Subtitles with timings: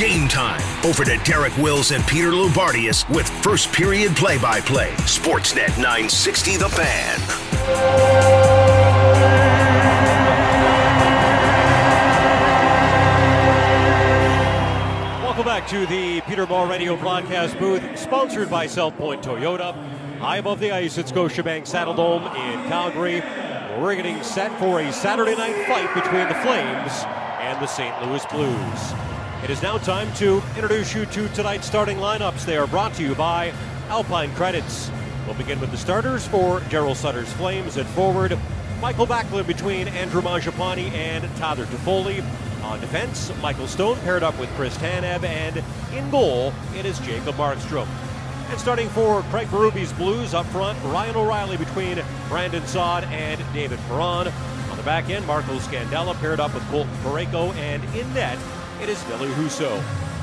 [0.00, 0.62] game time.
[0.82, 4.92] Over to Derek Wills and Peter Loubardias with first period play by play.
[5.00, 7.20] Sportsnet 960 The Fan.
[15.22, 19.74] Welcome back to the Peter Ball Radio broadcast booth, sponsored by South Point Toyota.
[20.18, 23.20] High above the ice at Scotiabank Saddledome in Calgary.
[23.78, 27.04] We're getting set for a Saturday night fight between the Flames
[27.40, 27.94] and the St.
[28.02, 29.09] Louis Blues.
[29.42, 32.44] It is now time to introduce you to tonight's starting lineups.
[32.44, 33.54] They are brought to you by
[33.88, 34.90] Alpine Credits.
[35.24, 38.38] We'll begin with the starters for Darryl Sutter's Flames at forward.
[38.82, 42.22] Michael Backlund between Andrew Mangiapane and Tyler Toffoli.
[42.64, 45.64] On defense, Michael Stone paired up with Chris Tanev, and
[45.94, 47.88] in goal, it is Jacob Markstrom.
[48.50, 53.78] And starting for Craig Berube's Blues up front, Ryan O'Reilly between Brandon Saad and David
[53.88, 54.28] Perron.
[54.70, 58.38] On the back end, Marco Scandella paired up with Colton Parayko, and in net,
[58.82, 59.82] it is Ville Husso.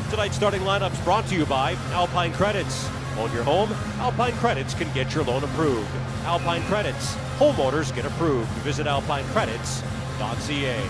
[0.10, 2.90] Tonight's starting lineups brought to you by Alpine Credits.
[3.18, 3.72] Own your home?
[4.00, 5.88] Alpine Credits can get your loan approved.
[6.24, 8.50] Alpine Credits, homeowners get approved.
[8.64, 10.82] Visit alpinecredits.ca.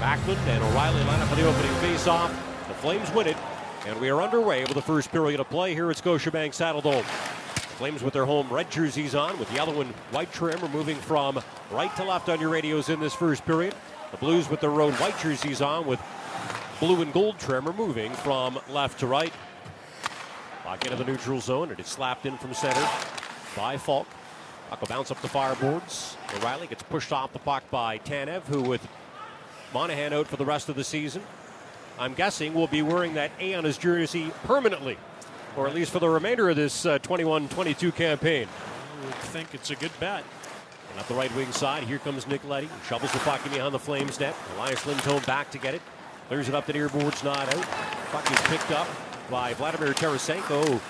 [0.00, 2.28] Backlund and O'Reilly line up for the opening faceoff.
[2.68, 3.36] The Flames win it,
[3.86, 7.04] and we are underway with the first period of play here at Scotiabank Saddledome.
[7.78, 11.42] Flames with their home red jerseys on with yellow and white trim are moving from
[11.72, 13.74] right to left on your radios in this first period.
[14.12, 16.00] The Blues with their road white jerseys on with
[16.82, 19.32] blue and gold trim are moving from left to right.
[20.64, 21.70] Lock into the neutral zone.
[21.70, 22.84] And It is slapped in from center
[23.56, 24.08] by Faulk.
[24.68, 26.16] Puck will bounce up the fireboards.
[26.36, 28.84] O'Reilly gets pushed off the puck by Tanev, who with
[29.72, 31.22] Monahan out for the rest of the season.
[32.00, 34.98] I'm guessing will be wearing that A on his jersey permanently,
[35.56, 38.48] or at least for the remainder of this 21 uh, 22 campaign.
[38.48, 40.24] I would think it's a good bet.
[40.90, 42.68] And up the right wing side, here comes Nick Leddy.
[42.88, 44.34] Shovels the puck in behind the Flames net.
[44.56, 45.82] Elias Lindholm back to get it.
[46.32, 47.62] Clears it up the near boards, not out.
[48.10, 48.88] Puck is picked up
[49.30, 50.80] by Vladimir Tarasenko.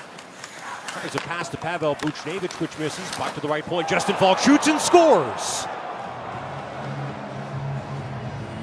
[0.87, 3.11] Tries a pass to Pavel Buchnevich, which misses.
[3.17, 3.89] Puck to the right point.
[3.89, 5.65] Justin Faulk shoots and scores.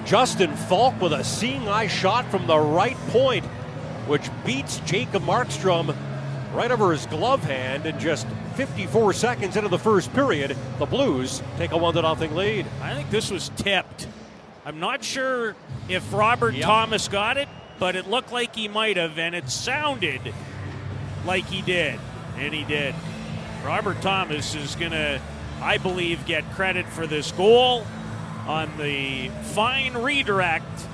[0.05, 3.43] Justin Faulk with a seeing eye shot from the right point,
[4.07, 5.93] which beats Jacob Markstrom
[6.53, 8.25] right over his glove hand in just
[8.55, 10.55] 54 seconds into the first period.
[10.77, 12.65] The Blues take a 1 0 lead.
[12.81, 14.07] I think this was tipped.
[14.69, 15.55] I'm not sure
[15.87, 16.63] if Robert yep.
[16.63, 17.49] Thomas got it,
[17.79, 20.21] but it looked like he might have, and it sounded
[21.25, 21.99] like he did,
[22.37, 22.93] and he did.
[23.65, 25.19] Robert Thomas is going to,
[25.59, 27.83] I believe, get credit for this goal
[28.45, 30.85] on the fine redirect.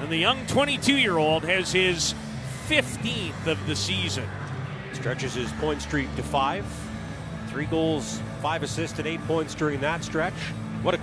[0.00, 2.14] And the young 22 year old has his
[2.68, 4.26] 15th of the season.
[4.94, 6.64] Stretches his point streak to five.
[7.48, 10.32] Three goals, five assists, and eight points during that stretch.
[10.82, 11.00] What a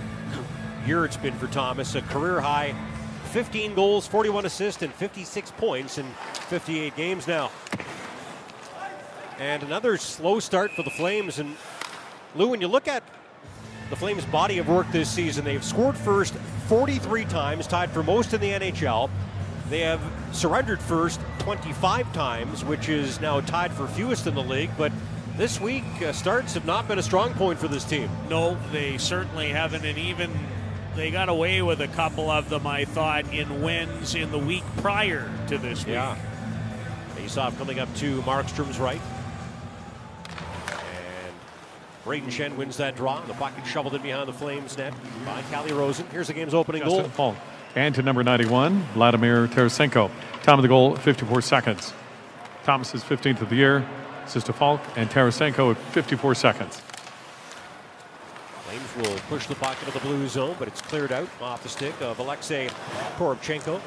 [0.88, 1.94] year it's been for Thomas.
[1.94, 2.74] A career high
[3.26, 6.06] 15 goals, 41 assists, and 56 points in
[6.48, 7.50] 58 games now.
[9.38, 11.38] And another slow start for the Flames.
[11.38, 11.54] And
[12.34, 13.02] Lou, when you look at
[13.90, 15.44] the Flames' body of work this season.
[15.44, 16.34] They've scored first
[16.68, 19.10] 43 times, tied for most in the NHL.
[19.70, 20.00] They have
[20.32, 24.70] surrendered first 25 times, which is now tied for fewest in the league.
[24.76, 24.92] But
[25.36, 28.10] this week, uh, starts have not been a strong point for this team.
[28.28, 29.84] No, they certainly haven't.
[29.84, 30.30] And even
[30.98, 34.64] they got away with a couple of them, I thought, in wins in the week
[34.78, 35.94] prior to this week.
[35.94, 36.16] Yeah.
[37.14, 39.00] Face off coming up to Markstrom's right.
[40.28, 41.34] And
[42.02, 43.20] Braden Schenn wins that draw.
[43.20, 44.92] The puck is shoveled in behind the Flames net
[45.24, 46.04] by Calle Rosen.
[46.10, 47.10] Here's the game's opening Justin goal.
[47.10, 47.36] Faulk.
[47.76, 50.10] And to number 91, Vladimir Tarasenko.
[50.42, 51.92] Time of the goal, 54 seconds.
[52.64, 53.88] Thomas's 15th of the year.
[54.32, 56.82] This Faulk and Tarasenko at 54 seconds.
[58.98, 61.94] Will push the puck into the blue zone, but it's cleared out off the stick
[62.00, 62.68] of Alexei
[63.16, 63.80] Toropchenko.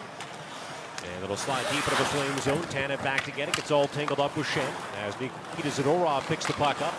[1.03, 2.61] And it'll slide deep into the flame zone.
[2.69, 3.55] Tanev back to get it.
[3.55, 4.72] Gets all tangled up with Schenn
[5.03, 6.94] as Nikita Zadorov picks the puck up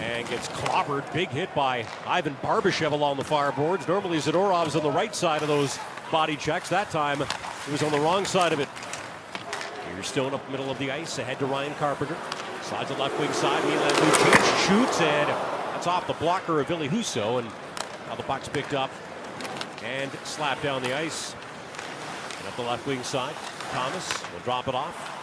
[0.00, 1.10] and gets clobbered.
[1.14, 3.88] Big hit by Ivan Barbashev along the far boards.
[3.88, 5.78] Normally Zadorov's on the right side of those
[6.12, 6.68] body checks.
[6.68, 7.24] That time
[7.64, 8.68] he was on the wrong side of it.
[9.94, 11.18] Here's Stone up the middle of the ice.
[11.18, 12.16] Ahead to Ryan Carpenter.
[12.60, 13.64] Slides the left wing side.
[13.64, 17.38] Milan Lucic shoots and off the blocker of Ville Husso.
[17.38, 17.48] And
[18.08, 18.90] now the puck's picked up
[19.84, 21.34] and slapped down the ice.
[22.38, 23.34] And up the left wing side.
[23.70, 25.14] Thomas will drop it off.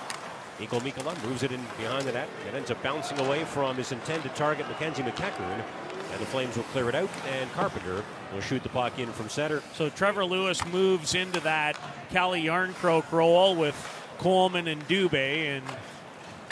[0.60, 2.30] Niko Mikkola moves it in behind the net.
[2.48, 5.64] It ends up bouncing away from his intended target, Mackenzie MacEachern.
[6.12, 8.04] And the Flames will clear it out, and Carpenter
[8.34, 9.62] will shoot the puck in from center.
[9.74, 11.78] So Trevor Lewis moves into that
[12.10, 13.76] Calle Jarnkrok role with
[14.20, 15.66] Coleman and Dubé, and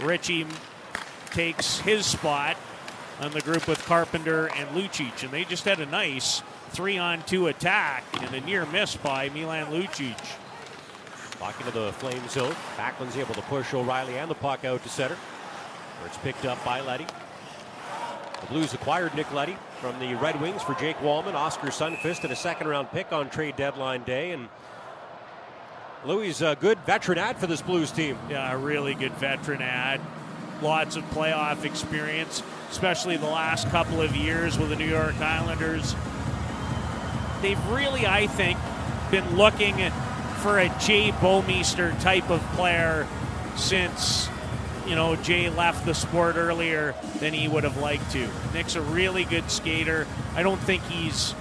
[0.02, 0.48] Ritchie
[1.32, 2.58] takes his spot
[3.24, 5.24] on the group with Carpenter and Lucic.
[5.24, 9.30] And they just had a nice three on two attack and a near miss by
[9.30, 10.18] Milan Lucic.
[11.40, 12.56] Back into the flame zone.
[12.78, 16.64] Backlund's able to push O'Reilly and the puck out to center, where it's picked up
[16.66, 17.06] by Leddy.
[18.42, 22.34] The Blues acquired Nick Leddy from the Red Wings for Jake Walman, Oskar Sundqvist, and
[22.34, 24.32] a second round pick on trade deadline day.
[24.32, 24.50] And
[26.06, 28.18] Louis a good veteran ad for this Blues team.
[28.30, 30.02] Yeah, a really good veteran ad.
[30.62, 32.42] Lots of playoff experience,
[32.74, 35.96] especially the last couple of years with the New York Islanders.
[37.44, 38.58] They've really, I think,
[39.12, 39.76] been looking
[40.42, 43.08] for a Jay Bouwmeester type of player
[43.56, 44.28] since
[44.88, 48.28] you know Jay left the sport earlier than he would have liked to.
[48.56, 50.08] Nick's a really good skater.
[50.36, 51.36] I don't think he's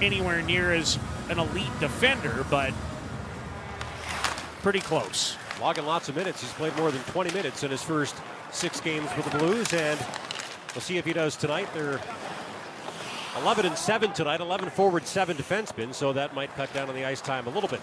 [0.00, 0.96] anywhere near as
[1.28, 2.72] an elite defender, but
[4.62, 5.36] pretty close.
[5.60, 6.40] Logging lots of minutes.
[6.40, 8.14] He's played more than 20 minutes in his first
[8.52, 9.98] six games with the Blues, and
[10.76, 11.66] we'll see if he does tonight.
[11.72, 11.98] They're
[13.40, 17.06] 11 and 7 tonight, 11 forward, 7 defensemen, so that might cut down on the
[17.06, 17.80] ice time a little bit.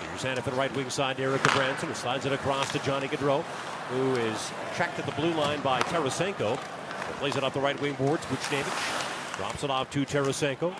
[0.00, 3.42] Here's Hanifin right wing side to Erik Gudbranson, who slides it across to Johnny Gaudreau,
[3.90, 6.56] who is checked at the blue line by Tarasenko.
[7.18, 8.26] Plays it up the right wing boards.
[8.26, 10.74] Buchnevich drops it off to Tarasenko.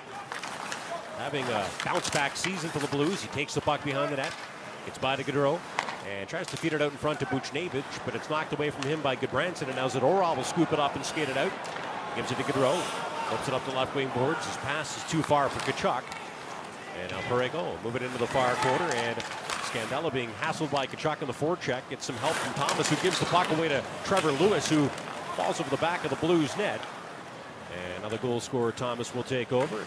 [1.18, 3.22] Having a bounce back season for the Blues.
[3.22, 4.32] He takes the puck behind the net,
[4.84, 5.58] gets by to Gaudreau,
[6.08, 8.82] and tries to feed it out in front to Buchnevich, but it's knocked away from
[8.88, 11.52] him by Gudbranson, and now Zadorov will scoop it up and skate it out.
[12.16, 12.80] Gives it to Gaudreau.
[13.28, 14.44] Flips it up the left wing boards.
[14.44, 16.02] His pass is too far for Tkachuk.
[17.00, 18.92] And now will move it into the far corner.
[18.94, 21.88] And Scandella being hassled by Tkachuk in the forecheck.
[21.88, 24.88] Gets some help from Thomas, who gives the puck away to Trevor Lewis, who
[25.36, 26.80] falls over the back of the Blues net.
[27.72, 29.84] And another goal scorer, Thomas, will take over.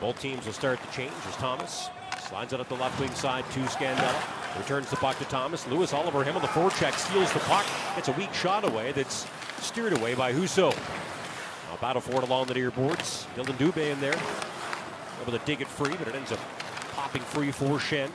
[0.00, 1.90] Both teams will start to change as Thomas
[2.30, 4.56] slides it up the left wing side to Scandella.
[4.56, 5.66] Returns the puck to Thomas.
[5.66, 6.92] Lewis all over him on the forecheck.
[6.92, 7.66] Steals the puck.
[7.96, 9.26] It's a weak shot away that's
[9.58, 10.70] steered away by Husso.
[10.70, 13.26] Now battle for it along the near boards.
[13.34, 14.14] Dillon Dubé in there.
[15.20, 16.38] Able to dig it free, but it ends up
[16.92, 18.10] popping free for Schenn.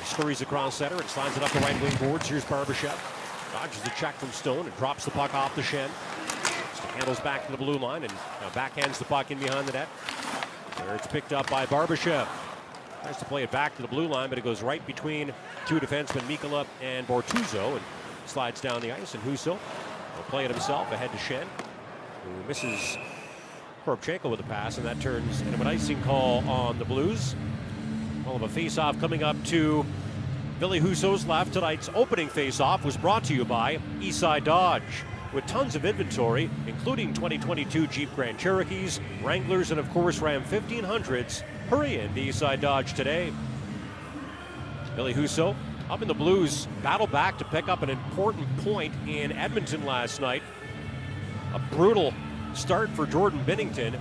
[0.00, 2.28] He scurries across center and slides it up the right wing boards.
[2.28, 2.96] Here's Barbashev.
[3.52, 5.88] Dodges the check from Stone and drops the puck off the Schenn.
[6.96, 8.12] handles back to the blue line and
[8.52, 9.88] backhands the puck in behind the net.
[10.78, 12.26] There it's picked up by Barbashev.
[13.08, 15.32] Tries to play it back to the blue line, but it goes right between
[15.66, 17.80] two defensemen, Mikkola and Bortuzzo, and
[18.26, 19.14] slides down the ice.
[19.14, 21.46] And Husso will play it himself ahead to Schenn,
[22.22, 22.98] who misses
[23.86, 27.34] Toropchenko with a pass, and that turns into an icing call on the Blues.
[28.26, 29.86] Well, of a face-off coming up to
[30.58, 31.54] Ville Husso's left.
[31.54, 34.82] Tonight's opening face-off was brought to you by Eastside Dodge.
[35.32, 41.42] With tons of inventory, including 2022 Jeep Grand Cherokees, Wranglers, and of course Ram 1500s,
[41.68, 43.32] hurry in to Eastside Dodge today.
[44.96, 45.54] Ville Husso
[45.90, 50.20] up in the Blues, battle back to pick up an important point in Edmonton last
[50.20, 50.42] night.
[51.54, 52.12] A brutal
[52.54, 53.98] start for Jordan Binnington.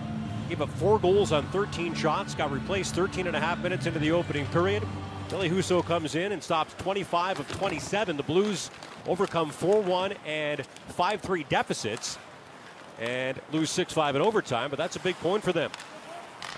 [0.50, 4.00] Gave up four goals on 13 shots, got replaced 13 and a half minutes into
[4.00, 4.84] the opening period.
[5.28, 8.16] Ville Husso comes in and stops 25 of 27.
[8.16, 8.72] The Blues
[9.08, 12.18] overcome 4 1 and 5 3 deficits
[13.00, 15.70] and lose 6 5 in overtime, but that's a big point for them.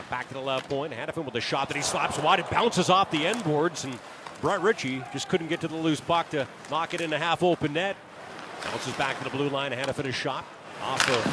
[0.09, 0.91] Back to the left point.
[0.93, 2.39] Hanifin with a shot that he slaps wide.
[2.39, 3.97] It bounces off the end boards, and
[4.41, 7.43] Brett Ritchie just couldn't get to the loose puck to knock it in a half
[7.43, 7.95] open net.
[8.63, 9.71] Bounces back to the blue line.
[9.71, 10.45] Hanifin a shot
[10.81, 11.23] off of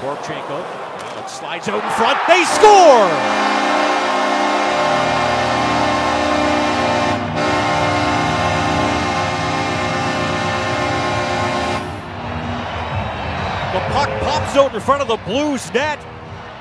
[0.00, 0.48] Toropchenko.
[0.48, 2.18] Now it slides out in front.
[2.28, 3.08] They score!
[13.74, 15.98] The puck pops out in front of the Blues net,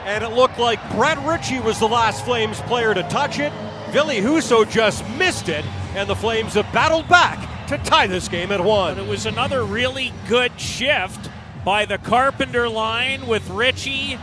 [0.07, 3.51] and it looked like Brett Ritchie was the last Flames player to touch it.
[3.89, 8.53] Ville Husso just missed it, and the Flames have battled back to tie this game
[8.53, 8.95] at one.
[8.95, 11.29] But it was another really good shift
[11.65, 14.17] by the Carpenter line with Ritchie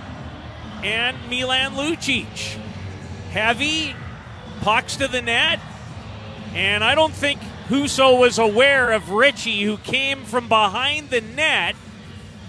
[0.82, 2.58] and Milan Lucic.
[3.30, 3.94] Heavy,
[4.62, 5.60] pucks to the net,
[6.54, 11.76] and I don't think Husso was aware of Ritchie, who came from behind the net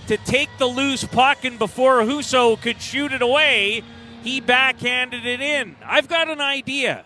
[0.08, 3.84] to take the loose puck, and before Husso could shoot it away,
[4.24, 5.76] he backhanded it in.
[5.84, 7.06] I've got an idea.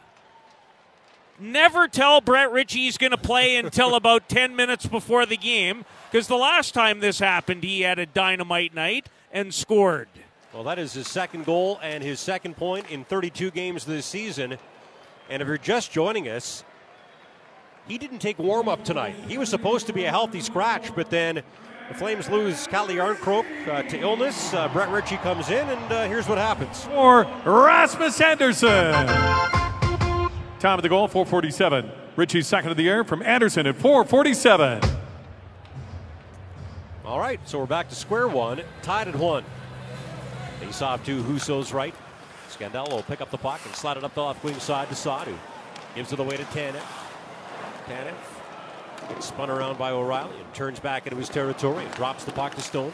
[1.39, 5.85] Never tell Brett Ritchie he's going to play until about 10 minutes before the game,
[6.11, 10.09] because the last time this happened, he had a dynamite night and scored.
[10.53, 14.57] Well, that is his second goal and his second point in 32 games this season.
[15.29, 16.63] And if you're just joining us,
[17.87, 19.15] he didn't take warm up tonight.
[19.27, 21.43] He was supposed to be a healthy scratch, but then
[21.89, 24.53] the Flames lose Calle Jarnkrok uh, to illness.
[24.53, 26.83] Uh, Brett Ritchie comes in, and uh, here's what happens.
[26.85, 28.93] For Rasmus Andersson.
[30.59, 31.91] Time of the goal, 447.
[32.15, 34.81] Ritchie's second of the year from Andersson at 447.
[37.05, 39.43] All right, so we're back to square one, tied at one.
[40.59, 41.95] Face off to Husso's right.
[42.49, 44.95] Scandella will pick up the puck and slide it up the left wing side to
[44.95, 45.35] Sadu.
[45.95, 46.43] Gives it away to.
[46.43, 46.73] Tanev
[47.87, 48.28] gets
[49.21, 52.61] spun around by O'Reilly and turns back into his territory and drops the puck to
[52.61, 52.93] Stone.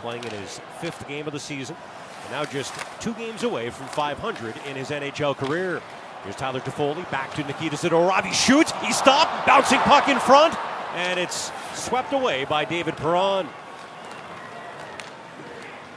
[0.00, 1.76] Playing in his fifth game of the season.
[2.22, 5.82] And now just two games away from 500 in his NHL career.
[6.22, 8.24] Here's Tyler Toffoli back to Nikita Zadorov.
[8.24, 8.72] He shoots.
[8.82, 9.46] He stopped.
[9.46, 10.54] Bouncing puck in front.
[10.94, 13.48] And it's swept away by David Perron.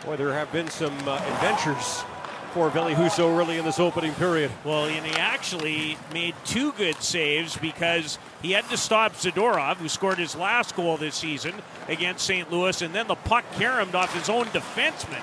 [0.05, 2.03] Boy, there have been some uh, adventures
[2.49, 4.51] for Ville Husso really in this opening period.
[4.63, 9.89] Well, and he actually made two good saves because he had to stop Zadorov, who
[9.89, 11.53] scored his last goal this season
[11.87, 12.51] against St.
[12.51, 15.21] Louis, and then the puck caromed off his own defenseman,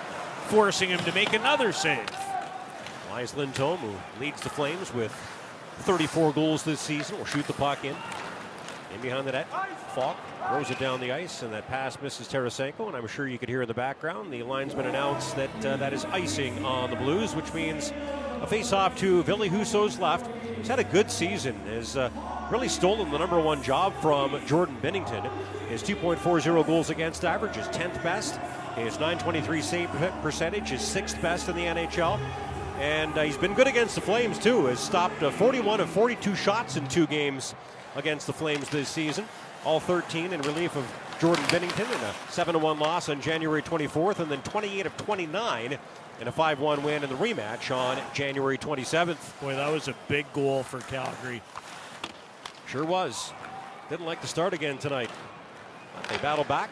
[0.49, 2.09] forcing him to make another save.
[3.11, 5.13] Elias Lindholm, who leads the Flames with
[5.81, 7.97] 34 goals this season, will shoot the puck in.
[8.95, 9.47] In behind the net,
[9.95, 10.17] Faulk
[10.49, 12.87] throws it down the ice, and that pass misses Tarasenko.
[12.87, 15.93] And I'm sure you could hear in the background the linesman announce that uh, that
[15.93, 17.93] is icing on the Blues, which means
[18.41, 20.31] a face-off to Ville Husso's left.
[20.57, 21.55] He's had a good season.
[21.67, 22.11] Has uh,
[22.51, 25.31] really stolen the number one job from Jordan Binnington.
[25.69, 28.37] His 2.40 goals against average is 10th best.
[28.77, 29.91] His 923 save
[30.23, 32.21] percentage is sixth best in the NHL.
[32.79, 34.67] And uh, he's been good against the Flames, too.
[34.67, 37.55] Has stopped uh, 41 of 42 shots in two games
[37.97, 39.27] against the Flames this season.
[39.65, 40.85] All 13 in relief of
[41.21, 45.79] Jordan Binnington in a 7 1 loss on January 24th, and then 28 of 29
[46.21, 49.41] in a 5 1 win in the rematch on January 27th.
[49.41, 51.43] Boy, that was a big goal for Calgary.
[52.67, 53.33] Sure was.
[53.89, 55.11] Didn't like to start again tonight.
[55.95, 56.71] But they battle back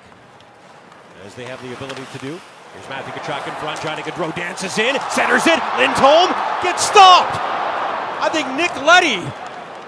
[1.25, 2.41] as they have the ability to do.
[2.75, 3.81] Here's Matthew Tkachuk in front.
[3.81, 5.61] Johnny Gaudreau dances in, centers it.
[5.79, 6.31] Lindholm
[6.63, 7.39] gets stopped.
[8.21, 9.23] I think Nick Leddy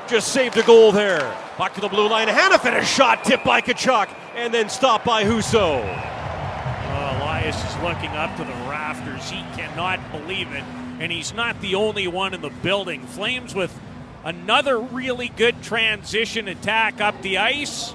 [0.09, 1.21] just saved a goal there.
[1.59, 2.29] Back to the blue line.
[2.29, 5.81] Hanifin a shot tipped by Tkachuk and then stopped by Husso.
[5.83, 9.29] Oh, Elias is looking up to the rafters.
[9.31, 10.65] He cannot believe it.
[10.99, 13.07] And he's not the only one in the building.
[13.07, 13.79] Flames with
[14.25, 17.95] another really good transition attack up the ice.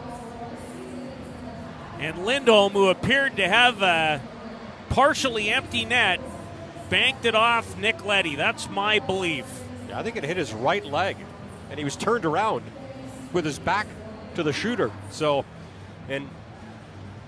[1.99, 4.21] And Lindholm, who appeared to have a
[4.89, 6.19] partially empty net,
[6.89, 8.35] banked it off Nick Leddy.
[8.35, 9.45] That's my belief.
[9.89, 11.17] Yeah, I think it hit his right leg,
[11.71, 12.63] and he was turned around
[13.33, 13.87] with his back
[14.35, 14.91] to the shooter.
[15.09, 15.45] So,
[16.09, 16.29] an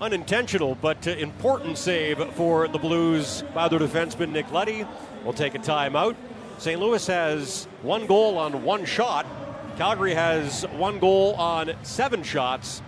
[0.00, 4.86] unintentional but uh, important save for the Blues by their defenseman Nick Leddy.
[5.24, 6.14] We'll take a timeout.
[6.58, 6.78] St.
[6.78, 9.26] Louis has one goal on one shot.
[9.76, 12.82] Calgary has one goal on seven shots.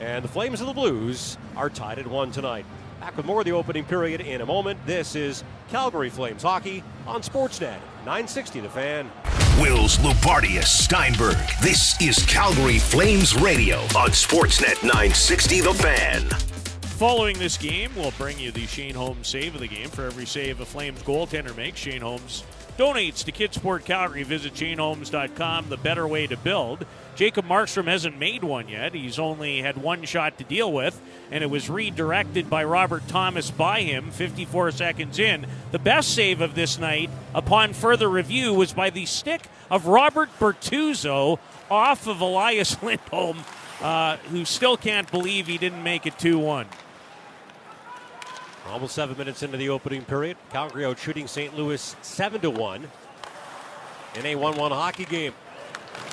[0.00, 2.66] And the Flames of the Blues are tied at one tonight.
[3.00, 4.84] Back with more of the opening period in a moment.
[4.86, 9.10] This is Calgary Flames hockey on Sportsnet 960 The Fan.
[9.60, 11.36] Wills, Loubardias, Steinberg.
[11.60, 16.22] This is Calgary Flames Radio on Sportsnet 960 The Fan.
[17.00, 19.88] Following this game, we'll bring you the Shane Homes save of the game.
[19.88, 22.44] For every save a Flames goaltender makes, Shane Homes
[22.78, 24.22] donates to Kidsport Calgary.
[24.22, 26.86] Visit ShaneHomes.com, the better way to build.
[27.16, 28.92] Jacob Markstrom hasn't made one yet.
[28.92, 33.50] He's only had one shot to deal with, and it was redirected by Robert Thomas
[33.50, 35.46] by him 54 seconds in.
[35.70, 40.28] The best save of this night, upon further review, was by the stick of Robert
[40.38, 41.38] Bortuzzo
[41.70, 43.38] off of Elias Lindholm,
[43.80, 46.66] uh, who still can't believe he didn't make it 2 1.
[48.68, 50.36] Almost seven minutes into the opening period.
[50.50, 51.56] Calgary out shooting St.
[51.56, 52.86] Louis 7 to 1
[54.16, 55.32] in a 1 1 hockey game.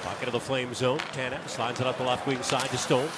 [0.01, 0.99] Pocket of the flame zone.
[1.13, 3.09] Tanev slides it up the left wing side to Stone,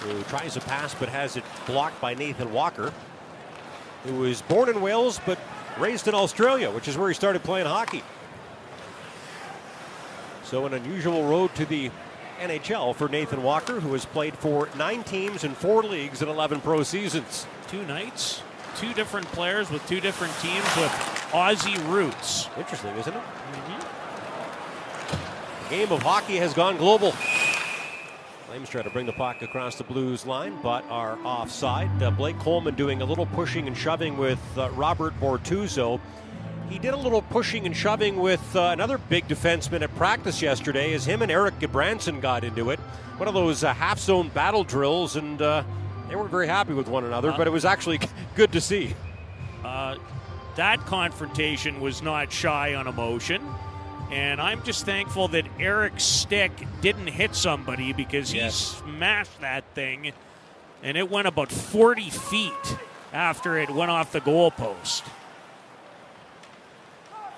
[0.00, 2.92] who tries a pass but has it blocked by Nathan Walker,
[4.04, 5.38] who was born in Wales but
[5.78, 8.02] raised in Australia, which is where he started playing hockey.
[10.44, 11.90] So, an unusual road to the
[12.40, 16.60] NHL for Nathan Walker, who has played for nine teams in four leagues and 11
[16.60, 17.46] pro seasons.
[17.68, 18.42] Two nights,
[18.76, 20.90] two different players with two different teams with
[21.32, 22.48] Aussie roots.
[22.58, 23.22] Interesting, isn't it?
[25.70, 27.12] Game of hockey has gone global.
[28.46, 32.02] Flames try to bring the puck across the Blues line, but are offside.
[32.02, 35.98] Uh, Blake Coleman doing a little pushing and shoving with uh, Robert Bortuzzo.
[36.68, 40.92] He did a little pushing and shoving with uh, another big defenseman at practice yesterday
[40.92, 42.78] as him and Erik Gudbranson got into it.
[43.16, 45.64] One of those uh, half zone battle drills, and uh,
[46.10, 48.00] they weren't very happy with one another, but it was actually
[48.34, 48.94] good to see.
[49.64, 49.96] Uh,
[50.56, 53.42] that confrontation was not shy on emotion.
[54.10, 58.54] And I'm just thankful that Erik's stick didn't hit somebody because he Yes.
[58.54, 60.12] smashed that thing
[60.82, 62.76] and it went about 40 feet
[63.12, 65.02] after it went off the goalpost.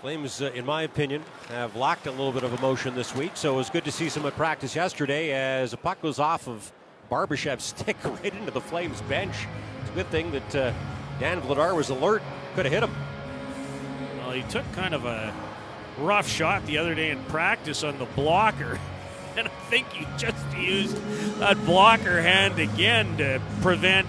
[0.00, 3.54] Flames, uh, in my opinion, have lacked a little bit of emotion this week, so
[3.54, 6.70] it was good to see some at practice yesterday as a puck goes off of
[7.10, 9.34] Barbashev's stick right into the Flames bench.
[9.82, 10.72] It's a good thing that uh,
[11.18, 12.22] Dan Vladar was alert,
[12.54, 12.94] could have hit him.
[14.18, 15.32] Well, he took kind of a
[15.98, 18.78] rough shot the other day in practice on the blocker.
[19.38, 20.96] And I think he just used
[21.40, 24.08] that blocker hand again to prevent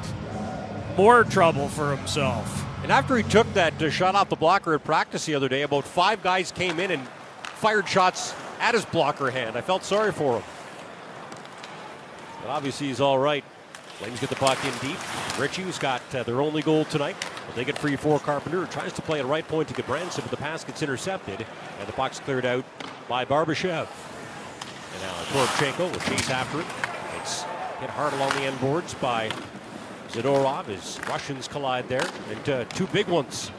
[0.95, 2.65] more trouble for himself.
[2.81, 5.63] And after he took that uh, shot off the blocker at practice the other day,
[5.63, 7.05] about five guys came in and
[7.43, 9.57] fired shots at his blocker hand.
[9.57, 10.43] I felt sorry for him.
[12.41, 13.43] But obviously, he's all right.
[13.97, 14.97] Flames get the puck in deep.
[15.39, 17.15] Ritchie, who's got uh, their only goal tonight,
[17.47, 20.29] will take it free for Carpenter, tries to play at right point to Gudbranson, but
[20.29, 21.43] the pass gets intercepted,
[21.79, 22.63] and the puck's cleared out
[23.07, 23.87] by Barbashev.
[24.93, 26.67] And now Toropchenko will chase after it.
[27.19, 27.41] It's
[27.79, 29.31] hit hard along the end boards by
[30.09, 30.69] Zadorov.
[30.69, 33.51] As Russians collide there, and uh, two big ones.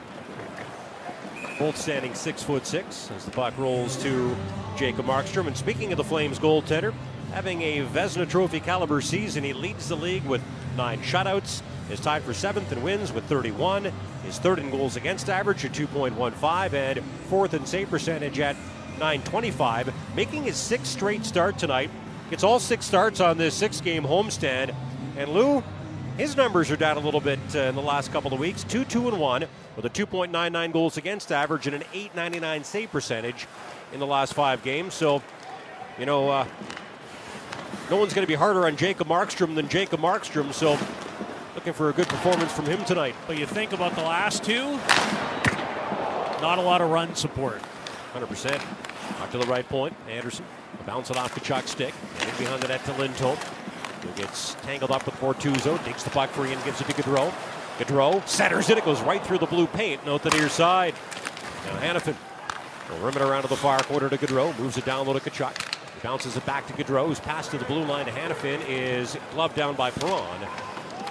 [1.58, 4.36] Both standing six foot six as the puck rolls to
[4.76, 5.48] Jacob Markstrom.
[5.48, 6.94] And speaking of the Flames goaltender,
[7.32, 9.44] having a Vezina Trophy caliber season.
[9.44, 10.42] He leads the league with
[10.76, 13.92] nine shutouts, is tied for seventh in wins with 31,
[14.26, 18.56] is third in goals against average at 2.15, and fourth in save percentage at
[18.98, 21.90] 925, making his sixth straight start tonight.
[22.30, 24.74] Gets all six starts on this six game homestand.
[25.16, 25.62] And Lou,
[26.18, 28.84] his numbers are down a little bit uh, in the last couple of weeks 2
[28.84, 29.44] 2 and 1
[29.76, 33.46] with a 2.99 goals against average and an 899 save percentage
[33.92, 34.94] in the last five games.
[34.94, 35.22] So,
[35.98, 36.46] you know, uh,
[37.90, 40.52] no one's going to be harder on Jacob Markstrom than Jacob Markstrom.
[40.52, 40.78] So,
[41.54, 43.14] looking for a good performance from him tonight.
[43.26, 44.72] But you think about the last two,
[46.42, 47.62] not a lot of run support.
[48.14, 48.62] 100%.
[49.20, 49.94] Out to the right point.
[50.08, 50.44] Andersson
[50.86, 51.94] bounce it off the Chuck stick.
[52.20, 53.36] And behind the net to Lindholm.
[54.02, 55.82] Who gets tangled up with Bortuzzo.
[55.84, 57.32] Digs the puck free and gives it to Gaudreau.
[57.78, 58.78] Gaudreau centers it.
[58.78, 60.04] It goes right through the blue paint.
[60.06, 60.94] Note the near side.
[61.66, 62.14] Now Hanifin
[62.90, 64.56] will rim it around to the far corner to Gaudreau.
[64.58, 65.77] Moves it down low to Tkachuk.
[66.02, 69.56] Bounces it back to Gaudreau, who's passed to the blue line to Hanifin, is gloved
[69.56, 70.40] down by Perron,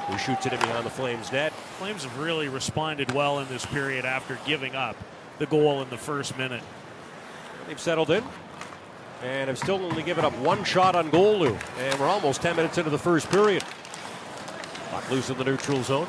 [0.07, 1.51] who shoots it in behind the Flames net.
[1.77, 4.95] Flames have really responded well in this period after giving up
[5.39, 6.63] the goal in the first minute.
[7.67, 8.23] They've settled in
[9.23, 11.57] and have still only given up one shot on goal, Lou.
[11.79, 13.63] And we're almost 10 minutes into the first period.
[14.91, 16.07] Puck loose in the neutral zone.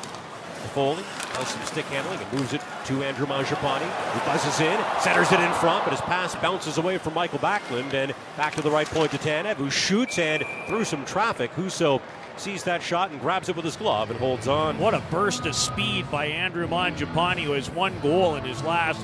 [0.58, 5.30] Toffoli does some stick handling and moves it to Andrew Mangiapane, who buzzes in, centers
[5.32, 8.70] it in front, but his pass bounces away from Michael Backlund and back to the
[8.70, 11.52] right point to Tanev, who shoots and through some traffic.
[11.52, 12.00] Husso
[12.36, 14.78] sees that shot and grabs it with his glove and holds on.
[14.78, 19.00] What a burst of speed by Andrew Mangiapane, who has one goal in his last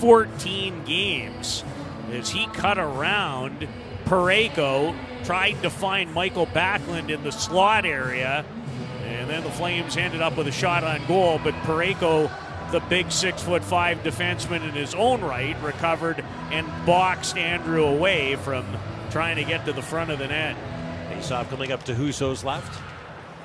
[0.00, 1.64] 14 games.
[2.12, 3.68] As he cut around,
[4.04, 8.44] Parayko tried to find Michael Backlund in the slot area
[9.08, 12.30] and then the Flames ended up with a shot on goal, but Parayko,
[12.70, 18.36] the big six foot five defenseman in his own right, recovered and boxed Andrew away
[18.36, 18.66] from
[19.10, 20.56] trying to get to the front of the net.
[21.10, 22.80] Faceoff coming up to Huso's left.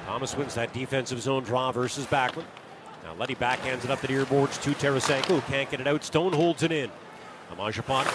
[0.06, 2.46] Thomas wins that defensive zone draw versus Backlund.
[3.04, 6.04] Now Leddy backhands it up the near boards to Tarasenko, who can't get it out.
[6.04, 6.92] Stone holds it in.
[7.56, 8.06] Mangiapane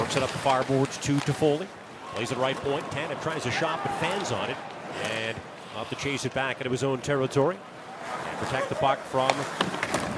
[0.00, 1.66] works it up the far boards to Toffoli.
[2.14, 2.84] Plays it right point.
[2.86, 4.56] Tanev tries a shot, but fans on it.
[5.04, 5.36] And
[5.84, 9.30] To chase it back into his own territory and protect the puck from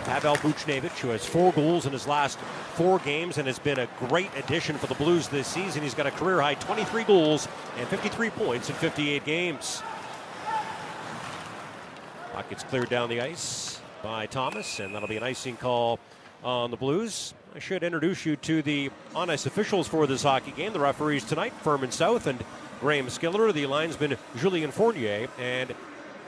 [0.05, 2.39] Pavel Buchnevich, who has four goals in his last
[2.75, 5.83] four games and has been a great addition for the Blues this season.
[5.83, 7.47] He's got a career high 23 goals
[7.79, 9.83] and 53 points in 58 games.
[12.33, 16.01] Puck gets cleared down the ice by Thomas, and that'll be an icing call
[16.43, 17.35] on the Blues.
[17.55, 20.73] I should introduce you to the on ice officials for this hockey game.
[20.73, 22.43] The referees tonight, Furman South and
[22.81, 25.75] Graham Skilliter, the linesman Julien Fournier, and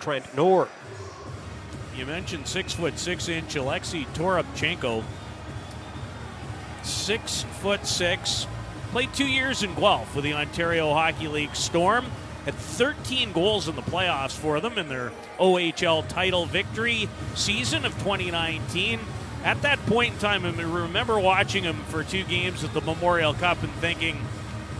[0.00, 0.68] Trent Knorr.
[1.96, 5.02] You mentioned six foot six inch Alexei Toropchenko.
[6.82, 8.46] Six foot six.
[8.90, 12.06] Played two years in Guelph with the Ontario Hockey League Storm.
[12.44, 17.92] Had 13 goals in the playoffs for them in their OHL title victory season of
[17.98, 18.98] 2019.
[19.44, 23.32] At that point in time, I remember watching him for two games at the Memorial
[23.34, 24.20] Cup and thinking,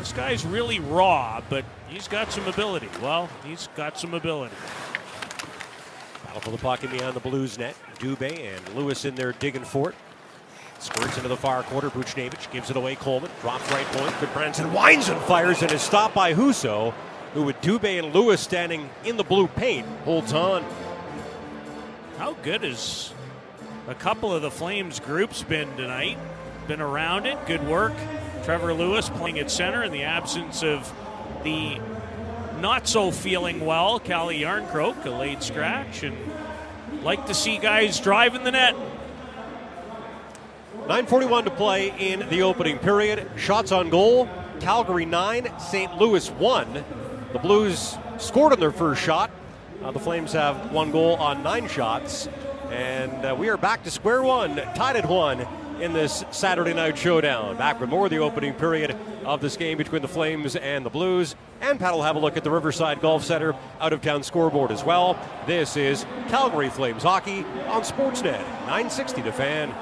[0.03, 2.88] this guy's really raw, but he's got some ability.
[3.01, 4.53] Well, he's got some ability.
[6.25, 7.77] Battle for the puck in behind the Blues net.
[8.01, 9.95] Dubé and Lewis in there digging for it.
[10.81, 11.88] Squirts into the far quarter.
[11.88, 12.97] Buchnevich gives it away.
[12.97, 14.12] Coleman drops right point.
[14.15, 16.93] Gudbranson winds and fires and is stopped by Husso,
[17.35, 20.65] who with Dubé and Lewis standing in the blue paint holds on.
[22.19, 23.15] How good has
[23.87, 26.19] a couple of the Flames groups been tonight?
[26.67, 27.38] Been around it.
[27.47, 27.95] Good work.
[28.45, 30.93] Trevor Lewis playing at center in the absence of
[31.45, 31.79] the
[32.61, 36.17] not so feeling well Calle Jarnkrok, a late scratch, and
[37.03, 38.75] like to see guys driving the net.
[40.87, 43.31] 9.41 to play in the opening period.
[43.37, 44.29] Shots on goal.
[44.59, 45.97] Calgary 9, St.
[45.97, 46.85] Louis 1.
[47.33, 49.31] The Blues scored on their first shot.
[49.83, 52.29] Uh, the Flames have one goal on nine shots.
[52.71, 55.47] And uh, we are back to square one, tied at one
[55.83, 57.57] in this Saturday night showdown.
[57.57, 60.90] Back with more of the opening period of this game between the Flames and the
[60.90, 61.35] Blues.
[61.61, 64.71] And Pat will have a look at the Riverside Golf Center out of town scoreboard
[64.71, 65.18] as well.
[65.45, 69.75] This is Calgary Flames hockey on Sportsnet 960 The Fan.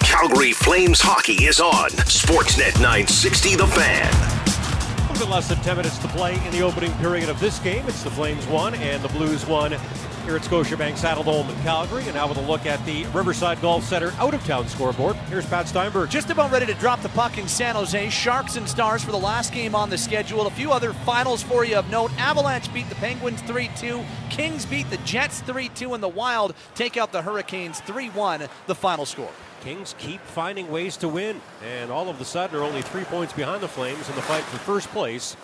[0.00, 4.10] Calgary Flames hockey is on Sportsnet 960 The Fan.
[4.10, 7.58] A little bit less than 10 minutes to play in the opening period of this
[7.58, 7.86] game.
[7.86, 9.76] It's the Flames one and the Blues one
[10.22, 12.04] here at Scotiabank Saddledome in Calgary.
[12.04, 15.16] And now with a look at the Riverside Golf Center out of town scoreboard.
[15.28, 16.10] Here's Pat Steinberg.
[16.10, 18.10] Just about ready to drop the puck in San Jose.
[18.10, 20.46] Sharks and Stars for the last game on the schedule.
[20.46, 22.12] A few other finals for you of note.
[22.18, 24.02] Avalanche beat the Penguins 3 2.
[24.30, 25.94] Kings beat the Jets 3 2.
[25.94, 29.30] And the Wild take out the Hurricanes 3 1, the final score.
[29.62, 33.32] Kings keep finding ways to win, and all of a sudden are only three points
[33.32, 35.36] behind the Flames in the fight for first place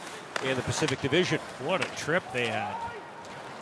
[0.44, 1.38] in the Pacific Division.
[1.62, 2.74] What a trip they had.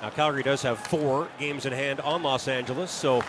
[0.03, 3.23] Now, Calgary does have four games in hand on Los Angeles, so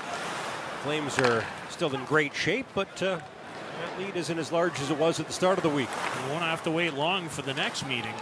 [0.84, 4.98] Flames are still in great shape, but uh, that lead isn't as large as it
[4.98, 5.90] was at the start of the week.
[6.24, 8.14] You won't have to wait long for the next meeting.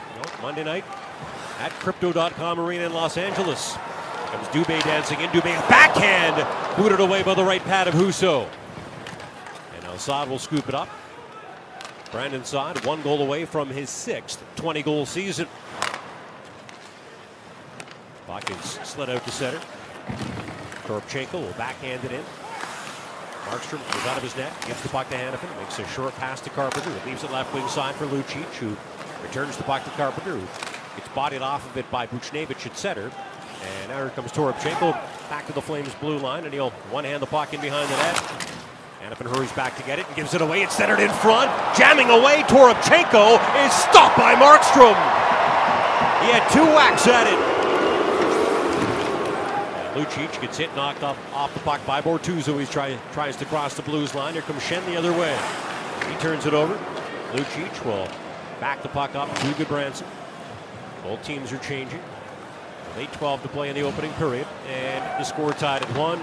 [0.41, 0.85] Monday night
[1.59, 3.77] at Crypto.com Arena in Los Angeles.
[4.27, 5.29] Comes Dubé dancing in.
[5.29, 8.47] Dubé backhand booted away by the right pad of Husso.
[9.75, 10.89] And now Saad will scoop it up.
[12.11, 15.47] Brandon Saad, one goal away from his sixth 20 goal season.
[18.27, 19.59] Puck is slid out to center.
[20.85, 22.23] Toropchenko will backhand it in.
[23.45, 26.41] Markstrom goes out of his net, gives the puck to Hanifin, makes a short pass
[26.41, 28.75] to Carpenter, who leaves it left wing side for Lucic, who
[29.21, 30.47] returns the puck to Carpenter, who
[30.95, 33.11] gets bodied off of it by Buchnevich at center.
[33.61, 34.93] And now here comes Toropchenko
[35.29, 38.15] back to the Flames blue line, and he'll one-hand the puck in behind the net.
[39.03, 40.63] Hanifin hurries back to get it and gives it away.
[40.63, 42.41] It's centered in front, jamming away.
[42.47, 44.97] Toropchenko is stopped by Markstrom.
[46.25, 47.44] He had two whacks at it.
[49.95, 52.59] Lucic gets hit, knocked off, off the puck by Bortuzzo.
[52.59, 54.33] He try, tries to cross the Blues line.
[54.33, 55.37] Here comes Schenn the other way.
[56.11, 56.77] He turns it over.
[57.31, 58.09] Lucic will
[58.59, 60.05] back the puck up to Gudbranson.
[61.01, 62.01] Both teams are changing.
[62.97, 64.45] 8-12 to play in the opening period.
[64.67, 66.19] And the score tied at one.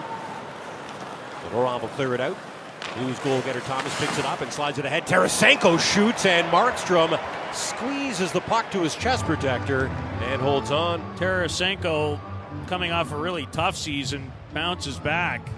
[1.54, 2.36] Laurent will clear it out.
[2.96, 5.06] Blues goal getter Thomas picks it up and slides it ahead.
[5.06, 7.18] Tarasenko shoots and Markstrom
[7.54, 9.86] squeezes the puck to his chest protector
[10.20, 11.00] and holds on.
[11.16, 12.20] Tarasenko
[12.66, 15.48] coming off a really tough season, bounces back.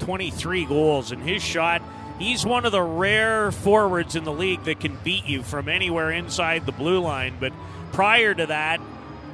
[0.00, 1.82] 23 goals, and his shot,
[2.18, 6.10] he's one of the rare forwards in the league that can beat you from anywhere
[6.10, 7.34] inside the blue line.
[7.38, 7.52] But
[7.92, 8.80] prior to that,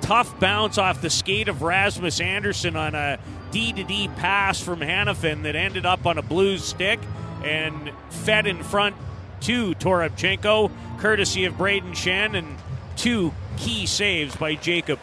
[0.01, 3.19] tough bounce off the skate of Rasmus Andersson on a
[3.51, 7.01] D to D pass from Hanifin that ended up on a Blues stick
[7.43, 8.97] and fed in front
[9.41, 12.57] to Toropchenko, courtesy of Braden Schenn, and
[12.97, 14.99] two key saves by Jacob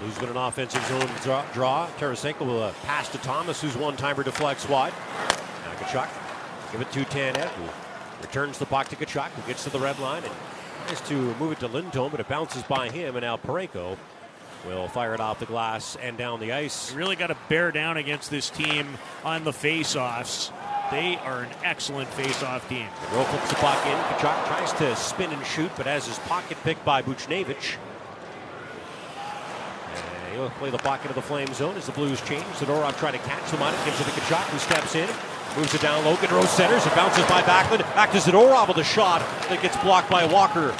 [0.00, 1.44] Got an offensive zone draw.
[1.52, 1.86] draw.
[1.98, 4.94] Tarasenko will uh, pass to Thomas, whose one-timer deflects wide.
[5.64, 6.08] Now Tkachuk,
[6.72, 7.64] give it to Tanev, who
[8.22, 10.32] returns the puck to Tkachuk, who gets to the red line and
[10.86, 13.96] tries to move it to Lindholm, but it bounces by him, and now Parayko
[14.66, 16.92] will fire it off the glass and down the ice.
[16.92, 18.88] You really got to bear down against this team
[19.22, 20.50] on the face-offs.
[20.90, 22.88] They are an excellent face-off team.
[23.12, 23.92] Rowe flips the puck in.
[23.92, 27.76] Tkachuk tries to spin and shoot, but has his pocket picked by Buchnevich.
[30.32, 32.44] He'll play the puck into the flame zone as the Blues change.
[32.54, 35.08] Zadorov trying to catch him on it, gives it to Tkachuk, who steps in,
[35.56, 36.14] moves it down low.
[36.16, 37.80] Gaudreau centers, it bounces by Backlund.
[37.94, 40.74] Back to Zadorov with a shot that gets blocked by Walker.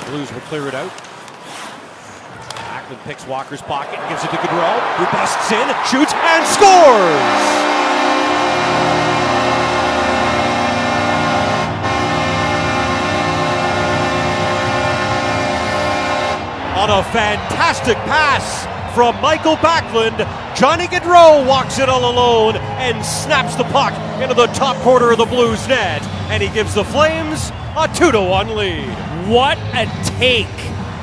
[0.00, 0.90] The Blues will clear it out.
[2.56, 7.73] Backlund picks Walker's pocket, and gives it to Gaudreau, who busts in, shoots, and scores!
[16.86, 20.18] A fantastic pass from Michael Backlund,
[20.54, 23.92] Johnny Gaudreau walks it all alone and snaps the puck
[24.22, 26.02] into the top corner of the Blues net.
[26.30, 28.88] And he gives the Flames a 2 to 1 lead.
[29.26, 29.86] What a
[30.18, 30.46] take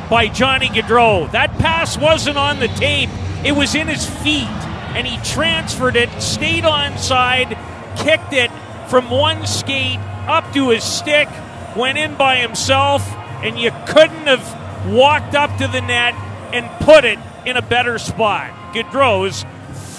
[0.09, 1.29] by Johnny Gaudreau.
[1.31, 3.09] That pass wasn't on the tape,
[3.43, 4.47] it was in his feet.
[4.95, 7.57] And he transferred it, stayed on side,
[7.97, 8.51] kicked it
[8.87, 11.27] from one skate up to his stick,
[11.75, 13.05] went in by himself,
[13.43, 16.13] and you couldn't have walked up to the net
[16.53, 18.51] and put it in a better spot.
[18.73, 19.45] Gaudreau's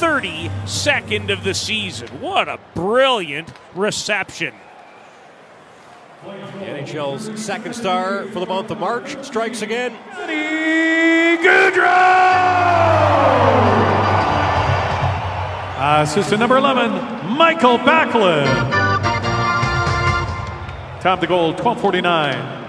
[0.02, 2.08] 32nd of the season.
[2.20, 4.54] What a brilliant reception.
[6.24, 9.96] The NHL's second star for the month of March strikes again.
[15.76, 18.46] Uh, assistant number 11, Michael Backlund.
[21.00, 22.61] Time the goal, 1249.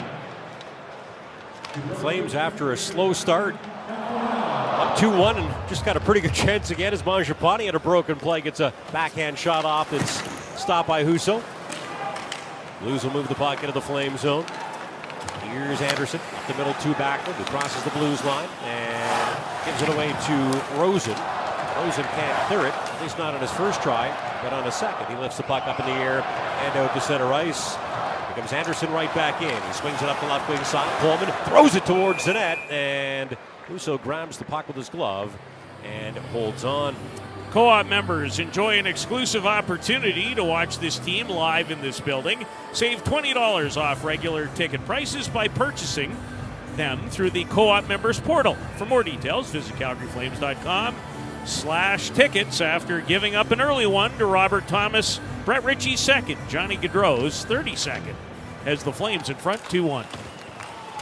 [1.73, 3.55] Flames after a slow start.
[3.87, 7.79] Up 2 1 and just got a pretty good chance again as Mangiapane had a
[7.79, 8.41] broken play.
[8.41, 10.21] Gets a backhand shot off that's
[10.61, 11.41] stopped by Husso.
[12.81, 14.45] Blues will move the puck into the flame zone.
[15.45, 19.89] Here's Andersson up the middle, two backward, who crosses the Blues line and gives it
[19.89, 21.15] away to Rosen.
[21.77, 24.09] Rosen can't clear it, at least not on his first try,
[24.43, 25.07] but on a second.
[25.07, 27.75] He lifts the puck up in the air and out to center ice.
[28.33, 29.61] Here comes Andersson right back in.
[29.67, 30.89] He swings it up the left wing side.
[31.01, 35.37] Coleman throws it towards the net, and Husso grabs the puck with his glove
[35.83, 36.95] and holds on.
[37.51, 42.43] Co op members enjoy an exclusive opportunity to watch this team live in this building.
[42.71, 46.17] Save $20 off regular ticket prices by purchasing
[46.75, 48.55] them through the co op members portal.
[48.77, 50.95] For more details, visit CalgaryFlames.com
[51.45, 56.77] slash tickets after giving up an early one to Robert Thomas, Brett Ritchie's second, Johnny
[56.77, 58.15] Gaudreau's 32nd,
[58.65, 60.05] as the Flames in front 2 1.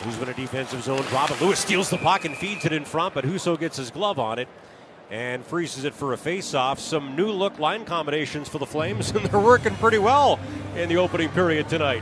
[0.04, 1.42] Who's in a defensive zone it.
[1.42, 4.40] Lewis steals the puck and feeds it in front, but Husso gets his glove on
[4.40, 4.48] it
[5.12, 6.80] and freezes it for a face-off.
[6.80, 10.40] Some new look line combinations for the Flames, and they're working pretty well
[10.76, 12.02] in the opening period tonight.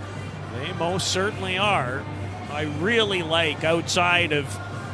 [0.53, 2.03] They most certainly are.
[2.51, 4.45] I really like outside of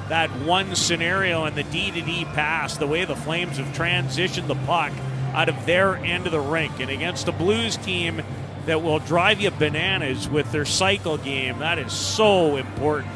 [0.10, 4.48] that one scenario and the D to D pass, the way the Flames have transitioned
[4.48, 4.91] the puck
[5.34, 8.22] out of their end of the rink and against a Blues team
[8.65, 11.60] that will drive you bananas with their cycle game.
[11.60, 13.13] That is so important.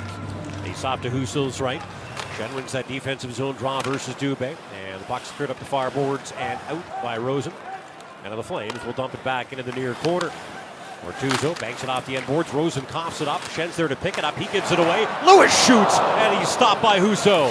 [0.63, 1.81] Face off to Husso's right.
[2.37, 4.55] Schenn wins that defensive zone draw versus Dubé.
[4.85, 7.53] And the puck's cleared up the far boards and out by Rosen.
[8.23, 10.31] And the Flames will dump it back into the near corner.
[11.01, 12.53] Bortuzzo banks it off the end boards.
[12.53, 13.41] Rosen coughs it up.
[13.49, 14.37] Schenn's there to pick it up.
[14.37, 15.07] He gives it away.
[15.25, 17.49] Lewis shoots, and he's stopped by Husso.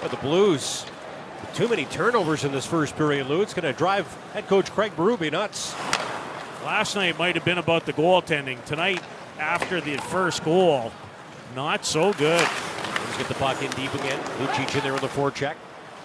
[0.00, 0.86] But the Blues,
[1.54, 3.42] too many turnovers in this first period, Lou.
[3.42, 5.74] It's going to drive head coach Craig Berube nuts.
[6.64, 8.62] Last night might have been about the goaltending.
[8.64, 9.02] Tonight,
[9.38, 10.92] after the first goal,
[11.54, 12.40] not so good.
[12.40, 14.18] Let's get the puck in deep again.
[14.38, 15.54] Lucic in there with the forecheck.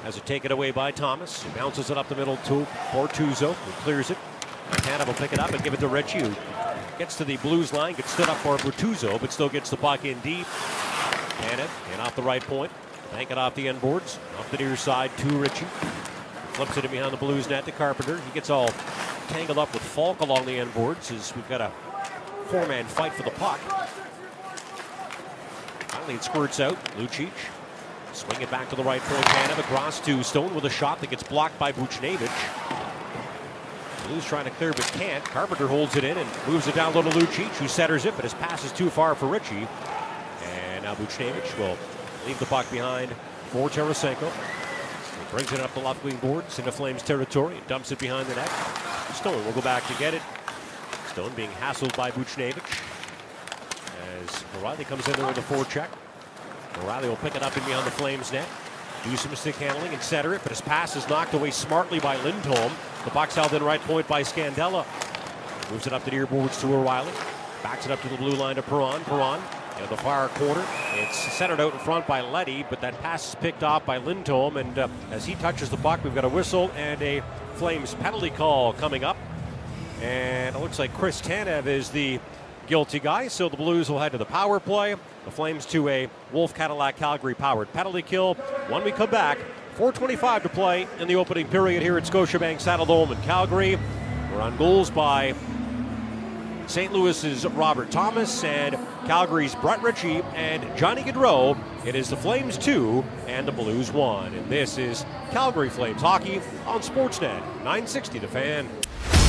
[0.04, 1.41] Has it taken away by Thomas.
[1.41, 4.17] He bounces it up the middle to Bortuzzo, who clears it.
[4.69, 6.34] Montana will pick it up and give it to Ritchie.
[6.97, 10.06] Gets to the Blues line, gets stood up for Bortuzzo, but still gets the puck
[10.06, 10.47] in deep.
[11.41, 12.71] And and off the right point.
[13.12, 14.19] Bank it off the end boards.
[14.39, 15.65] Off the near side to Ritchie.
[16.54, 18.19] Flips it in behind the Blues net to Carpenter.
[18.19, 18.69] He gets all
[19.28, 21.71] tangled up with Faulk along the end boards as we've got a
[22.47, 23.60] four-man fight for the puck.
[25.89, 26.78] Finally, it squirts out.
[26.95, 27.32] Lucic.
[28.13, 29.25] Swing it back to the right point.
[29.25, 32.85] Tanev across to Stone with a shot that gets blocked by Buchnevich.
[34.08, 35.24] Blues trying to clear but can't.
[35.26, 38.24] Carpenter holds it in and moves it down low to Lucic, who centers it, but
[38.24, 39.68] his pass is too far for Ritchie.
[40.44, 41.78] And now Buchnevich will
[42.26, 43.12] leave the puck behind
[43.52, 44.32] for Tarasenko.
[44.32, 48.28] He brings it up the left wing boards into Flames territory, and dumps it behind
[48.28, 48.50] the net.
[49.13, 50.22] Stone will go back to get it.
[51.08, 52.82] Stone being hassled by Buchnevich.
[54.22, 55.88] As O'Reilly comes in there with a forecheck.
[56.84, 58.48] O'Reilly will pick it up in behind the Flames net.
[59.04, 62.18] Do some stick handling and center it, but his pass is knocked away smartly by
[62.24, 62.72] Lindholm.
[63.06, 64.84] The box held in right point by Scandella.
[65.72, 67.12] Moves it up to the near boards to O'Reilly.
[67.62, 69.04] Backs it up to the blue line to Perron.
[69.04, 69.39] Perron
[69.80, 70.65] in the far corner.
[70.96, 74.58] It's centered out in front by Leddy, but that pass is picked off by Lindholm.
[74.58, 77.22] And uh, as he touches the puck, we've got a whistle and a
[77.56, 79.18] Flames penalty call coming up.
[80.02, 82.20] And it looks like Chris Tanev is the
[82.68, 83.28] guilty guy.
[83.28, 84.96] So the Blues will head to the power play.
[85.26, 88.34] The Flames to a Wolf Cadillac Calgary powered penalty kill.
[88.68, 89.38] When we come back,
[89.76, 93.78] 4.25 to play in the opening period here at Scotiabank Saddledome in Calgary.
[94.32, 95.36] We're on goals by
[96.68, 96.94] St.
[96.94, 101.58] Louis's Robert Thomas and Calgary's Brett Ritchie and Johnny Gaudreau.
[101.86, 104.34] It is the Flames 2 and the Blues 1.
[104.34, 108.70] And this is Calgary Flames hockey on Sportsnet 960 The Fan.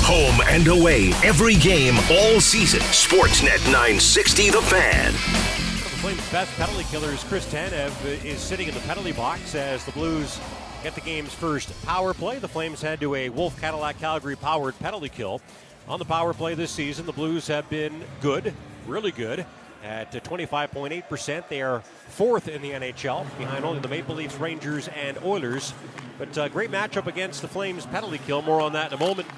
[0.05, 2.81] Home and away, every game, all season.
[2.81, 5.66] Sportsnet 960 The Fan.
[5.97, 9.93] The Flames' best penalty killers, Chris Tanev, is sitting in the penalty box as the
[9.93, 10.39] Blues
[10.83, 12.39] get the game's first power play.
[12.39, 15.41] The Flames head to a Wolf Cadillac Calgary powered penalty kill.
[15.89, 18.53] On the power play this season, the Blues have been good,
[18.87, 19.47] really good.
[19.83, 25.17] At 25.8%, they are fourth in the NHL, behind only the Maple Leafs, Rangers, and
[25.25, 25.73] Oilers.
[26.19, 28.43] But uh, great matchup against the Flames penalty kill.
[28.43, 29.29] More on that in a moment.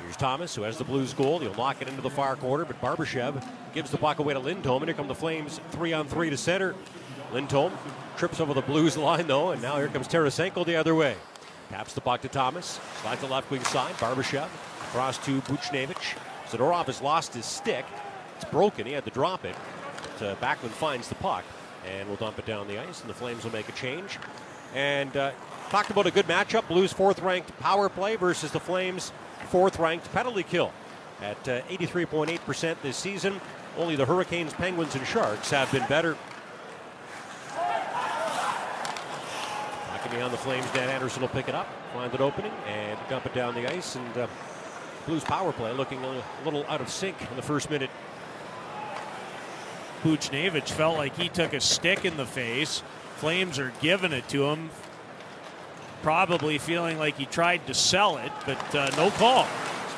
[0.00, 1.38] Here's Thomas, who has the Blues goal.
[1.38, 3.46] He'll knock it into the far corner, but Barbashev
[3.78, 6.36] gives the puck away to Lindholm, and here come the Flames three on three to
[6.36, 6.74] center.
[7.32, 7.72] Lindholm
[8.16, 11.14] trips over the Blues line, though, and now here comes Tarasenko the other way.
[11.70, 13.94] Taps the puck to Thomas, slides the left wing side.
[13.94, 14.48] Barbashev
[14.88, 16.16] across to Buchnevich.
[16.48, 17.84] Zadorov has lost his stick.
[18.34, 18.84] It's broken.
[18.84, 19.54] He had to drop it.
[20.18, 21.44] But uh, Backlund finds the puck
[21.86, 24.18] and will dump it down the ice, and the Flames will make a change.
[24.74, 25.30] And uh,
[25.70, 26.66] talked about a good matchup.
[26.66, 29.12] Blues fourth ranked power play versus the Flames
[29.50, 30.72] fourth ranked penalty kill
[31.22, 33.40] at uh, 83.8% this season.
[33.78, 36.16] Only the Hurricanes, Penguins, and Sharks have been better.
[40.12, 40.64] Me on the Flames.
[40.72, 43.94] Dan Anderson will pick it up, find an opening, and dump it down the ice.
[43.94, 44.26] And uh,
[45.06, 47.90] Blues power play looking a little out of sync in the first minute.
[50.02, 52.82] Buchnevich felt like he took a stick in the face.
[53.16, 54.70] Flames are giving it to him.
[56.02, 59.46] Probably feeling like he tried to sell it, but uh, no call.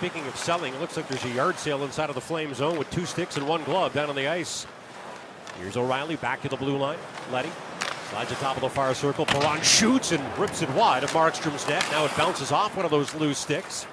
[0.01, 2.79] Speaking of selling, it looks like there's a yard sale inside of the Flame zone
[2.79, 4.67] with two sticks and one glove down on the ice.
[5.59, 6.97] Here's O'Reilly back to the blue line.
[7.31, 7.51] Leddy
[8.09, 9.27] slides atop of the far circle.
[9.27, 11.87] Perron shoots and rips it wide of Markstrom's net.
[11.91, 13.87] Now it bounces off one of those loose sticks.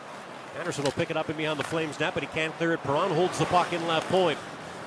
[0.57, 2.83] Andersson will pick it up and beyond the Flames net, but he can't clear it.
[2.83, 4.39] Perron holds the puck in left point.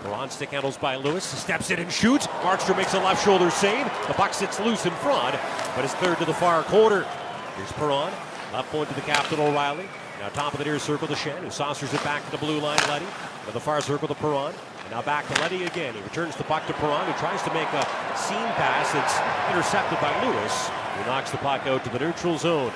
[0.02, 1.24] Perron stick handles by Lewis.
[1.24, 2.28] Steps in and shoots.
[2.28, 3.84] Markstrom makes a left shoulder save.
[4.08, 5.36] The puck sits loose in front,
[5.76, 7.06] but it's cleared to the far corner.
[7.58, 8.10] Here's Perron.
[8.54, 9.86] Left point to the captain O'Reilly.
[10.20, 12.60] Now top of the near circle to Schenn, who saucers it back to the blue
[12.60, 12.78] line.
[12.88, 13.06] Leddy.
[13.46, 14.54] To the far circle to Perron.
[14.82, 15.94] And now back to Leddy again.
[15.94, 17.86] He returns the puck to Perron, who tries to make a
[18.18, 18.94] seam pass.
[18.94, 19.16] It's
[19.50, 22.70] intercepted by Lewis, who knocks the puck out to the neutral zone.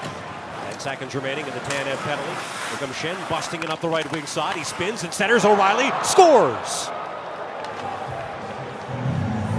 [0.71, 2.33] 10 seconds remaining in the Tanev penalty.
[2.71, 4.57] Here comes Schenn busting it up the right wing side.
[4.57, 5.45] He spins and centers.
[5.45, 6.89] O'Reilly scores.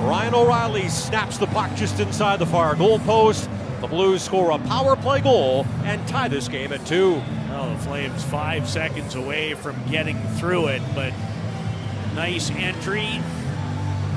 [0.01, 3.47] Ryan O'Reilly snaps the puck just inside the far goal post.
[3.81, 7.21] The Blues score a power play goal and tie this game at two.
[7.73, 11.13] The Flames five seconds away from getting through it, but
[12.13, 13.21] nice entry,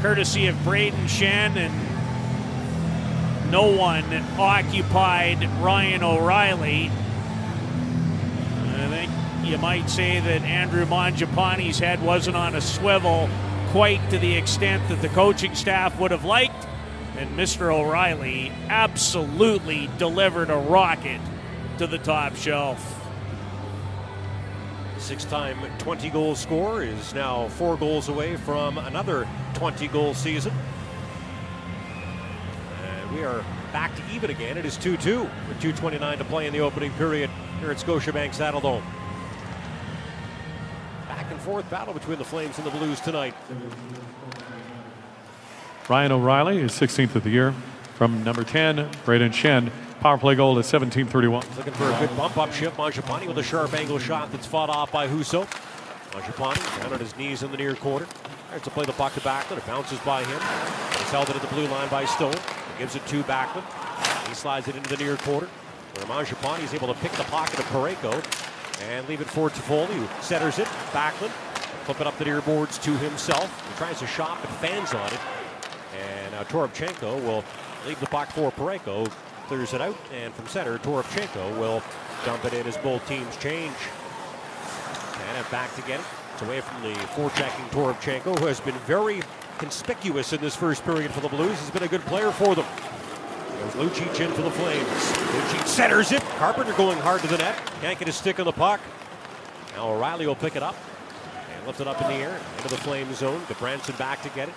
[0.03, 1.73] courtesy of Brayden Schenn, and
[3.51, 4.05] no one
[4.39, 6.91] occupied Ryan O'Reilly.
[8.67, 9.11] I think
[9.45, 13.29] you might say that Andrew Mangiapane's head wasn't on a swivel
[13.71, 16.67] quite to the extent that the coaching staff would have liked.
[17.17, 17.75] And Mr.
[17.75, 21.21] O'Reilly absolutely delivered a rocket
[21.79, 22.98] to the top shelf.
[25.09, 30.53] Six time 20 goal scorer is now four goals away from another 20 goal season.
[32.85, 33.43] And we are
[33.73, 34.59] back to even again.
[34.59, 38.35] It is 2 2 with 2.29 to play in the opening period here at Scotiabank
[38.35, 38.83] Saddledome
[41.09, 43.35] Back and forth battle between the Flames and the Blues tonight.
[45.89, 47.55] Ryan O'Reilly is 16th of the year.
[47.95, 49.71] From number 10, Brayden Schenn.
[50.01, 51.45] Power play goal at 17:31.
[51.57, 52.77] Looking for a good bump up shift.
[52.77, 55.45] Mangiapane with a sharp angle shot that's fought off by Husso.
[56.13, 58.07] Mangiapane down on his knees in the near quarter.
[58.51, 59.59] Tries to play the puck to Backlund.
[59.59, 60.41] It bounces by him.
[60.99, 62.33] He's held it at the blue line by Stone.
[62.33, 63.65] He gives it to Backlund.
[64.29, 65.49] He slides it into the near quarter.
[66.07, 68.15] Where is able to pick the pocket of Parayko
[68.89, 70.69] and leave it for Toffoli, who centers it.
[70.93, 71.31] Backlund,
[71.85, 73.69] flip it up the near boards to himself.
[73.69, 75.21] He tries to shot, but fans on it.
[75.99, 77.45] And uh, now Toropchenko will
[77.87, 79.11] leave the puck for Parayko,
[79.49, 81.83] clears it out, and from center, Toropchenko will
[82.25, 83.75] dump it in as both teams change.
[85.37, 86.07] And back to get it.
[86.35, 89.23] It's away from the forechecking Toropchenko, who has been very
[89.59, 91.59] conspicuous in this first period for the Blues.
[91.59, 92.67] He's been a good player for them.
[93.59, 94.87] There's Lucic in for the Flames.
[94.87, 96.23] Lucic centers it.
[96.37, 97.57] Carpenter going hard to the net.
[97.81, 98.81] Can't get his stick on the puck.
[99.75, 100.77] Now O'Reilly will pick it up
[101.57, 103.41] and lift it up in the air into the Flame zone.
[103.59, 104.55] Branson back to get it.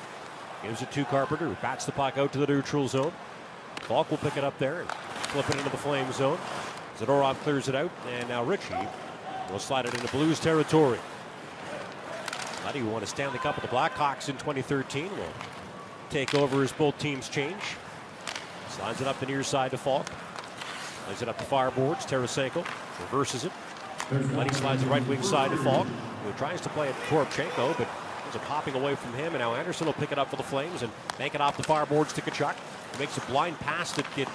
[0.64, 3.12] Gives it to Carpenter, who bats the puck out to the neutral zone.
[3.82, 6.38] Faulk will pick it up there and flip it into the Flame zone.
[6.98, 8.76] Zadorov clears it out, and now Ritchie
[9.52, 11.00] will slide it into Blues territory.
[12.66, 15.26] Leddy, who won a Stanley Cup with the Blackhawks in 2013, will
[16.10, 17.62] take over as both teams change.
[18.70, 20.06] Slides it up the near side to Faulk.
[21.06, 22.06] Slides it up the far boards.
[22.06, 22.66] Tarasenko
[23.00, 23.52] reverses it.
[24.12, 25.88] Leddy slides the right wing side to Faulk,
[26.24, 27.88] who tries to play it to Toropchenko, but
[28.24, 29.34] ends up popping away from him.
[29.34, 31.64] And now Andersson will pick it up for the Flames and bank it off the
[31.64, 32.56] far boards to Tkachuk.
[32.94, 34.28] He makes a blind pass that get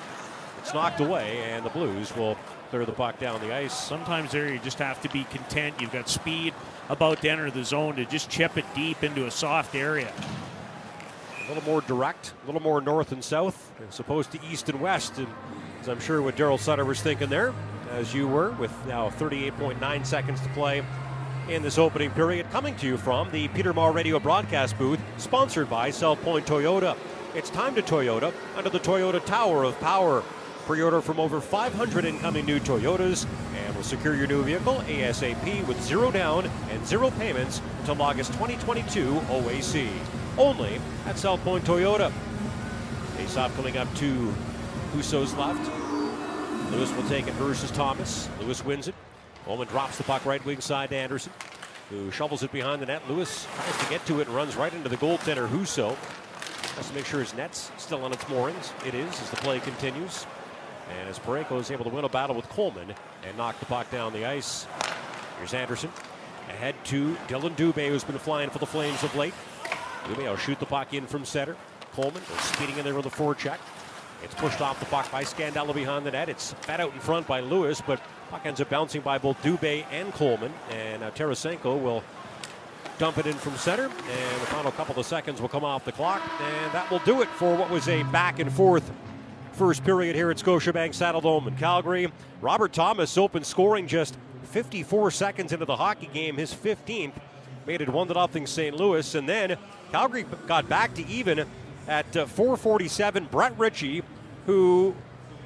[0.66, 2.36] it's knocked away, and the Blues will
[2.70, 3.72] clear the puck down the ice.
[3.72, 5.76] Sometimes there you just have to be content.
[5.80, 6.54] You've got speed
[6.88, 10.12] about to enter the zone to just chip it deep into a soft area.
[11.44, 14.80] A little more direct, a little more north and south, as opposed to east and
[14.80, 15.18] west.
[15.18, 15.28] And
[15.80, 17.54] as I'm sure what Darryl Sutter was thinking there,
[17.92, 20.84] as you were, with now 38.9 seconds to play
[21.48, 22.50] in this opening period.
[22.50, 26.96] Coming to you from the Peter Maher Radio broadcast booth, sponsored by South Point Toyota.
[27.36, 30.22] It's time to Toyota under the Toyota Tower of Power.
[30.64, 35.78] Pre-order from over 500 incoming new Toyotas and will secure your new vehicle ASAP with
[35.82, 39.86] zero down and zero payments until August 2022 OAC
[40.38, 42.10] only at South Point Toyota.
[43.18, 44.32] Face off coming up to
[44.94, 45.70] Husso's left.
[46.72, 48.30] Lewis will take it versus Thomas.
[48.40, 48.94] Lewis wins it.
[49.44, 51.34] Bowman drops the puck right wing side to Andersson,
[51.90, 53.02] who shovels it behind the net.
[53.10, 55.98] Lewis tries to get to it and runs right into the goaltender Husso.
[56.76, 58.72] Has to make sure his net's still on its moorings.
[58.86, 60.26] It is as the play continues.
[60.98, 62.94] And as Parayko is able to win a battle with Coleman
[63.26, 64.66] and knock the puck down the ice.
[65.38, 65.90] Here's Andersson.
[66.48, 69.34] Ahead to Dillon Dubé, who's been flying for the Flames of late.
[70.04, 71.56] Dubé will shoot the puck in from center.
[71.92, 73.58] Coleman is speeding in there with a forecheck.
[74.22, 76.28] It's pushed off the puck by Scandella behind the net.
[76.28, 78.00] It's fed out in front by Lewis, but
[78.30, 82.02] Puck ends up bouncing by both Dubé and Coleman, and uh, Tarasenko will
[82.98, 85.92] dump it in from center, and the final couple of seconds will come off the
[85.92, 88.90] clock, and that will do it for what was a back and forth
[89.52, 92.12] first period here at Scotiabank Saddledome in Calgary.
[92.40, 97.14] Robert Thomas open scoring just 54 seconds into the hockey game, his 15th,
[97.66, 98.76] made it 1 0 St.
[98.76, 99.56] Louis, and then
[99.92, 101.46] Calgary got back to even
[101.88, 103.26] at uh, 447.
[103.30, 104.02] Brett Ritchie,
[104.46, 104.94] who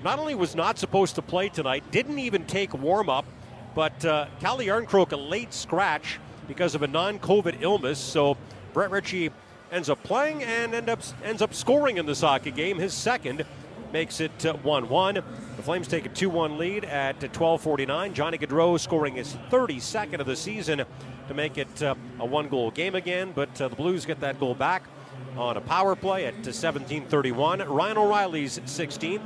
[0.03, 3.25] not only was not supposed to play tonight, didn't even take warm up,
[3.75, 6.19] but uh, Jarnkrok a late scratch
[6.51, 7.99] because of a non-COVID illness.
[7.99, 8.37] So
[8.73, 9.31] Brett Ritchie
[9.71, 12.77] ends up playing and end up ends up scoring in this hockey game.
[12.77, 13.45] His second
[13.93, 15.19] makes it 1-1.
[15.19, 15.23] Uh,
[15.57, 18.13] the Flames take a 2-1 lead at 12:49.
[18.13, 20.83] Johnny Gaudreau scoring his 32nd of the season
[21.29, 24.55] to make it uh, a one-goal game again, but uh, the Blues get that goal
[24.55, 24.83] back
[25.37, 27.65] on a power play at 17:31.
[27.69, 29.23] Ryan O'Reilly's 16th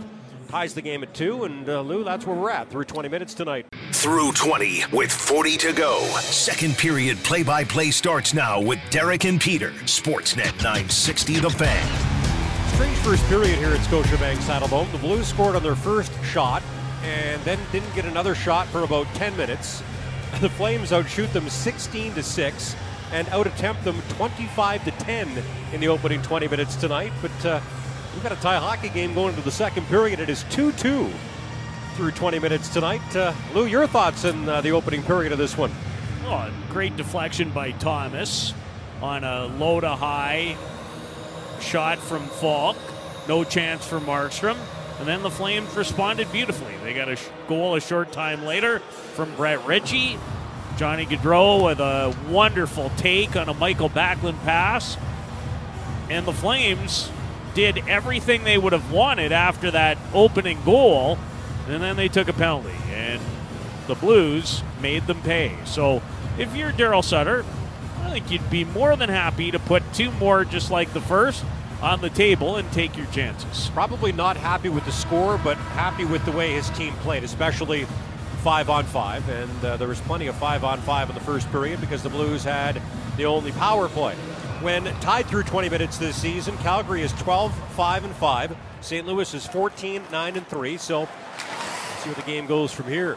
[0.55, 3.35] ties the game at two, and uh, Lou, that's where we're at through 20 minutes
[3.35, 3.67] tonight.
[3.91, 5.99] Through 20 with 40 to go.
[6.21, 9.71] Second period play-by-play starts now with Derek and Peter.
[9.83, 12.69] Sportsnet 960 The Fan.
[12.73, 14.93] Strange first period here at Scotiabank Saddledome.
[14.93, 16.63] The Blues scored on their first shot
[17.03, 19.83] and then didn't get another shot for about 10 minutes.
[20.41, 22.77] The Flames outshoot them 16 to 6
[23.11, 25.43] and outattempt them 25 to 10
[25.73, 27.13] in the opening 20 minutes tonight.
[27.21, 27.61] But uh,
[28.15, 30.21] We've got a tie hockey game going into the second period.
[30.21, 31.11] It is 2 2
[31.97, 33.15] through 20 minutes tonight.
[33.15, 35.73] Uh, Lou, your thoughts in uh, the opening period of this one?
[36.25, 38.55] Oh, great deflection by Thomas
[39.03, 40.57] on a low to high
[41.61, 42.77] shot from Faulk.
[43.29, 44.57] No chance for Markstrom.
[45.01, 46.73] And then the Flames responded beautifully.
[46.83, 50.19] They got a goal a short time later from Brett Ritchie.
[50.77, 54.97] Johnny Gaudreau with a wonderful take on a Mikael Backlund pass.
[56.09, 57.11] And the Flames
[57.55, 61.19] did everything they would have wanted after that opening goal,
[61.69, 63.21] and then they took a penalty, and
[63.87, 65.57] the Blues made them pay.
[65.65, 66.03] So
[66.39, 67.45] if you're Darryl Sutter,
[68.03, 71.45] I think you'd be more than happy to put two more just like the first
[71.81, 73.71] on the table and take your chances.
[73.71, 77.87] Probably not happy with the score, but happy with the way his team played, especially
[78.43, 79.29] five on five.
[79.29, 82.11] And uh, there was plenty of five on five in the first period because the
[82.11, 82.81] Blues had
[83.17, 84.17] the only power play
[84.65, 86.57] when tied through 20 minutes this season.
[86.59, 88.57] Calgary is 12 5 and 5.
[88.81, 89.07] St.
[89.07, 90.77] Louis is 14 9 and 3.
[90.79, 91.07] So
[91.99, 93.15] see where the game goes from here.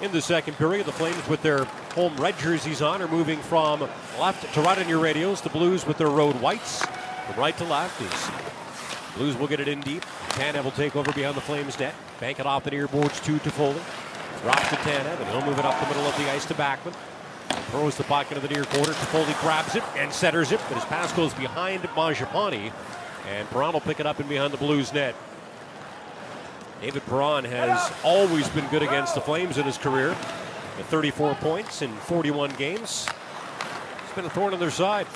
[0.00, 3.88] In the second period, the Flames with their home red jerseys on are moving from
[4.18, 5.40] left to right on your radios.
[5.40, 9.68] The Blues with their road whites from right to left is Blues will get it
[9.68, 10.04] in deep.
[10.30, 11.94] Tanev will take over behind the Flames net.
[12.18, 13.80] Bank it off the near boards to Toffoli.
[14.42, 16.94] Drops to Tanev, and he'll move it up the middle of the ice to Backlund.
[17.70, 18.92] Throws the puck into the near corner.
[18.92, 22.72] Toffoli grabs it and centers it, but his pass goes behind Mangiapane.
[23.28, 25.14] And Perron will pick it up and behind the Blues net.
[26.80, 30.12] David Perron has always been good against the Flames in his career.
[30.78, 33.06] At 34 points in 41 games.
[34.04, 35.06] It's been a thorn on their side.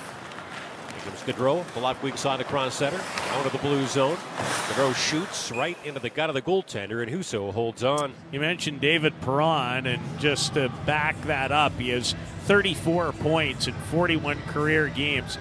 [0.89, 3.01] Here comes Gaudreau, the left wing side across center,
[3.31, 4.17] out of the blue zone.
[4.17, 8.13] Gaudreau shoots right into the gut of the goaltender, and Husso holds on.
[8.33, 12.17] You mentioned David Perron, and just to back that up, he has
[12.47, 15.39] 34 points in 41 career games.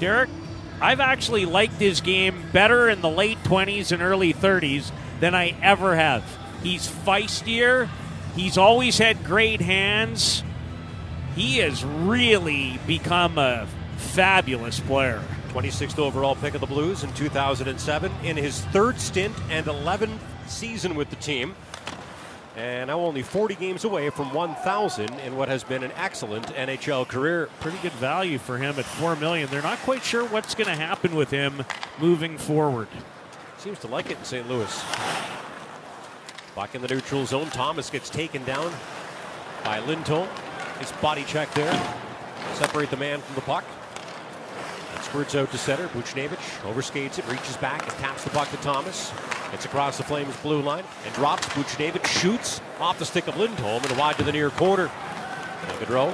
[0.00, 0.30] Derek,
[0.80, 4.90] I've actually liked his game better in the late 20s and early 30s
[5.20, 6.22] than I ever have.
[6.62, 7.88] He's feistier.
[8.34, 10.42] He's always had great hands.
[11.34, 13.66] He has really become a
[13.96, 15.22] fabulous player.
[15.48, 20.94] 26th overall pick of the Blues in 2007 in his third stint and 11th season
[20.94, 21.54] with the team.
[22.56, 27.06] And now only 40 games away from 1,000 in what has been an excellent NHL
[27.06, 27.50] career.
[27.60, 29.50] Pretty good value for him at 4 million.
[29.50, 31.64] They're not quite sure what's going to happen with him
[31.98, 32.88] moving forward.
[33.58, 34.48] Seems to like it in St.
[34.48, 34.84] Louis.
[36.54, 37.50] Back in the neutral zone.
[37.50, 38.72] Thomas gets taken down
[39.62, 40.28] by Lindholm.
[40.78, 41.96] His body check there.
[42.54, 43.64] Separate the man from the puck.
[45.06, 45.86] Squirts out to center.
[45.88, 49.12] Buchnevich overskates it, reaches back, and taps the puck to Thomas.
[49.52, 51.46] It's across the Flames blue line and drops.
[51.50, 54.90] Buchnevich shoots off the stick of Lindholm and wide to the near corner.
[55.78, 56.12] Gaudreau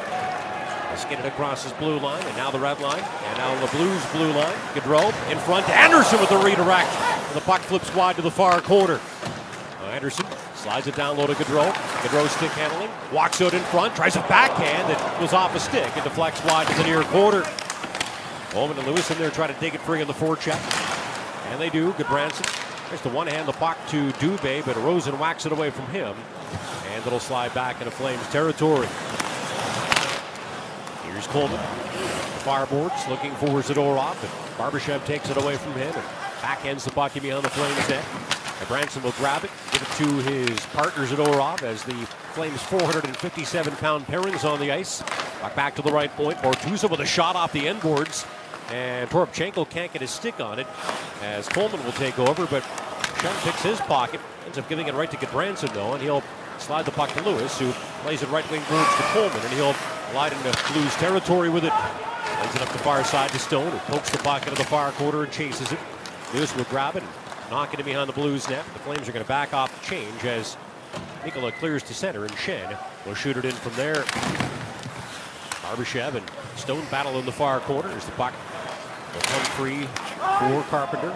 [0.99, 4.31] skated across his blue line, and now the red line, and now the Blues blue
[4.33, 4.55] line.
[4.75, 5.69] Gaudreau in front.
[5.71, 6.91] Andersson with the redirect.
[6.91, 9.01] And the puck flips wide to the far corner.
[9.81, 11.73] Uh, Andersson slides it down low to Gaudreau.
[11.73, 12.91] Gaudreau stick handling.
[13.11, 13.97] Walks out in front.
[13.97, 17.43] Tries a backhand that goes off a stick and deflects wide to the near corner.
[18.53, 20.61] Bowman and Lewis in there trying to dig it free on the forecheck.
[21.51, 21.93] And they do.
[21.93, 22.45] Gudbranson
[22.89, 26.15] tries the one hand the puck to Dubé, but Rosen whacks it away from him.
[26.93, 28.87] And it'll slide back into Flames territory.
[31.05, 31.59] Here's Coleman.
[32.43, 36.05] Far boards looking for Zadorov, and Barbashev takes it away from him and
[36.43, 38.05] backhands the puck behind the Flames net.
[38.59, 41.95] And Branson will grab it, give it to his partner Zadorov as the
[42.35, 45.03] Flames 457 pound pairings on the ice.
[45.41, 46.39] Back, back to the right point.
[46.39, 48.27] Bortuzzo with a shot off the end boards.
[48.73, 50.67] And Toropchenko can't get his stick on it
[51.23, 55.11] as Coleman will take over, but Schenn picks his pocket, ends up giving it right
[55.11, 56.23] to Gudbranson though, and he'll
[56.59, 57.71] slide the puck to Lewis, who
[58.03, 59.77] plays it right wing boards to Coleman, and he'll
[60.13, 61.73] glide into Blues territory with it.
[62.41, 64.91] Lays it up the far side to Stone, who pokes the puck into the far
[64.93, 65.79] quarter and chases it.
[66.33, 68.65] Lewis will grab it and knock it in behind the Blues net.
[68.73, 70.57] The Flames are going to back off the change as
[71.23, 74.05] Mikkola clears to center, and Schenn will shoot it in from there.
[75.63, 76.25] Barbashev and
[76.57, 78.33] Stone battle in the far corner as the puck
[79.21, 79.87] free
[80.39, 81.15] for Carpenter.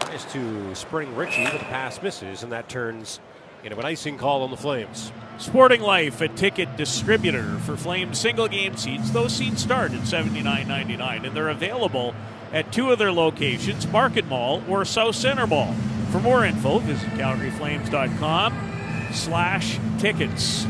[0.00, 3.20] Tries to spring Ritchie, but the pass misses, and that turns
[3.62, 5.12] into an icing call on the Flames.
[5.38, 9.10] Sporting Life, a ticket distributor for Flames single game seats.
[9.10, 12.14] Those seats start at $79.99, and they're available
[12.52, 15.74] at two of their locations, Market Mall or South Center Mall.
[16.10, 20.64] For more info, visit CalgaryFlames.com slash tickets.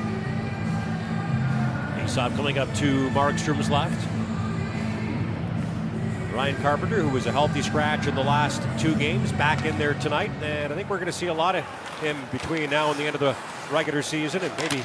[1.96, 4.19] Faceoff coming up to Markstrom's left.
[6.40, 9.92] Ryan Carpenter, who was a healthy scratch in the last two games, back in there
[9.92, 10.30] tonight.
[10.40, 11.62] And I think we're going to see a lot of
[12.00, 13.36] him between now and the end of the
[13.70, 14.82] regular season and maybe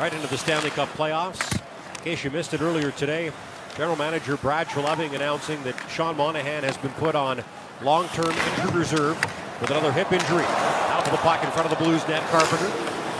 [0.00, 1.60] right into the Stanley Cup playoffs.
[1.98, 3.30] In case you missed it earlier today,
[3.76, 7.44] General Manager Brad Treliving announcing that Sean Monahan has been put on
[7.82, 9.16] long-term injured reserve
[9.60, 10.42] with another hip injury.
[10.90, 12.66] Out to the puck in front of the Blues net, Carpenter.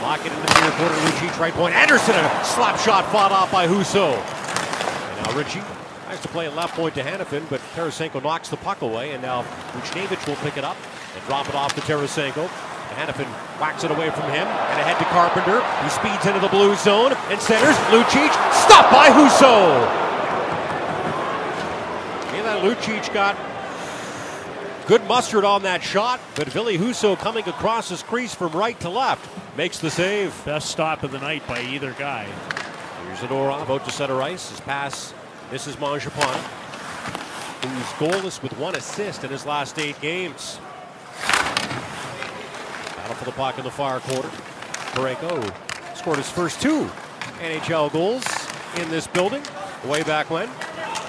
[0.03, 1.77] Lock it into the near corner, Lucic right point.
[1.77, 4.15] Andersson, a slap shot fought off by Husso.
[4.17, 5.61] And now Ritchie
[6.07, 9.21] tries to play a left point to Hanifin, but Tarasenko knocks the puck away, and
[9.21, 9.43] now
[9.73, 10.77] Buchnevich will pick it up
[11.17, 12.49] and drop it off to Tarasenko.
[12.95, 13.27] Hanifin
[13.61, 17.13] whacks it away from him and ahead to Carpenter, who speeds into the blue zone
[17.29, 17.75] and centers.
[17.91, 19.83] Lucic, stopped by Husso.
[22.33, 23.37] Milan Lucic got
[24.87, 28.89] good mustard on that shot, but Ville Husso coming across his crease from right to
[28.89, 30.33] left makes the save.
[30.45, 32.29] Best stop of the night by either guy.
[33.07, 34.51] Here's Zadorov about to center ice.
[34.51, 35.13] His pass
[35.51, 36.43] misses Mangiapane,
[37.65, 40.59] who's goalless with one assist in his last eight games.
[42.97, 44.29] Battle for the puck in the far quarter.
[44.93, 46.89] Parayko oh, scored his first two
[47.41, 48.25] NHL goals
[48.77, 49.43] in this building
[49.85, 50.49] way back when.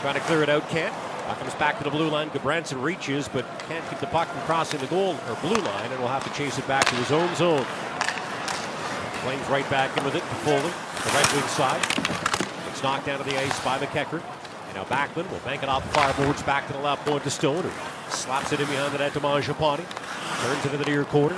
[0.01, 0.93] Trying to clear it out, can't.
[1.25, 2.29] Puck comes back to the blue line.
[2.29, 5.99] Gudbranson reaches, but can't keep the puck from crossing the goal or blue line, and
[5.99, 7.65] will have to chase it back to his own zone.
[9.23, 12.26] Flames right back in with it to Foley, the right wing side.
[12.77, 14.21] It's knocked down to the ice by MacEachern.
[14.67, 17.31] And now Backlund will bank it off the fireboards back to the left point to
[17.31, 17.71] Stone, who
[18.11, 19.83] slaps it in behind the net to Mangiapane.
[20.43, 21.35] Turns into the near corner,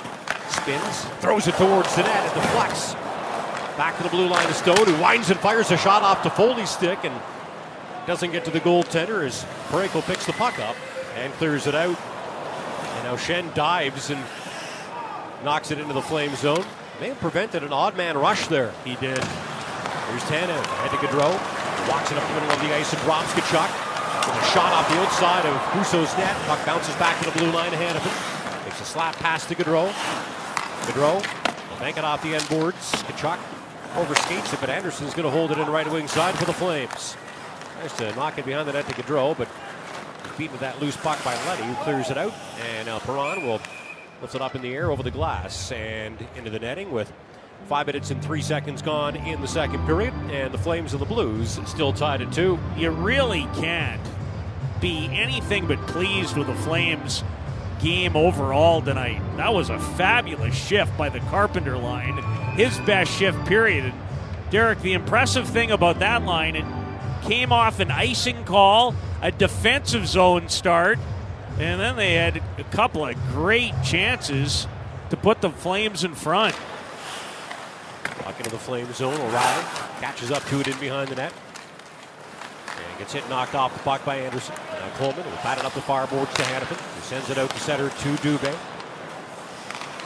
[0.50, 2.94] spins, throws it towards the net, at the flex.
[3.78, 6.30] Back to the blue line to Stone, who winds and fires a shot off to
[6.30, 7.22] Foley's stick and
[8.06, 10.76] doesn't get to the goaltender as Parayko picks the puck up
[11.16, 11.98] and clears it out.
[12.96, 14.22] And now Schenn dives and
[15.46, 16.66] knocks it into the flame zone.
[17.00, 18.74] May have prevented an odd man rush there.
[18.84, 19.26] He did.
[20.10, 21.30] Here's Tanev, head to Gaudreau.
[21.88, 23.70] Walks it up the middle of the ice and drops Tkachuk.
[24.26, 26.36] With a shot off the outside of Husso's net.
[26.48, 28.66] Puck bounces back to the blue line of Hanifin.
[28.66, 29.92] Makes a slap pass to Gaudreau.
[30.88, 31.22] Gaudreau
[31.70, 32.92] will bank it off the end boards.
[32.92, 33.38] Tkachuk
[33.94, 37.16] overskates it, but Andersson's going to hold it in right wing side for the Flames.
[37.78, 39.48] Tries to knock it behind the net to Gaudreau, but
[40.40, 42.34] beaten with that loose puck by Leddy, who clears it out.
[42.72, 43.62] And now Perron will
[44.24, 47.14] lift it up in the air over the glass and into the netting with
[47.68, 50.14] five minutes and three seconds gone in the second period.
[50.32, 52.60] And the Flames and the Blues still tied at two.
[52.78, 54.02] You really can't
[54.82, 57.24] be anything but pleased with the Flames
[57.82, 59.22] game overall tonight.
[59.38, 62.18] That was a fabulous shift by the Carpenter line.
[62.56, 63.86] His best shift period.
[63.86, 63.94] And
[64.50, 66.66] Derek, the impressive thing about that line, it
[67.24, 70.98] came off an icing call, a defensive zone start,
[71.60, 74.68] and then they had a couple of great chances
[75.10, 76.56] to put the Flames in front.
[78.30, 79.16] Puck into the flame zone.
[79.16, 79.64] O'Reilly
[80.02, 81.34] catches up to it in behind the net.
[82.78, 84.54] And gets hit knocked off the puck by Andersson.
[84.72, 86.78] Now Coleman will bat it up the far boards to Hanifin.
[86.78, 88.56] Who sends it out to center to Dubé.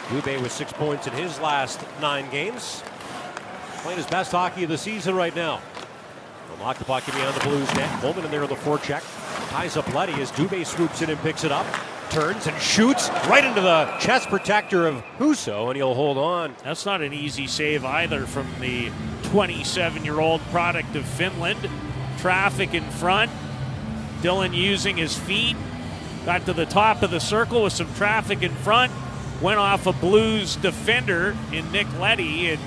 [0.07, 2.81] Dubé with six points in his last nine games.
[3.79, 5.59] Playing his best hockey of the season right now.
[6.49, 7.89] Will knock the puck in behind the Blues net.
[7.99, 9.03] Coleman in there on the forecheck.
[9.49, 11.65] Ties up Leddy as Dubé swoops in and picks it up.
[12.13, 16.55] Turns and shoots right into the chest protector of Husso, and he'll hold on.
[16.63, 18.91] That's not an easy save either from the
[19.23, 21.67] 27 year old product of Finland.
[22.19, 23.31] Traffic in front.
[24.21, 25.57] Dillon using his feet.
[26.23, 28.91] Got to the top of the circle with some traffic in front.
[29.41, 32.51] Went off a Blues defender in Nick Leddy.
[32.51, 32.61] And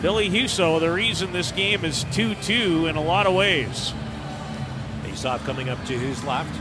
[0.00, 3.94] Ville Husso, the reason this game is 2 2 in a lot of ways.
[5.04, 6.52] Faceoff coming up to his left.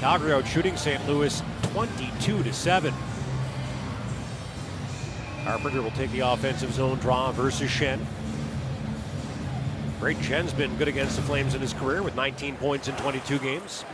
[0.00, 1.04] Calgary out shooting St.
[1.08, 2.94] Louis 22 to 7.
[5.42, 7.98] Carpenter will take the offensive zone draw versus Schenn.
[9.98, 13.40] Great Schenn's been good against the Flames in his career with 19 points in 22
[13.40, 13.84] games.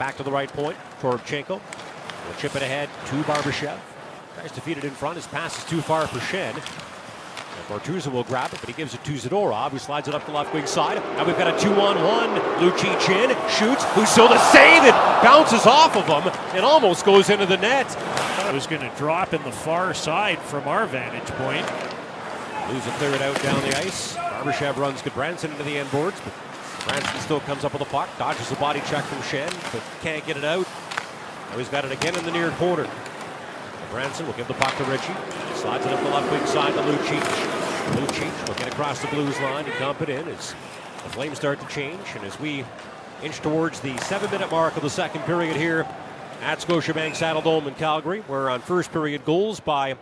[0.00, 1.48] Back to the right point, Toropchenko.
[1.50, 3.78] Will chip it ahead to Barbashev.
[4.34, 5.16] Tries to feed it in front.
[5.16, 6.54] His pass is too far for Schenn.
[7.68, 10.32] Bortuzzo will grab it, but he gives it to Zadorov, who slides it up the
[10.32, 10.96] left wing side.
[11.16, 12.30] Now we've got a two-on-one.
[12.60, 14.04] Lucic in, shoots, the
[14.50, 17.86] save it, bounces off of him, and almost goes into the net.
[18.48, 21.66] It was going to drop in the far side from our vantage point.
[22.72, 24.16] Lose it, clear it out down the ice.
[24.16, 26.32] Barbashev runs Gudbranson into the end boards, but
[26.88, 30.24] Branson still comes up with the puck, dodges the body check from Schenn, but can't
[30.26, 30.66] get it out.
[31.50, 32.88] Now he's got it again in the near corner.
[33.90, 35.14] Branson will give the puck to Ritchie.
[35.54, 37.20] Slides it up the left wing side to Lucic.
[37.96, 40.54] Lucic will get across the Blues line and dump it in as
[41.02, 42.00] the Flames start to change.
[42.14, 42.64] And as we
[43.22, 45.86] inch towards the seven minute mark of the second period here
[46.42, 49.96] at Scotiabank Saddledome in Calgary, we're on first period goals by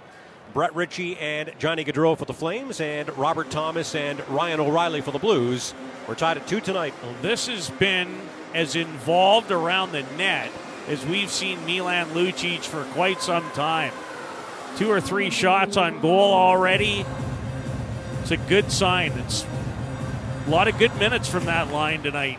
[0.53, 5.11] Brett Ritchie and Johnny Gaudreau for the Flames, and Robert Thomas and Ryan O'Reilly for
[5.11, 5.75] the Blues.
[6.07, 6.95] We're tied at two tonight.
[7.03, 8.19] Well, this has been
[8.55, 10.51] as involved around the net
[10.89, 13.93] as we've seen Milan Lucic for quite some time.
[14.77, 17.05] Two or three shots on goal already.
[18.23, 19.13] It's a good sign.
[19.13, 19.45] It's
[20.47, 22.39] a lot of good minutes from that line tonight.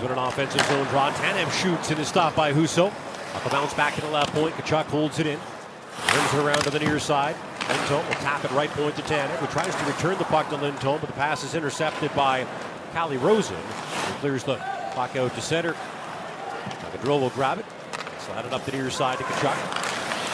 [0.00, 1.10] He's an offensive zone draw.
[1.12, 2.92] Tanev shoots and is stopped by Husso.
[3.34, 4.54] Up a bounce back to the left point.
[4.54, 5.38] Tkachuk holds it in.
[6.12, 7.36] Brings it around to the near side.
[7.68, 10.56] Lindholm will tap it right point to Tanev, who tries to return the puck to
[10.56, 12.46] Lindholm, but the pass is intercepted by
[12.92, 13.56] Calle Rosen.
[13.56, 14.56] He clears the
[14.94, 15.76] puck out to center.
[16.90, 17.66] Gaudreau will grab it.
[18.20, 19.56] Slide it up the near side to Tkachuk.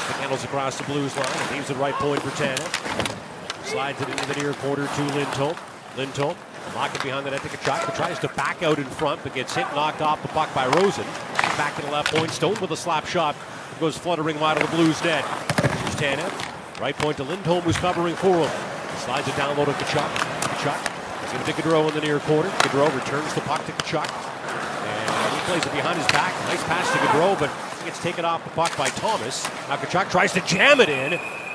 [0.07, 3.65] Quick handles across the Blues line and leaves it right point for Tanev.
[3.65, 5.57] Slides it into the near quarter to Lindholm.
[5.97, 6.37] Lindholm
[6.75, 9.35] lock it behind the net to Tkachuk, who tries to back out in front, but
[9.35, 11.05] gets hit, knocked off the puck by Rosen.
[11.57, 12.31] Back to the left point.
[12.31, 13.35] Stone with a slap shot.
[13.73, 15.25] It goes fluttering wide of the Blues net.
[15.25, 16.81] Here's Tanev.
[16.81, 18.51] Right point to Lindholm, who's covering for him.
[18.99, 20.09] Slides it down low to Tkachuk.
[20.59, 22.51] Tkachuk is going to Gaudreau in the near corner.
[22.51, 24.07] Gaudreau returns the puck to Tkachuk.
[25.47, 26.33] Plays it behind his back.
[26.49, 27.51] Nice pass to Gaudreau, but
[27.85, 29.45] gets taken off the puck by Thomas.
[29.69, 31.15] Now Tkachuk tries to jam it in.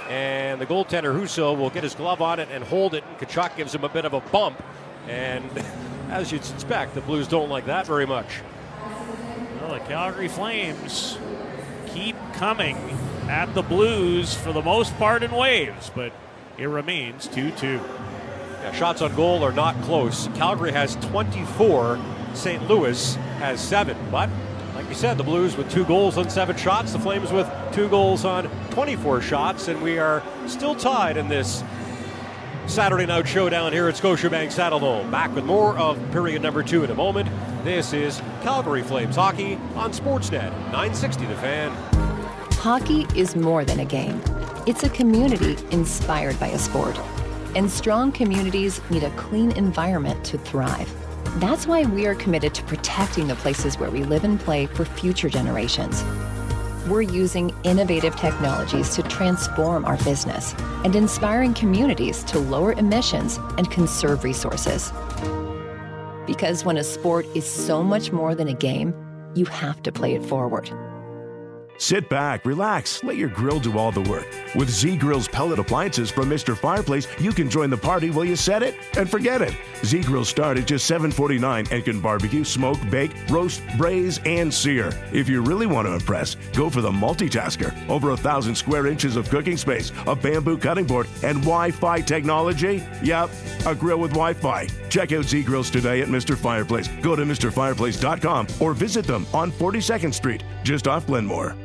[0.09, 3.03] And the goaltender Husso will get his glove on it and hold it.
[3.07, 4.63] And Tkachuk gives him a bit of a bump.
[5.09, 5.45] And
[6.09, 8.27] as you'd suspect, the Blues don't like that very much.
[9.59, 11.17] Well, the Calgary Flames
[11.87, 12.77] keep coming
[13.27, 16.13] at the Blues for the most part in waves, but
[16.57, 17.67] it remains 2 2.
[17.67, 20.27] Yeah, shots on goal are not close.
[20.35, 21.99] Calgary has 24,
[22.33, 22.67] St.
[22.67, 23.97] Louis has seven.
[24.11, 24.29] But
[24.75, 27.89] like you said, the Blues with two goals on seven shots, the Flames with two
[27.89, 31.63] goals on 24 shots, and we are still tied in this
[32.67, 35.11] Saturday night showdown here at Scotiabank Saddledome.
[35.11, 37.29] Back with more of period number two in a moment.
[37.63, 41.71] This is Calgary Flames hockey on Sportsnet 960 The Fan.
[42.53, 44.21] Hockey is more than a game.
[44.67, 46.97] It's a community inspired by a sport.
[47.55, 50.89] And strong communities need a clean environment to thrive.
[51.35, 54.83] That's why we are committed to protecting the places where we live and play for
[54.83, 56.03] future generations.
[56.89, 60.53] We're using innovative technologies to transform our business
[60.83, 64.91] and inspiring communities to lower emissions and conserve resources.
[66.27, 68.93] Because when a sport is so much more than a game,
[69.33, 70.69] you have to play it forward.
[71.81, 74.27] Sit back, relax, let your grill do all the work.
[74.53, 76.55] With Z Grill's pellet appliances from Mr.
[76.55, 79.57] Fireplace, you can join the party while you set it and forget it.
[79.83, 84.91] Z Grill start at just $7.49 and can barbecue, smoke, bake, roast, braise, and sear.
[85.11, 87.73] If you really want to impress, go for the multitasker.
[87.89, 92.83] Over a thousand square inches of cooking space, a bamboo cutting board, and Wi-Fi technology.
[93.01, 93.31] Yep,
[93.65, 94.67] a grill with Wi-Fi.
[94.89, 96.37] Check out Z Grills today at Mr.
[96.37, 96.89] Fireplace.
[97.01, 101.55] Go to MrFireplace.com or visit them on 42nd Street, just off Glenmore.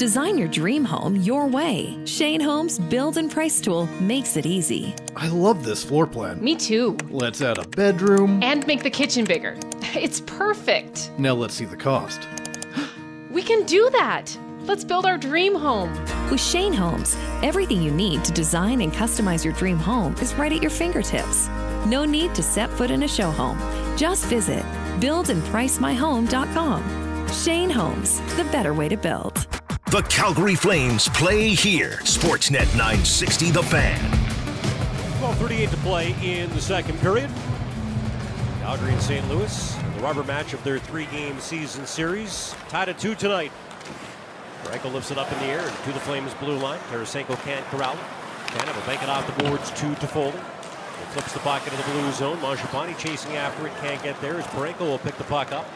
[0.00, 1.94] Design your dream home your way.
[2.06, 4.94] Shane Homes Build and Price Tool makes it easy.
[5.14, 6.42] I love this floor plan.
[6.42, 6.96] Me too.
[7.10, 8.42] Let's add a bedroom.
[8.42, 9.58] And make the kitchen bigger.
[9.94, 11.10] It's perfect.
[11.18, 12.26] Now let's see the cost.
[13.30, 14.34] We can do that.
[14.60, 15.92] Let's build our dream home.
[16.30, 20.50] With Shane Homes, everything you need to design and customize your dream home is right
[20.50, 21.48] at your fingertips.
[21.84, 23.58] No need to set foot in a show home.
[23.98, 24.64] Just visit
[24.98, 27.28] buildandpricemyhome.com.
[27.28, 29.59] Shane Homes, the better way to build.
[29.90, 31.98] The Calgary Flames play here.
[32.04, 33.98] Sportsnet 960 The Fan.
[35.18, 37.28] 12.38 to play in the second period.
[38.60, 39.28] Calgary and St.
[39.28, 42.54] Louis, the rubber match of their three game season series.
[42.68, 43.50] Tied at two tonight.
[44.62, 46.78] Franco lifts it up in the air to the Flames blue line.
[46.92, 48.52] Tarasenko can't corral it.
[48.52, 50.30] Canada will bank it off the boards two to Toffoli.
[50.30, 52.36] He flips the puck into the blue zone.
[52.36, 54.38] Mangiapane chasing after it, can't get there.
[54.38, 55.66] As Parayko will pick the puck up.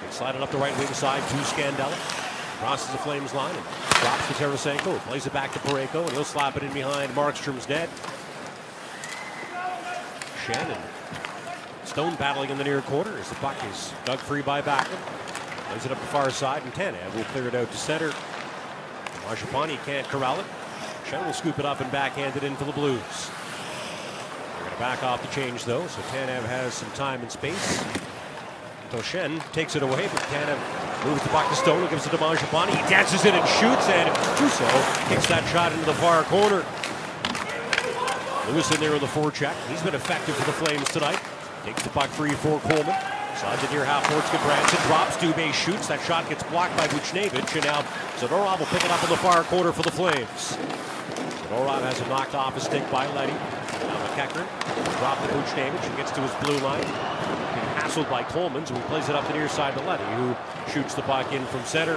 [0.00, 2.28] They slide it up the right wing side to Scandella.
[2.58, 3.64] Crosses the Flames line and
[4.00, 4.98] drops to Tarasenko.
[5.00, 7.88] Plays it back to Parayko, and he'll slap it in behind Markstrom's net.
[10.44, 10.80] Shannon.
[11.84, 14.98] Stone battling in the near quarter as the puck is dug free by Backlund.
[15.70, 18.12] Plays it up the far side, and Tanev will clear it out to center.
[19.26, 20.46] Mangiapane can't corral it.
[21.04, 23.00] Schenn will scoop it up and backhand it in for the Blues.
[23.00, 27.84] They're going to back off the change, though, so Tanev has some time and space.
[28.90, 32.70] Toshen takes it away, but Tanev moves the puck to Stone, gives it to Mangiapane.
[32.70, 34.08] He dances in and shoots, and
[34.40, 36.64] Husso kicks that shot into the far corner.
[38.50, 39.54] Lewis in there in the forecheck.
[39.68, 41.20] He's been effective for the Flames tonight.
[41.64, 42.96] Takes the puck free for Coleman.
[43.36, 44.80] Slides it near half court to Branson.
[44.88, 45.16] Drops.
[45.18, 45.86] Dubé shoots.
[45.88, 47.54] That shot gets blocked by Buchnevich.
[47.54, 47.82] And now
[48.16, 50.56] Zadorov will pick it up in the far corner for the Flames.
[51.44, 53.32] Zadorov has it knocked off a stick by Leddy.
[53.32, 54.48] Now MacEachern
[54.98, 57.17] dropped to Buchnevich and gets to his blue line.
[57.78, 60.36] Hassled by Coleman, so he plays it up the near side to Leddy, who
[60.72, 61.94] shoots the puck in from center.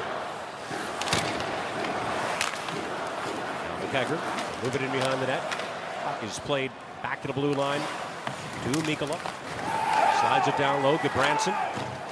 [3.68, 5.42] Now MacEachern move it in behind the net.
[6.04, 6.72] Puck is played
[7.02, 7.82] back to the blue line
[8.64, 9.20] to Mikkola.
[10.20, 10.98] Slides it down low.
[10.98, 11.56] Gudbranson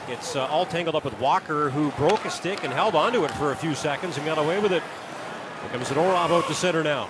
[0.07, 3.32] gets uh, all tangled up with Walker, who broke a stick and held onto it
[3.32, 4.82] for a few seconds and got away with it.
[5.61, 7.07] Here comes Zadorov out to center now.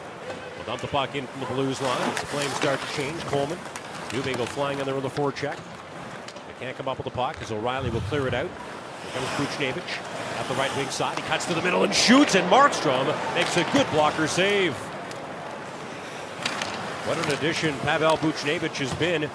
[0.57, 3.20] We'll dump the puck in from the Blues line as the Flames start to change.
[3.22, 3.57] Coleman,
[4.10, 5.55] Dubé flying in there with a forecheck.
[5.55, 5.79] They
[6.60, 8.49] can't come up with the puck as O'Reilly will clear it out.
[8.49, 11.18] Here comes Buchnevich at the right wing side.
[11.18, 14.74] He cuts to the middle and shoots, and Markstrom makes a good blocker save.
[17.05, 19.30] What an addition Pavel Buchnevich has been.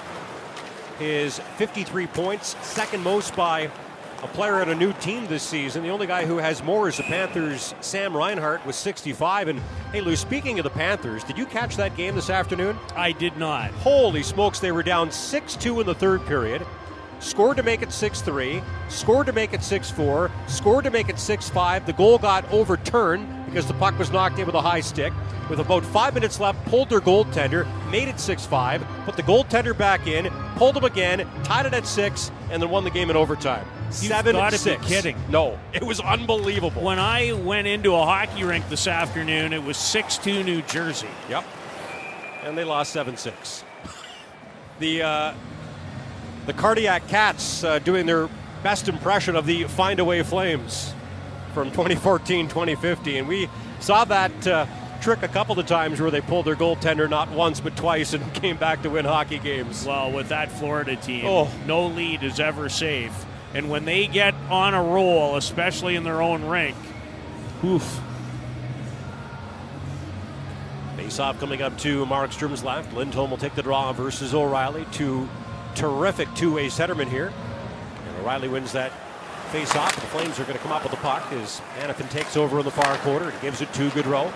[0.98, 3.70] His 53 points, second most by
[4.22, 5.82] a player at a new team this season.
[5.82, 9.48] The only guy who has more is the Panthers' Sam Reinhart with 65.
[9.48, 9.60] And
[9.92, 12.78] hey, Lou, speaking of the Panthers, did you catch that game this afternoon?
[12.94, 13.70] I did not.
[13.72, 16.64] Holy smokes, they were down 6 2 in the third period.
[17.24, 21.08] Scored to make it 6 3, scored to make it 6 4, scored to make
[21.08, 21.86] it 6 5.
[21.86, 25.10] The goal got overturned because the puck was knocked in with a high stick.
[25.48, 29.76] With about five minutes left, pulled their goaltender, made it 6 5, put the goaltender
[29.76, 33.16] back in, pulled him again, tied it at 6, and then won the game in
[33.16, 33.66] overtime.
[33.86, 34.86] You've 7 gotta be 6.
[34.86, 35.16] kidding.
[35.30, 36.82] No, it was unbelievable.
[36.82, 41.08] When I went into a hockey rink this afternoon, it was 6 2 New Jersey.
[41.30, 41.44] Yep.
[42.42, 43.64] And they lost 7 6.
[44.80, 45.34] The, uh,
[46.46, 48.28] the Cardiac Cats uh, doing their
[48.62, 50.92] best impression of the Find Away Flames
[51.52, 53.16] from 2014 2015.
[53.16, 53.48] And we
[53.80, 54.66] saw that uh,
[55.00, 58.32] trick a couple of times where they pulled their goaltender not once but twice and
[58.42, 59.84] came back to win hockey games.
[59.86, 61.50] Well, with that Florida team, Oh.
[61.66, 63.24] no lead is ever safe.
[63.54, 66.76] And when they get on a roll, especially in their own rink,
[67.64, 68.00] oof.
[70.96, 72.92] Face off coming up to Markstrom's left.
[72.94, 74.86] Lindholm will take the draw versus O'Reilly.
[74.92, 75.28] Two
[75.74, 77.32] terrific two way centerman here.
[78.06, 78.92] And O'Reilly wins that
[79.50, 79.94] face off.
[79.94, 82.64] The Flames are going to come up with the puck as Hanifin takes over in
[82.64, 84.32] the far quarter and gives it to Gaudreau.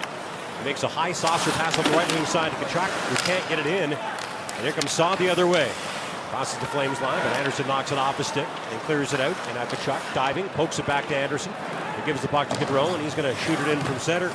[0.58, 3.48] He makes a high saucer pass up the right wing side to Tkachuk, who can't
[3.48, 3.92] get it in.
[3.92, 5.70] And here comes Saad the other way.
[6.30, 9.36] Crosses the Flames line, but Anderson knocks it off the stick and clears it out.
[9.46, 11.52] And now Tkachuk diving, pokes it back to Anderson.
[11.96, 14.28] He gives the puck to Gaudreau, and he's going to shoot it in from center.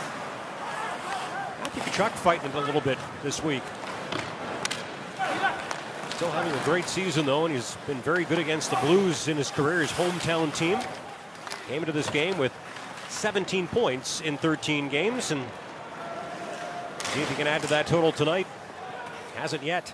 [1.60, 3.64] Matthew Tkachuk fighting it a little bit this week.
[6.24, 9.36] Still having a great season, though, and he's been very good against the Blues in
[9.36, 10.80] his career, his hometown team.
[11.68, 12.54] Came into this game with
[13.10, 15.44] 17 points in 13 games, and
[17.08, 18.48] see if he can add to that total tonight.
[19.36, 19.94] Hasn't yet.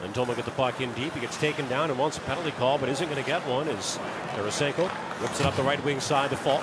[0.00, 1.12] Lindholm get the puck in deep.
[1.12, 3.68] He gets taken down and wants a penalty call, but isn't going to get one
[3.68, 3.98] as
[4.28, 4.88] Tarasenko
[5.20, 6.62] whips it up the right wing side to Faulk.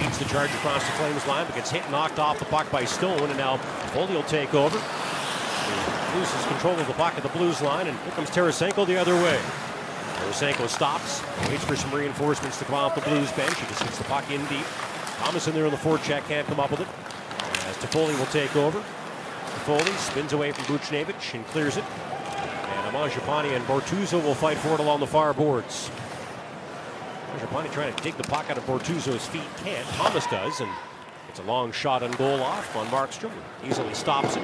[0.00, 2.84] Beats the charge across the Flames line, but gets hit knocked off the puck by
[2.84, 3.56] Stone, and now
[3.92, 4.82] Foley will take over.
[6.14, 9.14] Loses control of the puck at the Blues line, and here comes Tarasenko the other
[9.14, 9.38] way.
[10.16, 13.58] Tarasenko stops, waits for some reinforcements to come off the Blues bench.
[13.60, 14.64] He just hits the puck in deep.
[15.18, 16.88] Thomas in there in the forecheck can't come up with it.
[17.68, 18.78] As Toffoli will take over.
[18.80, 21.84] Toffoli spins away from Buchnevich and clears it.
[21.84, 25.90] And Mangiapane and Bortuzzo will fight for it along the far boards.
[27.34, 29.42] Mangiapane trying to dig the puck out of Bortuzzo's feet.
[29.62, 29.86] Can't.
[29.88, 30.70] Thomas does, and
[31.28, 33.32] it's a long shot on goal off on Markstrom.
[33.64, 34.42] Easily stops it.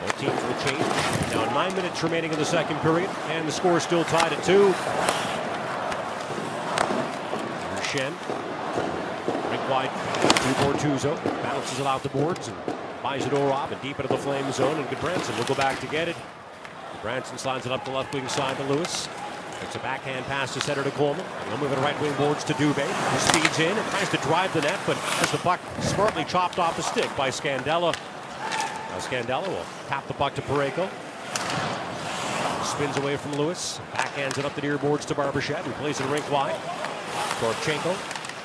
[0.00, 1.32] Both teams will change.
[1.32, 4.42] Now nine minutes remaining in the second period, and the score is still tied at
[4.44, 4.72] two.
[7.90, 8.14] Schenn.
[9.50, 11.42] Rink wide to Bortuzzo.
[11.42, 12.56] Bounces it out the boards and
[13.02, 14.78] buys it Off and deep into the flame zone.
[14.78, 16.16] And Gudbranson will go back to get it.
[17.02, 19.08] Branson slides it up the left wing side to Lewis.
[19.62, 21.24] It's a backhand pass to center to Coleman.
[21.48, 24.52] He'll move it right wing boards to Dubé, who speeds in and tries to drive
[24.54, 27.94] the net, but has the puck smartly chopped off the stick by Scandella.
[28.90, 30.88] Now Scandella will tap the puck to Parayko.
[32.64, 33.80] Spins away from Lewis.
[33.92, 36.54] Backhands it up the near boards to Barbashev, who plays it rink wide.
[37.40, 37.96] Korchenko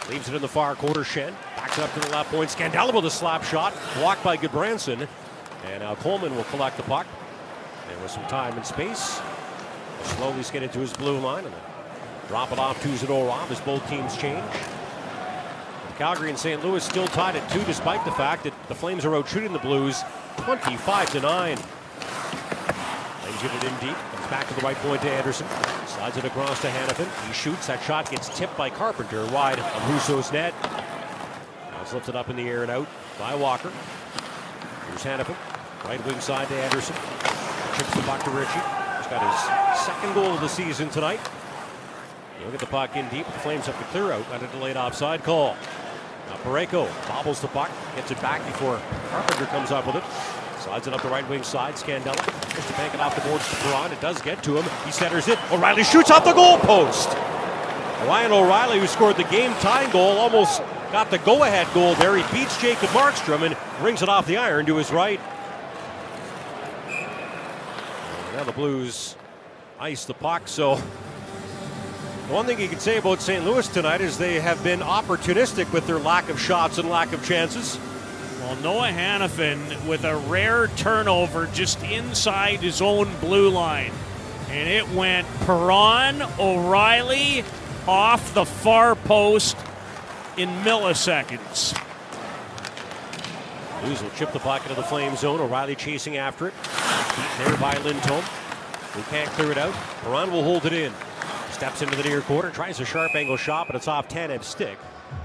[0.10, 1.02] Leaves it in the far quarter.
[1.02, 2.50] Schenn backs it up to the left point.
[2.50, 3.74] Scandella with a slap shot.
[3.96, 5.08] Blocked by Gudbranson.
[5.66, 7.08] And now Coleman will collect the puck.
[7.90, 9.20] And with some time and space,
[10.04, 11.56] slowly skid into his blue line and
[12.28, 14.44] drop it off to Zadorov as both teams change.
[15.98, 16.64] Calgary and St.
[16.64, 19.60] Louis still tied at two, despite the fact that the Flames are out shooting the
[19.60, 20.04] Blues
[20.38, 21.58] 25 to 9.
[21.58, 23.96] Flames get it in deep.
[23.96, 25.48] Comes back to the right point to Andersson.
[25.88, 27.28] Slides it across to Hanifin.
[27.28, 27.68] He shoots.
[27.68, 30.54] That shot gets tipped by Carpenter wide of Husso's net.
[30.64, 32.88] Now it's lifted up in the air and out
[33.18, 33.72] by Walker.
[34.90, 35.36] Here's Hanifin.
[35.86, 36.96] Right wing side to Andersson.
[37.78, 38.60] Chips the puck to Ritchie.
[38.98, 41.22] He's got his second goal of the season tonight.
[42.40, 43.26] He'll get the puck in deep.
[43.26, 45.56] The Flames have to clear out on a delayed offside call.
[46.28, 50.04] Now Parayko bobbles the puck, gets it back before Carpenter comes up with it.
[50.60, 51.76] Slides it up the right wing side.
[51.76, 52.16] Scandella
[52.56, 53.92] just to bank it off the boards to Perron.
[53.92, 54.66] It does get to him.
[54.86, 55.38] He centers it.
[55.52, 57.10] O'Reilly shoots off the goal post.
[58.08, 60.62] Ryan O'Reilly, who scored the game tying goal, almost
[60.92, 62.16] got the go ahead goal there.
[62.16, 65.20] He beats Jacob Markstrom and brings it off the iron to his right.
[68.34, 69.16] Now the Blues
[69.80, 70.48] ice the puck.
[70.48, 70.82] So
[72.30, 73.46] one thing you can say about St.
[73.46, 77.24] Louis tonight is they have been opportunistic with their lack of shots and lack of
[77.24, 77.80] chances.
[78.40, 83.92] Well, Noah Hanifin with a rare turnover just inside his own blue line.
[84.50, 87.44] And it went Perron, O'Reilly
[87.88, 89.56] off the far post
[90.38, 91.80] in milliseconds.
[93.82, 95.40] Blues will chip the puck into the flame zone.
[95.40, 96.54] O'Reilly chasing after it.
[97.16, 98.24] Beaten there by Lindholm.
[98.96, 99.74] They can't clear it out.
[100.02, 100.92] Perron will hold it in.
[101.56, 104.78] Steps into the near quarter, tries a sharp angle shot, but it's off Tanev's stick.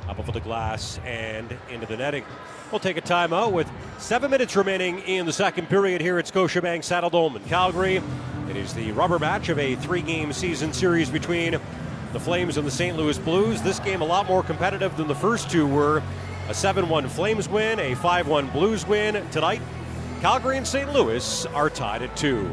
[0.08, 2.24] Up over the glass and into the netting.
[2.70, 3.68] We'll take a timeout with
[3.98, 8.00] seven minutes remaining in the second period here at Scotiabank Saddledome in Calgary.
[8.48, 11.58] It is the rubber match of a three game season series between
[12.12, 12.96] the Flames and the St.
[12.96, 13.60] Louis Blues.
[13.60, 16.00] This game a lot more competitive than the first two were.
[16.48, 19.28] A 7 1 Flames win, a 5 1 Blues win.
[19.32, 19.62] Tonight,
[20.20, 20.92] Calgary and St.
[20.92, 22.48] Louis are tied at two.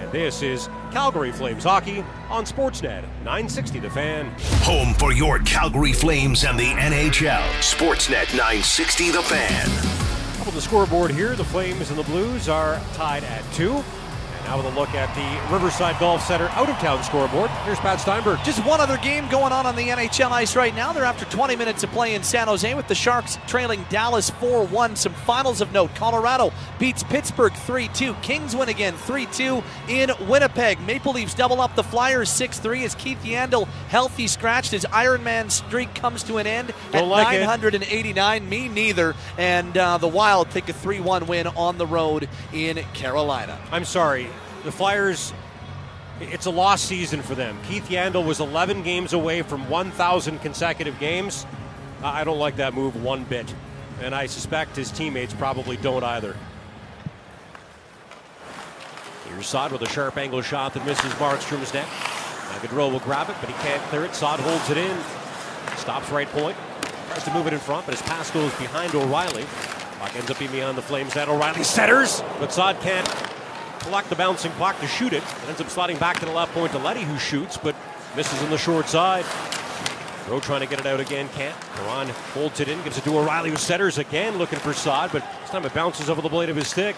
[0.00, 4.30] And this is Calgary Flames hockey on Sportsnet 960 The Fan.
[4.64, 7.40] Home for your Calgary Flames and the NHL.
[7.60, 10.40] Sportsnet 960 The Fan.
[10.42, 13.82] Up on the scoreboard here, the Flames and the Blues are tied at two.
[14.44, 17.48] Now with a look at the Riverside Golf Center out of town scoreboard.
[17.64, 18.40] Here's Pat Steinberg.
[18.44, 20.92] Just one other game going on on the NHL ice right now.
[20.92, 24.64] They're after 20 minutes of play in San Jose with the Sharks trailing Dallas 4
[24.66, 24.96] 1.
[24.96, 28.14] Some finals of note Colorado beats Pittsburgh 3 2.
[28.14, 30.80] Kings win again 3 2 in Winnipeg.
[30.82, 34.72] Maple Leafs double up the Flyers 6 3 as Keith Yandle healthy scratched.
[34.72, 37.40] His Ironman streak comes to an end Don't at like it.
[37.42, 38.48] 989.
[38.48, 39.14] Me neither.
[39.38, 43.58] And uh, the Wild take a 3 1 win on the road in Carolina.
[43.70, 44.28] I'm sorry.
[44.64, 45.32] The Flyers,
[46.20, 47.58] it's a lost season for them.
[47.68, 51.46] Keith Yandle was 11 games away from 1,000 consecutive games.
[52.04, 53.52] I don't like that move one bit.
[54.00, 56.36] And I suspect his teammates probably don't either.
[59.28, 61.86] Here's Saad with a sharp angle shot that misses Markstrom's net.
[61.86, 64.14] Now Gaudreau will grab it, but he can't clear it.
[64.14, 64.96] Saad holds it in.
[65.76, 66.56] Stops right point.
[67.08, 69.44] Tries to move it in front, but his pass goes behind O'Reilly.
[69.98, 71.28] Puck ends up being beyond the Flames net.
[71.28, 73.08] O'Reilly centers, but Saad can't
[73.82, 75.22] collect the bouncing puck to shoot it.
[75.22, 77.74] It ends up sliding back to the left point to Leddy, who shoots, but
[78.16, 79.24] misses on the short side.
[80.28, 81.58] Rowe trying to get it out again, can't.
[81.74, 85.24] Perron holds it in, gives it to O'Reilly, who centers again, looking for Saad, but
[85.40, 86.94] this time it bounces over the blade of his stick.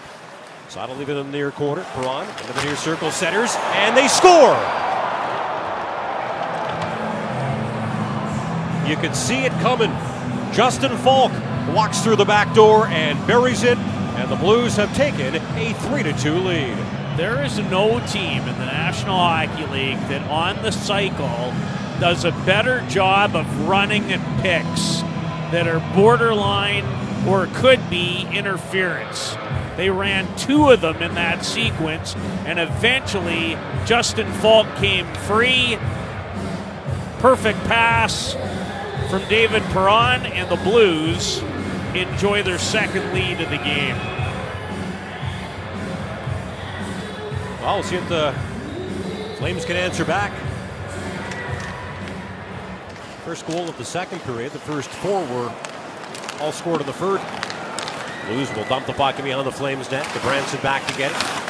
[0.69, 1.83] Saad will leave it in the near quarter.
[1.93, 4.55] Perron into the near circle, centers, and they score!
[8.87, 9.91] You could see it coming.
[10.53, 11.31] Justin Faulk
[11.73, 13.77] walks through the back door and buries it,
[14.17, 16.77] and the Blues have taken a 3 2 lead.
[17.17, 21.53] There is no team in the National Hockey League that on the cycle
[21.99, 25.01] does a better job of running at picks
[25.51, 26.85] that are borderline
[27.27, 29.35] or could be interference.
[29.77, 35.77] They ran two of them in that sequence, and eventually Justin Faulk came free.
[37.19, 38.33] Perfect pass
[39.09, 41.41] from David Perron, and the Blues
[42.01, 43.95] enjoy their second lead of the game.
[47.61, 48.33] Well, we'll see if the
[49.37, 50.31] Flames can answer back.
[53.23, 54.51] First goal of the second period.
[54.51, 55.53] The first four were
[56.39, 57.23] all scored in the first.
[58.27, 60.05] Blues will dump the puck behind the Flames net.
[60.13, 61.44] The Branson back to get it.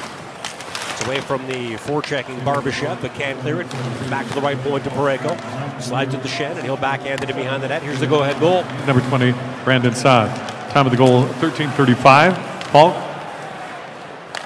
[1.05, 3.69] Away from the forechecking Barbashev, but can't clear it.
[4.09, 5.81] Back to the right point to Parayko.
[5.81, 7.83] Slides it to Schenn, and he'll backhand it in behind the net.
[7.83, 8.63] Here's the go-ahead goal.
[8.87, 9.33] Number 20,
[9.63, 10.29] Brandon Saad.
[10.71, 12.35] Time of the goal, 13:35.
[12.71, 12.95] Faulk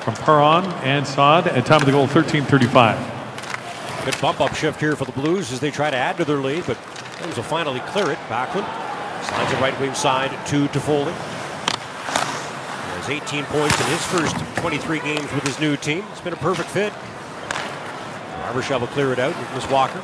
[0.03, 1.47] from Perron and Saad.
[1.47, 2.97] At time of the goal, 13:35.
[4.03, 6.37] Good bump up shift here for the Blues as they try to add to their
[6.37, 6.77] lead, but
[7.19, 8.17] Flames will finally clear it.
[8.29, 8.65] Backlund
[9.25, 11.13] slides it right wing side to Toffoli.
[13.09, 16.05] He has 18 points in his first 23 games with his new team.
[16.11, 16.93] It's been a perfect fit.
[18.45, 20.01] Barbashev will clear it out with Miss Walker.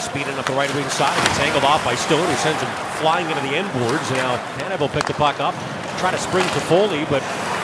[0.00, 1.16] Speeding up the right wing side.
[1.28, 4.10] It's angled off by Stone, who sends him flying into the end boards.
[4.12, 5.54] Now Tanev will pick the puck up,
[5.98, 7.22] try to spring to Foley, but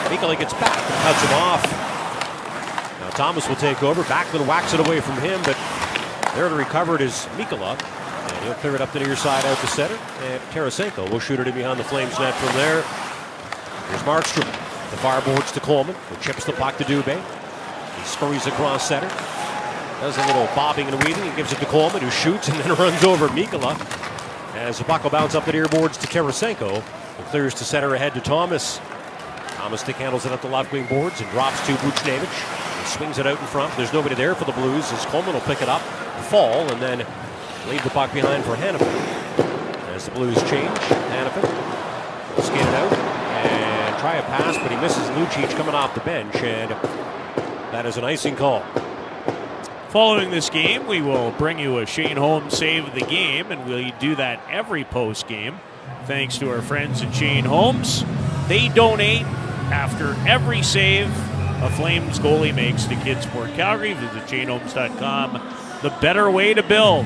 [0.09, 1.63] Mikkola gets back and cuts him off.
[2.99, 4.03] Now Thomas will take over.
[4.03, 5.57] Backlund whacks it away from him, but
[6.35, 7.81] there to recover it is Mikkola.
[7.81, 9.97] And he'll clear it up the near side out to center.
[10.21, 12.83] And Tarasenko will shoot it in behind the Flames net from there.
[13.89, 14.45] Here's Markstrom.
[14.91, 17.19] The far boards to Coleman, who chips the puck to Dubé.
[17.97, 19.07] He scurries across center.
[19.99, 22.75] Does a little bobbing and weaving and gives it to Coleman, who shoots and then
[22.75, 23.75] runs over Mikkola.
[24.55, 27.95] As the puck will bounce up the near boards to Tarasenko, who clears to center
[27.95, 28.79] ahead to Thomas.
[29.55, 32.81] Thomas stick handles it up the left wing boards and drops to Buchnevich.
[32.81, 33.75] He swings it out in front.
[33.77, 35.81] There's nobody there for the Blues as Coleman will pick it up,
[36.29, 36.99] fall, and then
[37.69, 38.85] leave the puck behind for Hanifin.
[39.95, 40.69] As the Blues change,
[41.09, 43.12] Hanifin will skate it out
[44.03, 46.71] try a pass, but he misses Lucic coming off the bench, and
[47.71, 48.61] that is an icing call.
[49.91, 53.65] Following this game, we will bring you a Shane Homes save of the game, and
[53.65, 55.57] we'll do that every post game.
[56.03, 58.03] Thanks to our friends at Shane Homes.
[58.49, 59.21] They donate
[59.71, 61.07] after every save
[61.63, 63.93] a Flames goalie makes to Kidsport Calgary.
[63.93, 65.79] Visit ShaneHomes.com.
[65.81, 67.05] The better way to build.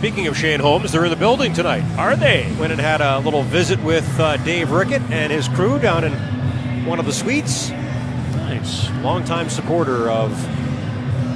[0.00, 1.84] Speaking of Shane Homes, they're in the building tonight.
[1.98, 2.50] Are they?
[2.58, 6.14] Went and had a little visit with uh, Dave Rickett and his crew down in
[6.86, 7.68] one of the suites.
[7.68, 8.88] Nice.
[9.02, 10.30] Longtime supporter of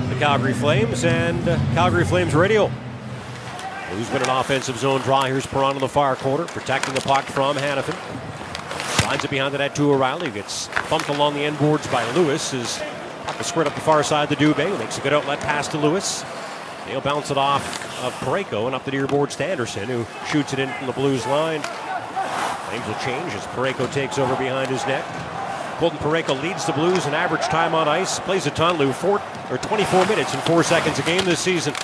[0.08, 2.68] the Calgary Flames and uh, Calgary Flames radio.
[2.68, 5.24] Who's been an offensive zone draw.
[5.24, 7.94] Here's Perron in the far corner, protecting the puck from Hanifin.
[9.02, 10.30] Slides it behind the net to O'Reilly.
[10.30, 12.54] Gets bumped along the end boards by Lewis.
[12.54, 12.78] Is
[13.26, 14.78] puck squirt up the far side to Dubé.
[14.78, 16.24] Makes a good outlet pass to Lewis.
[16.86, 17.64] They'll bounce it off
[18.04, 20.92] of Parayko and up the near boards to Andersson, who shoots it in from the
[20.92, 21.62] Blues line.
[21.62, 25.04] Flames will change as Parayko takes over behind his net.
[25.78, 28.20] Colton Parayko leads the Blues in average time on ice.
[28.20, 29.20] Plays a ton, Lou, four,
[29.50, 31.74] or 24 minutes and four seconds a game this season.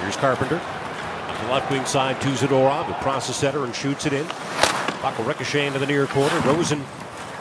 [0.00, 0.56] Here's Carpenter.
[0.56, 4.26] Up the left wing side to Zadorov, who crosses center and shoots it in.
[4.26, 6.38] Puck will ricochet into the near corner.
[6.40, 6.84] Rosen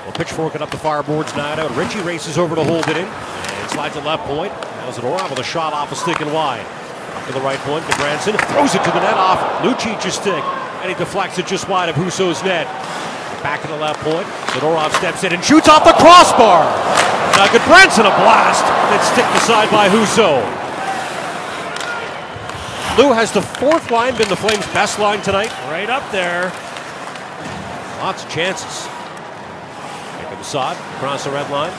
[0.05, 1.75] will pitchfork it up the far boards, not out.
[1.75, 4.51] Ritchie races over to hold it in and slides it left point.
[4.81, 6.65] Now Zadorov with a shot off a stick and wide.
[7.13, 8.33] Up to the right point Branson.
[8.49, 10.43] Throws it to the net off Lucic's stick.
[10.81, 12.65] And he deflects it just wide of Husso's net.
[13.43, 14.25] Back to the left point.
[14.57, 16.65] Zadorov steps in and shoots off the crossbar.
[17.37, 18.65] Now Branson a blast.
[18.89, 20.41] Then sticked aside by Husso.
[22.97, 25.51] Lou has the fourth line been the Flames' best line tonight?
[25.69, 26.51] Right up there.
[28.01, 28.87] Lots of chances.
[30.19, 31.71] Jacob Assad across the red line.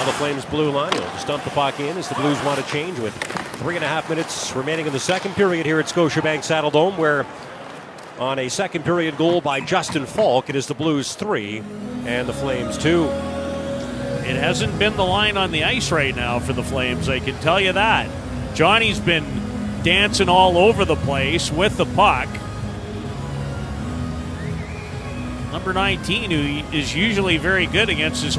[0.00, 0.94] Now the Flames' blue line.
[0.94, 3.14] He'll just dump the puck in as the Blues want to change with
[3.58, 7.26] three and a half minutes remaining in the second period here at Scotiabank Saddledome, where
[8.18, 11.58] on a second period goal by Justin Faulk, it is the Blues three
[12.06, 13.04] and the Flames two.
[14.24, 17.38] It hasn't been the line on the ice right now for the Flames, I can
[17.40, 18.08] tell you that.
[18.54, 19.26] Johnny's been
[19.82, 22.30] dancing all over the place with the puck.
[25.52, 28.34] Number 19, who is usually very good against his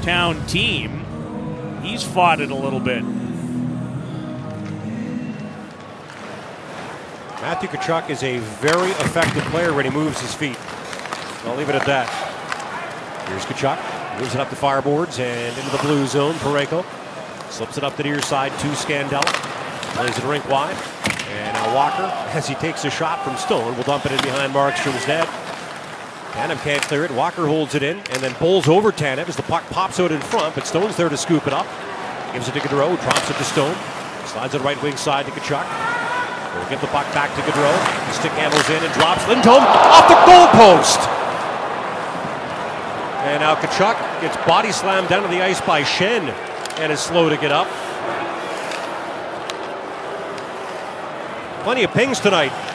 [0.00, 1.04] hometown team,
[1.82, 3.02] he's fought it a little bit.
[7.42, 10.58] Matthew Tkachuk is a very effective player when he moves his feet.
[11.44, 12.08] I'll leave it at that.
[13.28, 14.18] Here's Tkachuk.
[14.20, 16.34] Moves it up the fireboards and into the blue zone.
[16.34, 16.84] Pareko
[17.50, 19.24] slips it up the near side to Scandella.
[19.94, 20.76] Plays it rink wide.
[21.30, 24.52] And now Walker, as he takes a shot from Stone, will dump it in behind
[24.52, 25.28] Markstrom's net.
[26.32, 27.10] Tanev can't clear it.
[27.10, 30.20] Walker holds it in and then bowls over Tanev as the puck pops out in
[30.20, 31.66] front, but Stone's there to scoop it up.
[32.32, 33.76] Gives it to Gaudreau, drops it to Stone.
[34.26, 35.66] Slides it right wing side to Tkachuk.
[36.54, 37.74] We'll give the puck back to Gaudreau.
[38.06, 41.00] The stick handles in and drops Lindholm off the goalpost.
[43.26, 46.30] And now Tkachuk gets body slammed down to the ice by Schenn
[46.78, 47.66] and is slow to get up.
[51.64, 52.69] Plenty of pings tonight.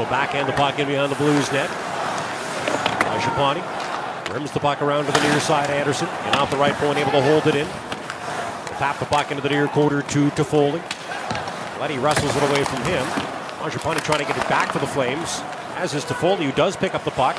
[0.00, 1.68] Will backhand the puck in behind the Blues net.
[3.20, 3.60] Shapani
[4.32, 5.68] rims the puck around to the near side.
[5.68, 7.66] Andersson and off the right point, able to hold it in.
[8.78, 10.80] Tap the puck into the near quarter to Toffoli.
[11.78, 13.04] Leddy wrestles it away from him.
[13.60, 15.42] Mangiapane trying to get it back for the Flames.
[15.76, 17.36] As is Toffoli, who does pick up the puck.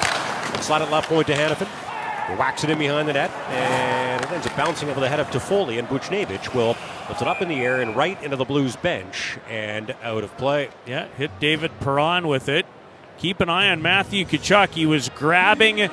[0.62, 1.91] Slide it left point to Hanifin.
[2.28, 3.32] He whacks it in behind the net.
[3.50, 5.80] And it ends up bouncing over the head of Toffoli.
[5.80, 6.76] And Buchnevich will
[7.10, 9.38] lift it up in the air and right into the Blues bench.
[9.50, 10.70] And out of play.
[10.86, 12.66] Yeah, hit David Perron with it.
[13.18, 14.70] Keep an eye on Matthew Tkachuk.
[14.72, 15.90] He was grabbing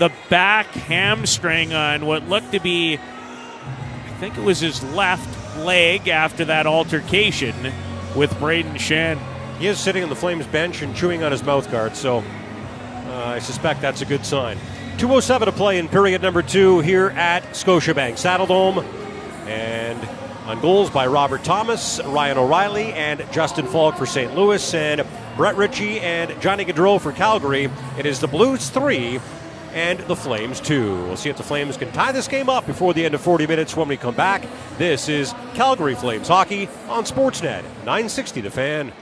[0.00, 6.08] the back hamstring on what looked to be, I think it was his left leg
[6.08, 7.54] after that altercation
[8.16, 9.18] with Brayden Schenn.
[9.58, 12.24] He is sitting on the Flames bench and chewing on his mouth guard, so
[13.08, 14.56] uh, I suspect that's a good sign.
[15.00, 18.84] 207 to play in period number two here at Scotiabank Saddledome.
[19.46, 19.98] And
[20.46, 24.34] on goals by Robert Thomas, Ryan O'Reilly, and Justin Faulk for St.
[24.34, 25.06] Louis, and
[25.38, 27.70] Brett Ritchie and Johnny Gaudreau for Calgary.
[27.96, 29.20] It is the Blues three
[29.72, 30.96] and the Flames two.
[31.04, 33.46] We'll see if the Flames can tie this game up before the end of 40
[33.46, 34.46] minutes when we come back.
[34.76, 38.92] This is Calgary Flames hockey on Sportsnet 960 The Fan.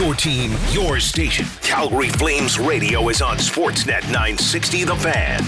[0.00, 1.44] Your team, your station.
[1.60, 5.42] Calgary Flames Radio is on Sportsnet 960 The Fan.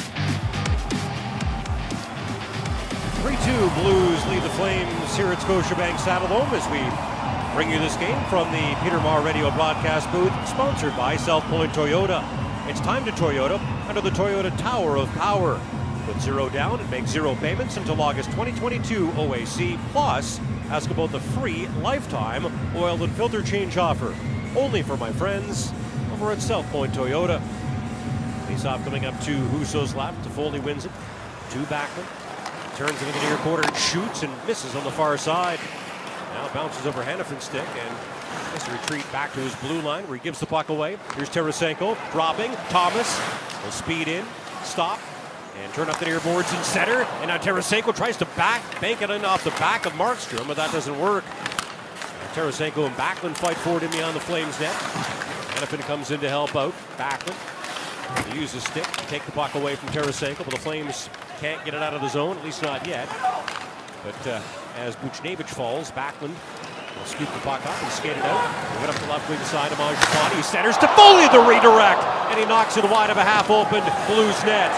[3.23, 7.97] 3 2 Blues lead the Flames here at Scotiabank Saddledome as we bring you this
[7.97, 12.23] game from the Peter Maher Radio broadcast booth, sponsored by South Point Toyota.
[12.69, 15.59] It's time to Toyota under the Toyota Tower of Power.
[16.05, 19.79] Put zero down and make zero payments until August 2022 OAC.
[19.93, 20.39] Plus,
[20.69, 22.45] ask about the free lifetime
[22.77, 24.15] oil and filter change offer.
[24.57, 25.73] Only for my friends
[26.13, 27.41] over at South Point Toyota.
[28.47, 30.25] Face off coming up to Husso's left.
[30.31, 30.93] Foley wins it.
[31.51, 32.07] Two Backlund.
[32.77, 35.59] Turns into the near quarter and shoots and misses on the far side.
[36.35, 37.97] Now bounces over Hanifin's stick and
[38.53, 40.99] has to retreat back to his blue line where he gives the puck away.
[41.17, 42.53] Here's Tarasenko dropping.
[42.69, 43.21] Thomas
[43.65, 44.25] will speed in,
[44.65, 45.01] stop,
[45.63, 47.03] and turn up the near boards in center.
[47.21, 50.57] And now Tarasenko tries to back bank it in off the back of Markstrom, but
[50.57, 51.25] that doesn't work.
[52.33, 54.75] Tarasenko and Backlund fight forward in beyond the Flames net.
[55.53, 56.73] Hanifin comes in to help out.
[56.97, 57.37] Backlund
[58.35, 61.11] uses stick to take the puck away from Tarasenko, but the Flames
[61.41, 63.07] can't get it out of the zone, at least not yet.
[64.03, 64.41] But uh,
[64.79, 66.35] as Buchnevich falls, Backlund
[66.97, 68.81] will scoop the puck up and skate it out.
[68.81, 70.37] Move up the left wing side of Mangiapane.
[70.37, 72.03] He centers to Foley the redirect,
[72.33, 74.73] and he knocks it wide of a half-open Blues net.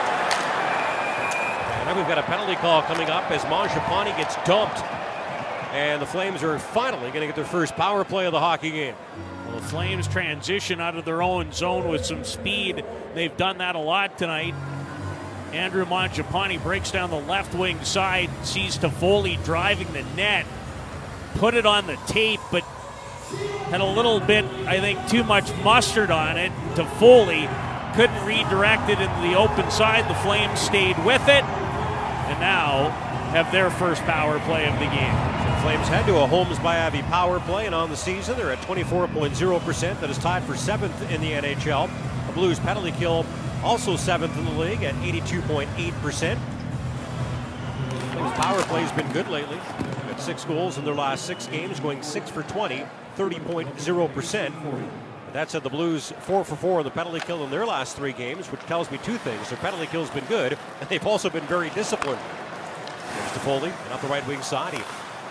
[1.78, 4.82] And now we've got a penalty call coming up as Mangiapane gets dumped.
[5.74, 8.70] And the Flames are finally going to get their first power play of the hockey
[8.70, 8.94] game.
[9.44, 12.84] Well, the Flames transition out of their own zone with some speed.
[13.16, 14.54] They've done that a lot tonight.
[15.52, 20.46] Andrew Mangiapane breaks down the left wing side, sees Toffoli driving the net,
[21.34, 22.62] put it on the tape, but
[23.70, 26.52] had a little bit, I think, too much mustard on it.
[26.76, 27.48] Toffoli
[27.96, 30.08] couldn't redirect it into the open side.
[30.08, 32.90] The Flames stayed with it, and now
[33.32, 35.43] have their first power play of the game.
[35.62, 38.61] Flames head to a Homes by Avi power play, and on the season they're at
[38.62, 40.00] 24.0%.
[40.00, 41.88] That is tied for seventh in the NHL.
[42.26, 43.24] The Blues penalty kill
[43.62, 46.38] also seventh in the league at 82.8%.
[48.12, 49.57] Flames power play has been good lately.
[50.09, 52.84] Got six goals in their last six games, going six for 20,
[53.16, 54.88] 30.0%.
[55.32, 58.12] That said, the Blues four for four on the penalty kill in their last three
[58.12, 61.42] games, which tells me two things: their penalty kill's been good, and they've also been
[61.44, 62.20] very disciplined.
[62.20, 64.74] There's Toffoli, and up the right wing side.
[64.74, 64.80] He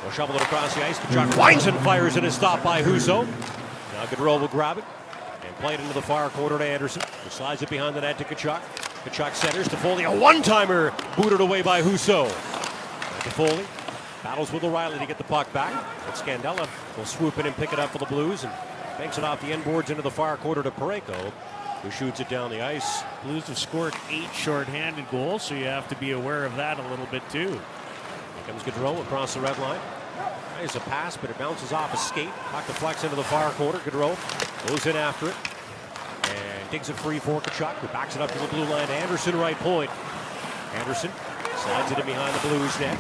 [0.04, 0.99] will shovel it across the ice.
[0.99, 3.26] Tkachuk winds and fires in a stop by Husso.
[3.93, 4.84] Now will grab it
[5.45, 7.01] and play it into the far corner to Andersson.
[7.24, 8.60] Who slides it behind the net to Tkachuk.
[9.06, 9.68] Tkachuk centers.
[9.70, 10.04] to Foley.
[10.04, 12.30] a one-timer booted away by Husso.
[13.32, 13.66] Foley.
[14.24, 15.74] battles with O'Reilly to get the puck back.
[16.06, 18.51] But Scandella will swoop in and pick it up for the Blues and
[18.97, 21.32] banks it off the end boards into the far corner to Parayko,
[21.82, 23.04] who shoots it down the ice.
[23.24, 26.88] Blues have scored eight shorthanded goals, so you have to be aware of that a
[26.89, 27.60] little bit too.
[28.47, 29.79] Comes Gaudreau across the red line.
[30.55, 32.29] Tries a pass, but it bounces off a skate.
[32.51, 33.79] Puck deflects into the far corner.
[33.79, 34.17] Gaudreau
[34.67, 35.36] goes in after it
[36.29, 38.89] and digs it free for Tkachuk, who backs it up to the blue line.
[38.89, 39.89] Andersson, right point.
[40.75, 41.11] Andersson
[41.55, 42.99] slides it in behind the Blues net.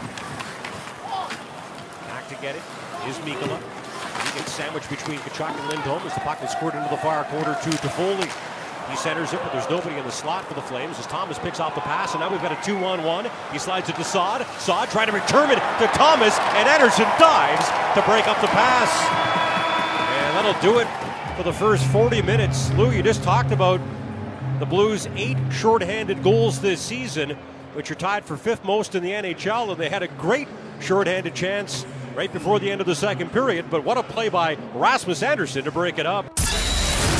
[2.07, 2.61] Back to get it
[3.07, 3.59] is Mikkola.
[3.59, 7.25] He gets sandwiched between Tkachuk and Lindholm as the puck is scored into the far
[7.25, 8.52] corner to Toffoli.
[8.89, 11.59] He centers it, but there's nobody in the slot for the Flames as Thomas picks
[11.59, 13.29] off the pass, and now we've got a 2 1 1.
[13.51, 14.45] He slides it to Saad.
[14.59, 17.65] Saad trying to return it to Thomas, and Andersson dives
[17.95, 18.89] to break up the pass.
[20.09, 20.87] And that'll do it
[21.37, 22.71] for the first 40 minutes.
[22.73, 23.79] Lou, you just talked about
[24.59, 27.31] the Blues' eight shorthanded goals this season,
[27.73, 30.47] which are tied for fifth most in the NHL, and they had a great
[30.79, 31.85] shorthanded chance
[32.15, 33.69] right before the end of the second period.
[33.69, 36.42] But what a play by Rasmus Andersson to break it up.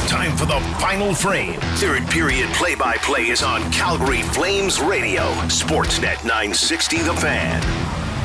[0.08, 1.60] Time for the final frame.
[1.76, 5.24] Third period play by play is on Calgary Flames Radio.
[5.48, 7.58] Sportsnet 960 The Fan.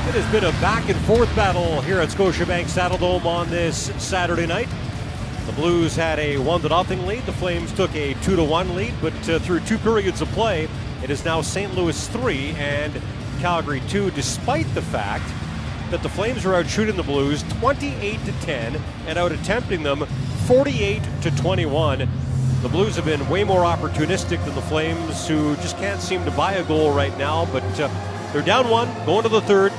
[0.09, 4.47] It has been a back and forth battle here at Scotiabank Saddledome on this Saturday
[4.47, 4.69] night.
[5.47, 7.25] The Blues had a 1 0 lead.
[7.25, 10.69] The Flames took a 2 to 1 lead, but uh, through two periods of play,
[11.03, 11.75] it is now St.
[11.75, 13.01] Louis 3 and
[13.39, 15.31] Calgary 2, despite the fact
[15.91, 20.07] that the Flames are out shooting the Blues 28 to 10 and out attempting them
[20.49, 22.09] 48 to 21.
[22.63, 26.31] The Blues have been way more opportunistic than the Flames, who just can't seem to
[26.31, 27.45] buy a goal right now.
[27.53, 27.91] But uh,
[28.33, 29.73] they're down one, going to the third.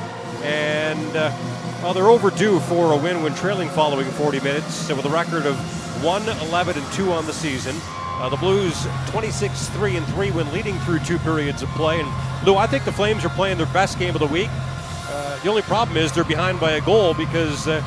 [0.44, 1.36] And, uh,
[1.82, 4.88] well, they're overdue for a win when trailing following 40 minutes.
[4.90, 5.58] With a record of
[6.04, 7.76] 1 11 and 2 on the season.
[8.22, 12.00] Uh, the Blues 26 3 and 3 when leading through two periods of play.
[12.00, 14.50] And Lou, I think the Flames are playing their best game of the week.
[14.52, 17.82] Uh, the only problem is they're behind by a goal because uh,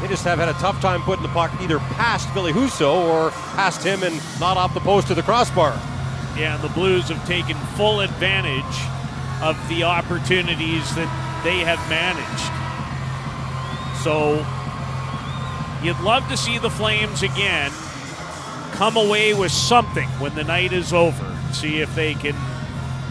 [0.00, 3.30] they just have had a tough time putting the puck either past Ville Husso or
[3.54, 5.72] past him and not off the post to the crossbar.
[6.36, 8.64] Yeah, the Blues have taken full advantage
[9.42, 12.50] of the opportunities that they have managed.
[14.02, 14.44] So
[15.84, 17.70] you'd love to see the Flames again
[18.72, 21.36] come away with something when the night is over.
[21.52, 22.36] See if they can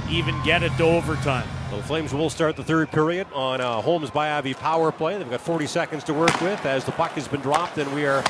[0.09, 1.47] even get it to overtime.
[1.69, 5.17] The Flames will start the third period on a Homes by Avi power play.
[5.17, 8.07] They've got 40 seconds to work with as the puck has been dropped, and we
[8.07, 8.23] are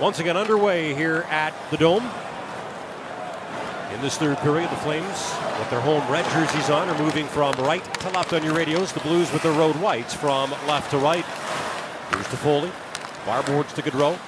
[0.00, 2.02] once again underway here at the Dome.
[3.92, 7.54] In this third period, the Flames, with their home red jerseys on, are moving from
[7.56, 8.92] right to left on your radios.
[8.94, 11.24] The Blues with their road whites from left to right.
[12.12, 12.70] Here's to Foley.
[13.26, 14.18] Far boards to Gaudreau.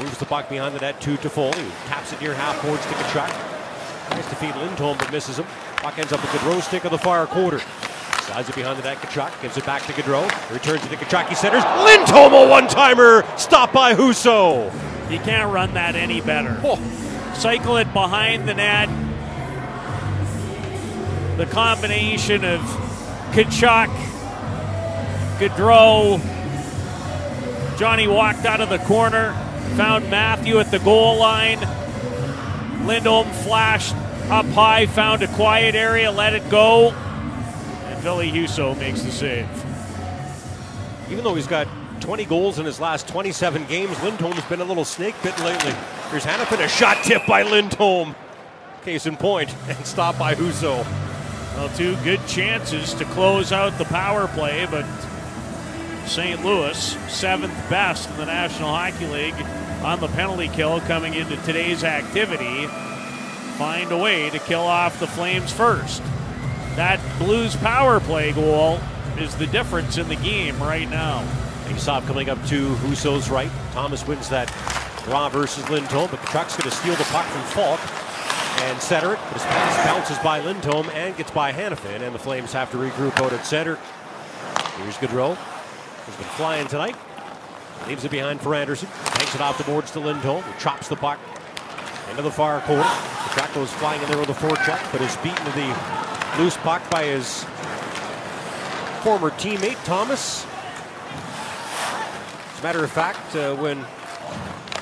[0.00, 1.68] Moves the puck behind the net to Toffoli.
[1.86, 4.08] Taps it near half boards to Tkachuk.
[4.08, 5.46] Tries to feed Lindholm, but misses him.
[5.80, 7.58] Puck ends up with Gaudreau stick of the far quarter.
[7.58, 8.98] Slides it behind the net.
[8.98, 10.24] Tkachuk gives it back to Gaudreau.
[10.52, 11.28] Returns to the Tkachuk.
[11.28, 11.64] He centers.
[11.82, 13.24] Lindholm a one-timer.
[13.38, 14.70] Stopped by Husso.
[15.10, 16.60] You can't run that any better.
[16.62, 16.76] Oh.
[17.34, 18.90] Cycle it behind the net.
[21.38, 22.60] The combination of
[23.32, 23.88] Tkachuk,
[25.38, 26.20] Gaudreau,
[27.78, 29.32] Johnny walked out of the corner,
[29.76, 31.60] found Matthew at the goal line.
[32.86, 33.94] Lindholm flashed
[34.30, 39.48] up high, found a quiet area, let it go, and Ville Husso makes the save.
[41.10, 41.66] Even though he's got
[42.00, 45.72] 20 goals in his last 27 games, Lindholm's been a little snake bitten lately.
[46.10, 48.14] Here's Hanifin, a shot tip by Lindholm.
[48.84, 50.84] Case in point, and stopped by Husso.
[51.56, 54.86] Well, two good chances to close out the power play, but
[56.06, 56.44] St.
[56.44, 56.78] Louis,
[57.08, 59.34] seventh best in the National Hockey League
[59.82, 62.68] on the penalty kill coming into today's activity,
[63.60, 66.02] find a way to kill off the Flames first.
[66.76, 68.80] That Blues power play goal
[69.18, 71.20] is the difference in the game right now.
[71.66, 73.50] Faceoff coming up to Husso's right.
[73.72, 74.50] Thomas wins that
[75.04, 77.80] draw versus Lindholm, but Truck's going to steal the puck from Faulk
[78.62, 79.18] and center it.
[79.34, 83.20] His pass bounces by Lindholm and gets by Hanifin, and the Flames have to regroup
[83.20, 83.78] out at center.
[84.78, 85.36] Here's Gaudreau.
[86.06, 86.96] He's been flying tonight.
[87.86, 88.88] Leaves it behind for Andersson.
[89.16, 90.40] Takes it off the boards to Lindholm.
[90.44, 91.18] Who chops the puck
[92.08, 93.19] into the far corner.
[93.54, 97.02] Goes flying in there with a forecheck, but is beaten to the loose puck by
[97.02, 97.42] his
[99.02, 100.46] former teammate, Thomas.
[102.54, 103.84] As a matter of fact, uh, when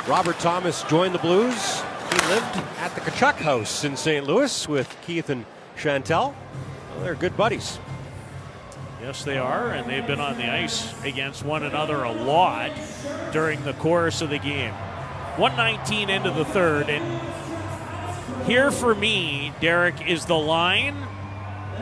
[0.07, 4.27] Robert Thomas joined the Blues, he lived at the Tkachuk house in St.
[4.27, 5.47] Louis with Keith and
[5.79, 6.35] Chantel.
[6.93, 7.79] Well, they're good buddies.
[9.01, 12.73] Yes, they are, and they've been on the ice against one another a lot
[13.33, 14.75] during the course of the game.
[15.37, 17.03] 119 into the third, and
[18.49, 20.97] here for me, Derek, is the line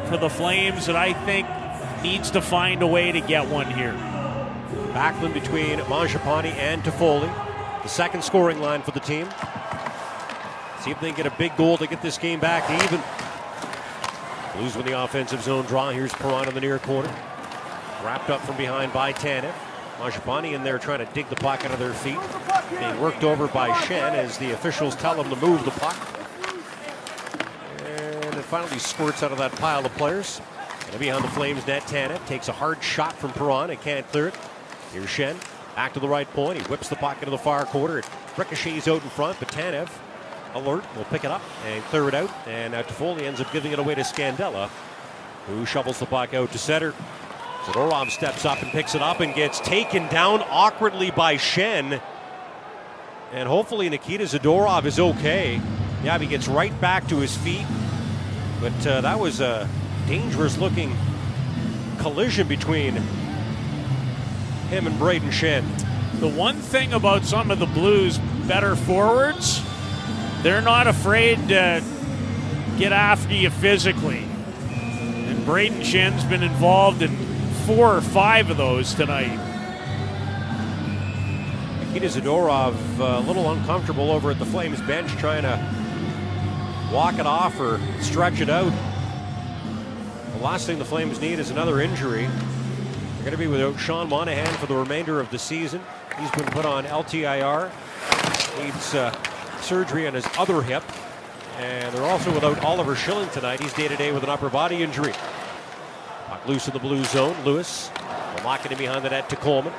[0.09, 1.47] for the Flames that I think
[2.02, 3.93] needs to find a way to get one here.
[4.93, 7.32] Backlund between Mangiapane and Toffoli,
[7.84, 9.28] the second scoring line for the team.
[10.80, 13.01] See if they can get a big goal to get this game back even.
[14.56, 15.90] Blues with the offensive zone draw.
[15.90, 17.14] Here's Perron in the near corner.
[18.02, 19.55] Wrapped up from behind by Tanev.
[20.01, 22.18] Mangiapane in there trying to dig the puck out of their feet.
[22.70, 25.97] Being worked over by Schenn as the officials tell him to move the puck.
[28.47, 30.40] Finally squirts out of that pile of players.
[30.90, 34.28] And behind the Flames net, Tanev takes a hard shot from Perron and can't clear
[34.28, 34.35] it.
[34.93, 35.36] Here's Schenn
[35.74, 36.59] Back to the right point.
[36.59, 37.98] He whips the puck into the far corner.
[37.98, 39.90] It ricochets out in front, but Tanev
[40.55, 42.31] alert will pick it up and clear it out.
[42.47, 44.68] And uh, Toffoli ends up giving it away to Scandella,
[45.47, 46.94] who shovels the puck out to center.
[47.64, 52.01] Zadorov steps up and picks it up and gets taken down awkwardly by Schenn.
[53.32, 55.60] And hopefully Nikita Zadorov is okay.
[56.02, 57.66] Yeah, he gets right back to his feet.
[58.60, 59.68] But uh, that was a
[60.06, 60.96] dangerous looking
[61.98, 62.94] collision between
[64.68, 65.64] him and Brayden Schenn.
[66.20, 69.62] The one thing about some of the Blues better forwards,
[70.42, 71.82] they're not afraid to
[72.78, 74.24] get after you physically.
[74.70, 77.14] And Brayden Schenn's been involved in
[77.66, 79.36] four or five of those tonight.
[81.80, 85.85] Nikita Zadorov uh, a little uncomfortable over at the Flames bench trying to
[86.97, 88.73] walk it off or stretch it out.
[90.32, 92.23] The last thing the Flames need is another injury.
[92.23, 95.82] They're going to be without Sean Monahan for the remainder of the season.
[96.18, 97.70] He's been put on LTIR.
[98.64, 99.12] Needs uh,
[99.60, 100.82] surgery on his other hip.
[101.59, 103.60] And they're also without Oliver Schilling tonight.
[103.60, 105.12] He's day to day with an upper body injury.
[106.28, 107.36] Puck loose in the blue zone.
[107.44, 107.90] Lewis
[108.43, 109.74] Locking in behind the net to Coleman.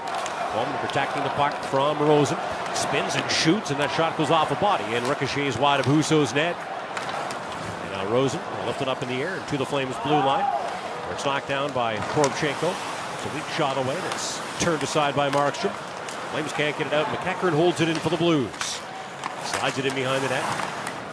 [0.52, 2.38] Coleman protecting the puck from Rosen.
[2.76, 6.36] Spins and shoots, and that shot goes off a body and ricochets wide of Husso's
[6.36, 6.56] net.
[8.08, 10.46] Rosen lifted up in the air and to the Flames blue line.
[11.12, 12.74] It's knocked down by Toropchenko.
[13.14, 15.72] It's a weak shot away It's turned aside by Markstrom.
[16.32, 17.06] Flames can't get it out.
[17.08, 18.80] MacEachern holds it in for the Blues.
[19.46, 20.44] Slides it in behind the net.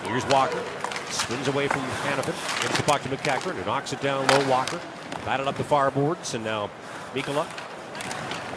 [0.07, 0.63] Here's Walker.
[1.11, 2.63] Spins away from Hanifin.
[2.63, 4.49] Gives the puck to MacEachern, who knocks it down low.
[4.49, 4.81] Walker
[5.25, 6.69] batted up the far boards, and now
[7.15, 7.47] Mikkola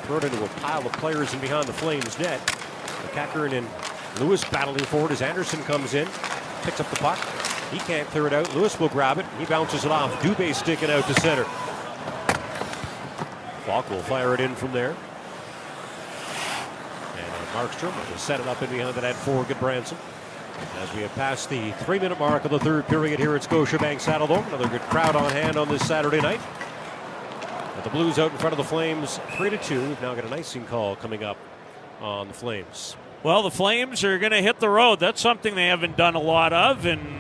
[0.04, 2.40] thrown into a pile of players in behind the Flames net.
[3.14, 3.68] MacEachern and
[4.20, 6.08] Lewis battling forward as Andersson comes in,
[6.64, 7.20] picks up the puck.
[7.72, 8.56] He can't clear it out.
[8.56, 9.26] Lewis will grab it.
[9.40, 10.14] He bounces it off.
[10.22, 11.44] Dubé sticking out to center.
[13.66, 14.96] Faulk will fire it in from there.
[17.18, 19.98] And uh, Markstrom will set it up in behind the net for Branson.
[20.82, 24.48] As we have passed the three-minute mark of the third period here at Scotiabank Saddledome.
[24.48, 26.40] Another good crowd on hand on this Saturday night.
[27.76, 29.82] But the Blues out in front of the Flames, three to two.
[29.82, 31.38] We've now got an icing call coming up
[32.02, 32.96] on the Flames.
[33.22, 35.00] Well, the Flames are going to hit the road.
[35.00, 37.17] That's something they haven't done a lot of in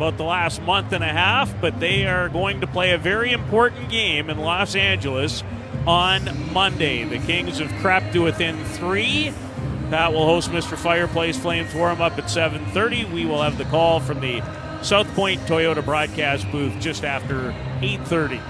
[0.00, 3.32] about the last month and a half, but they are going to play a very
[3.32, 5.44] important game in Los Angeles
[5.86, 7.04] on Monday.
[7.04, 9.30] The Kings have crept to within three.
[9.90, 10.78] Pat will host Mr.
[10.78, 13.12] Fireplace Flames warm up at 7:30.
[13.12, 14.42] We will have the call from the
[14.80, 18.40] South Point Toyota broadcast booth just after 8:30.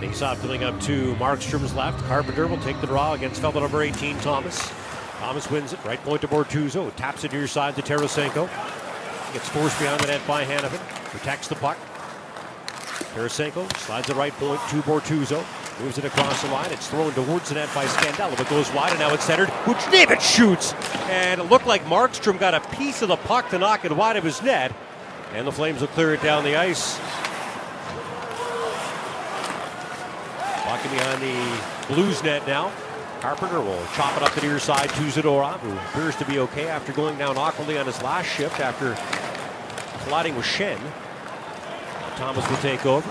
[0.00, 2.02] Face off filling up to Markstrom's left.
[2.06, 4.72] Carpenter will take the draw against fellow number 18, Thomas.
[5.18, 5.84] Thomas wins it.
[5.84, 6.96] Right point to Bortuzzo.
[6.96, 8.48] Taps it near side to Tarasenko.
[9.32, 10.80] Gets forced behind the net by Hanifin.
[11.10, 11.78] Protects the puck.
[13.14, 15.44] Tarasenko slides the right point to Bortuzzo.
[15.80, 16.70] Moves it across the line.
[16.72, 19.50] It's thrown towards the net by Scandella, but goes wide, and now it's centered.
[19.90, 20.74] David shoots.
[21.08, 24.16] And it looked like Markstrom got a piece of the puck to knock it wide
[24.16, 24.74] of his net.
[25.32, 26.98] And the Flames will clear it down the ice.
[30.66, 32.72] Walking behind the Blues net now.
[33.20, 36.68] Carpenter will chop it up the near side to Zadorov, who appears to be okay
[36.68, 38.96] after going down awkwardly on his last shift after
[40.04, 40.80] colliding with Schenn.
[42.16, 43.08] Thomas will take over.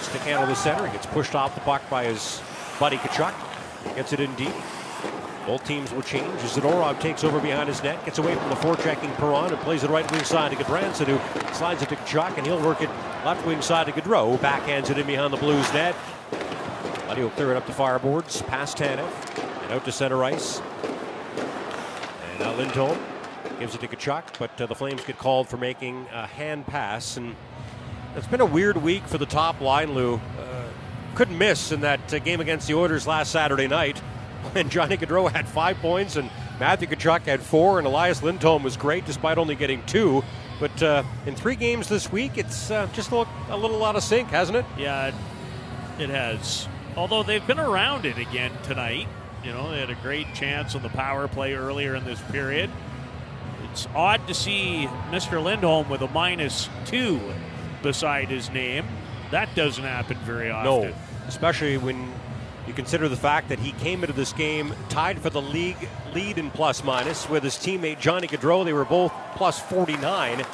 [0.00, 0.86] Stick handle the center.
[0.86, 2.40] He gets pushed off the puck by his
[2.78, 3.34] buddy Tkachuk.
[3.96, 4.54] Gets it in deep.
[5.44, 9.14] Both teams will change Zadorov takes over behind his net, gets away from the forechecking
[9.16, 12.46] Perron and plays it right wing side to Gudbranson, who slides it to Tkachuk, and
[12.46, 12.90] he'll work it
[13.24, 14.38] left wing side to Gaudreau.
[14.38, 15.96] Backhands it in behind the Blues net.
[17.06, 19.08] Buddy will clear it up the fireboards, past Tanev,
[19.70, 20.60] out to center ice.
[22.30, 22.98] And now Lindholm
[23.58, 27.16] gives it to Tkachuk, but uh, the Flames get called for making a hand pass,
[27.16, 27.34] and
[28.16, 30.14] it's been a weird week for the top line, Lou.
[30.14, 30.64] Uh,
[31.14, 33.98] couldn't miss in that uh, game against the Oilers last Saturday night
[34.52, 38.76] when Johnny Gaudreau had five points and Matthew Tkachuk had four, and Elias Lindholm was
[38.76, 40.24] great despite only getting two.
[40.58, 44.02] But uh, in three games this week, it's uh, just a, a little out of
[44.02, 44.64] sync, hasn't it?
[44.76, 45.12] Yeah,
[45.98, 46.68] it has.
[46.96, 49.06] Although they've been around it again tonight.
[49.44, 52.70] You know, they had a great chance on the power play earlier in this period.
[53.70, 55.42] It's odd to see Mr.
[55.42, 57.20] Lindholm with a minus two
[57.82, 58.86] beside his name.
[59.30, 60.90] That doesn't happen very often.
[60.90, 60.94] No,
[61.28, 62.12] especially when
[62.66, 66.38] you consider the fact that he came into this game tied for the league lead
[66.38, 68.64] in plus minus with his teammate Johnny Gaudreau.
[68.64, 70.44] They were both plus 49.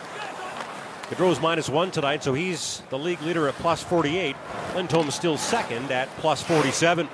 [1.05, 4.37] Gaudreau's minus one tonight, so he's the league leader at plus 48.
[4.75, 7.09] Lindholm's still second at plus 47.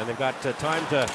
[0.00, 1.06] And they've got uh, time to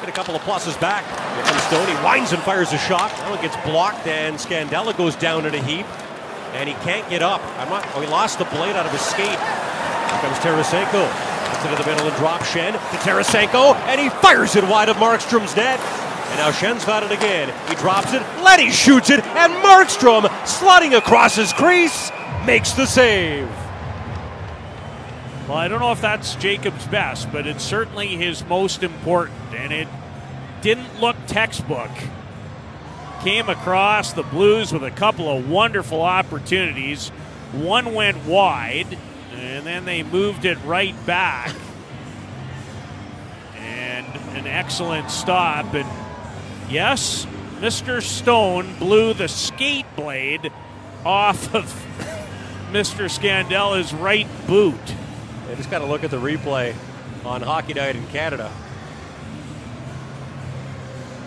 [0.00, 1.02] get a couple of pluses back.
[1.34, 3.10] Here comes winds and fires a shot.
[3.20, 5.86] Now it gets blocked, and Scandella goes down in a heap.
[6.52, 7.40] And he can't get up.
[7.56, 9.24] I'm not, oh, he lost the blade out of his skate.
[9.26, 11.32] Here comes Tarasenko.
[11.62, 15.54] Into the middle and drops Schenn to Tarasenko, and he fires it wide of Markstrom's
[15.54, 15.78] net.
[15.78, 17.54] And now Schenn's got it again.
[17.68, 22.10] He drops it, Leddy shoots it, and Markstrom, slotting across his crease,
[22.44, 23.48] makes the save.
[25.48, 29.72] Well, I don't know if that's Jacob's best, but it's certainly his most important, and
[29.72, 29.88] it
[30.60, 31.90] didn't look textbook.
[33.22, 37.08] Came across the Blues with a couple of wonderful opportunities.
[37.50, 38.96] One went wide,
[39.34, 41.52] and then they moved it right back.
[43.56, 44.06] And
[44.36, 45.74] an excellent stop.
[45.74, 45.88] And
[46.70, 47.26] yes,
[47.58, 48.00] Mr.
[48.00, 50.52] Stone blew the skate blade
[51.04, 51.64] off of
[52.70, 53.10] Mr.
[53.10, 54.94] Scandella's right boot.
[55.52, 56.74] You just got to look at the replay
[57.26, 58.50] on Hockey Night in Canada.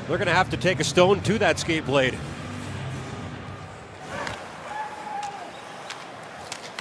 [0.07, 2.18] They're going to have to take a stone to that skate blade.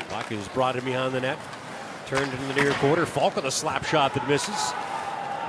[0.08, 1.38] Puck is brought in behind the net.
[2.06, 3.04] Turned into the near quarter.
[3.04, 4.72] Faulk with a slap shot that misses.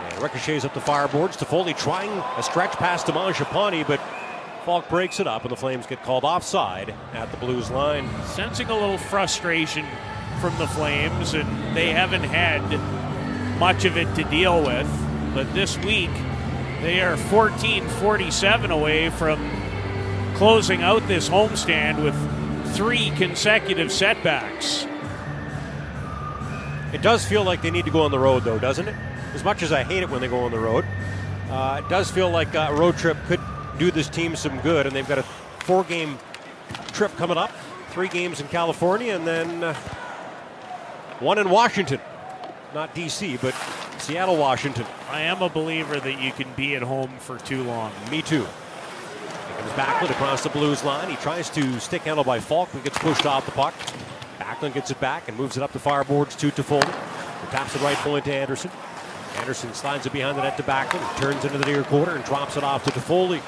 [0.03, 1.37] And ricochets up the fireboards.
[1.37, 4.01] Toffoli trying a stretch pass to Mangiapane, but
[4.65, 8.09] Faulk breaks it up, and the Flames get called offside at the Blues line.
[8.25, 9.85] Sensing a little frustration
[10.39, 12.61] from the Flames, and they haven't had
[13.59, 14.87] much of it to deal with.
[15.33, 16.11] But this week,
[16.81, 19.39] they are 14 47 away from
[20.35, 22.15] closing out this homestand with
[22.75, 24.85] three consecutive setbacks.
[26.93, 28.95] It does feel like they need to go on the road, though, doesn't it?
[29.33, 30.85] As much as I hate it when they go on the road,
[31.49, 33.41] uh, it does feel like a road trip could
[33.77, 35.23] do this team some good, and they've got a
[35.63, 36.17] four game
[36.93, 37.51] trip coming up
[37.95, 39.73] three games in California, and then uh,
[41.19, 41.99] one in Washington.
[42.73, 43.55] Not D.C., but
[43.97, 44.85] Seattle, Washington.
[45.09, 47.91] I am a believer that you can be at home for too long.
[48.11, 48.45] Me too.
[48.45, 51.09] He comes Backlund across the Blues line.
[51.09, 53.73] He tries to stick handle by Faulk, but gets pushed off the puck.
[54.39, 56.85] Backlund gets it back and moves it up the far boards to Toffoli.
[56.85, 58.71] He taps the right point to Andersson.
[59.37, 62.57] Andersson slides it behind the net to Backlund, turns into the near quarter and drops
[62.57, 63.39] it off to Toffoli.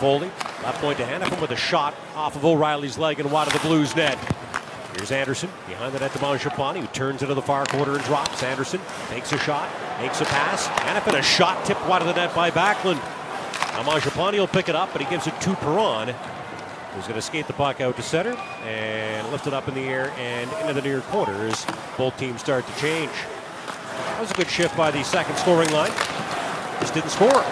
[0.00, 0.30] Foley,
[0.62, 3.58] left point to Hanifin with a shot off of O'Reilly's leg and wide of the
[3.58, 4.16] Blues net.
[5.00, 8.42] Here's Andersson behind the net to Mangiapane, who turns into the far quarter and drops.
[8.42, 9.66] Andersson makes a shot,
[9.98, 10.66] makes a pass.
[10.66, 12.96] Hanifin a shot tipped wide of the net by Backlund.
[13.72, 16.08] Now Mangiapane will pick it up, but he gives it to Perron,
[16.92, 18.36] who's going to skate the puck out to center
[18.66, 21.64] and lift it up in the air and into the near corner as
[21.96, 23.10] both teams start to change.
[23.64, 25.92] That was a good shift by the second scoring line.
[26.78, 27.42] Just didn't score.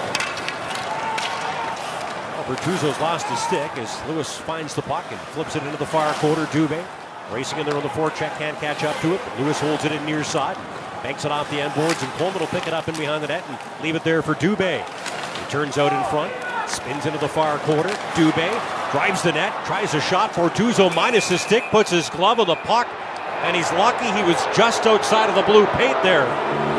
[2.44, 6.12] Bortuzzo's lost his stick as Lewis finds the puck and flips it into the far
[6.14, 6.44] quarter.
[6.46, 6.84] Dubé
[7.32, 9.92] racing in there on the forecheck, can't catch up to it, but Lewis holds it
[9.92, 10.56] in near side,
[11.02, 13.28] banks it off the end boards, and Coleman will pick it up in behind the
[13.28, 14.84] net and leave it there for Dubé.
[14.84, 16.32] He turns out in front,
[16.68, 17.90] spins into the far corner.
[18.14, 18.50] Dubé
[18.90, 20.32] drives the net, tries a shot.
[20.32, 22.88] Bortuzzo minus his stick, puts his glove on the puck,
[23.42, 26.26] and he's lucky he was just outside of the blue paint there.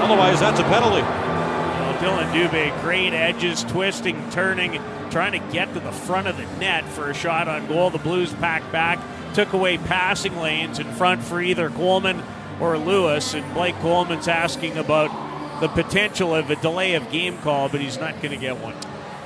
[0.02, 1.02] Otherwise, that's a penalty.
[1.02, 6.46] Well, Dillon Dubé, great edges, twisting, turning, trying to get to the front of the
[6.58, 7.90] net for a shot on goal.
[7.90, 9.00] The Blues pack back,
[9.34, 12.24] took away passing lanes in front for either Coleman
[12.60, 13.34] or Lewis.
[13.34, 15.10] And Blake Coleman's asking about
[15.62, 18.76] the potential of a delay of game call, but he's not going to get one.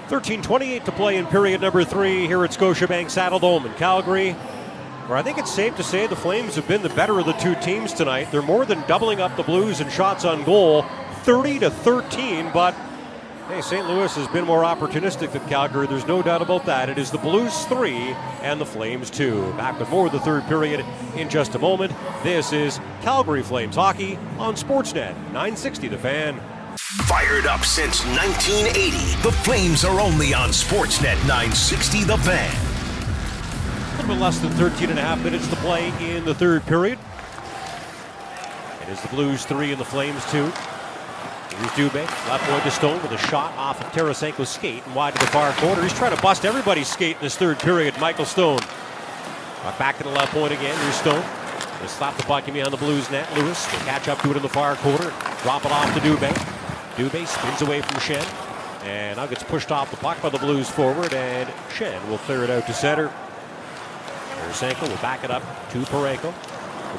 [0.10, 4.36] 13:28 to play in period number three here at Scotiabank Saddledome in Calgary.
[5.08, 7.34] Where I think it's safe to say the Flames have been the better of the
[7.34, 8.32] two teams tonight.
[8.32, 10.86] They're more than doubling up the Blues in shots on goal,
[11.24, 12.74] 30 to 13, but
[13.50, 13.86] Hey, St.
[13.90, 15.86] Louis has been more opportunistic than Calgary.
[15.86, 16.88] There's no doubt about that.
[16.88, 19.52] It is the Blues three and the Flames two.
[19.58, 20.86] Back with more of the third period
[21.18, 21.92] in just a moment.
[22.24, 26.40] This is Calgary Flames hockey on Sportsnet 960 The Fan.
[26.78, 32.56] Fired up since 1980, the Flames are only on Sportsnet 960 The Fan.
[32.56, 36.66] A little bit less than 13 and a half minutes to play in the third
[36.66, 36.98] period.
[38.84, 40.50] It is the Blues three and the Flames two.
[41.58, 45.14] Here's Dubé, left point to Stone with a shot off of Tarasenko's skate and wide
[45.14, 45.82] to the far corner.
[45.82, 47.98] He's trying to bust everybody's skate in this third period.
[48.00, 48.60] Michael Stone.
[49.64, 50.78] Uh, back to the left point again.
[50.82, 51.24] Here's Stone.
[51.80, 53.32] They slap the puck on the Blues net.
[53.38, 55.14] Lewis will catch up to it in the far corner.
[55.44, 56.30] Drop it off to Dubé.
[56.96, 58.26] Dubé spins away from Schenn.
[58.84, 61.14] And now gets pushed off the puck by the Blues forward.
[61.14, 63.12] And Schenn will clear it out to center.
[64.36, 66.34] Tarasenko will back it up to Parayko.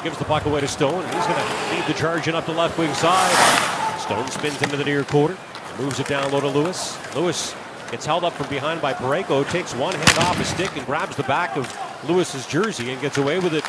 [0.03, 1.03] Gives the puck away to Stone.
[1.05, 3.84] He's going to lead the charge in up the left wing side.
[4.05, 5.35] Stone spins into the near quarter,
[5.79, 6.99] moves it down low to Lewis.
[7.17, 7.55] Lewis
[7.91, 11.17] gets held up from behind by Parayko, takes one hand off his stick and grabs
[11.17, 11.75] the back of
[12.07, 13.65] Lewis's jersey and gets away with it.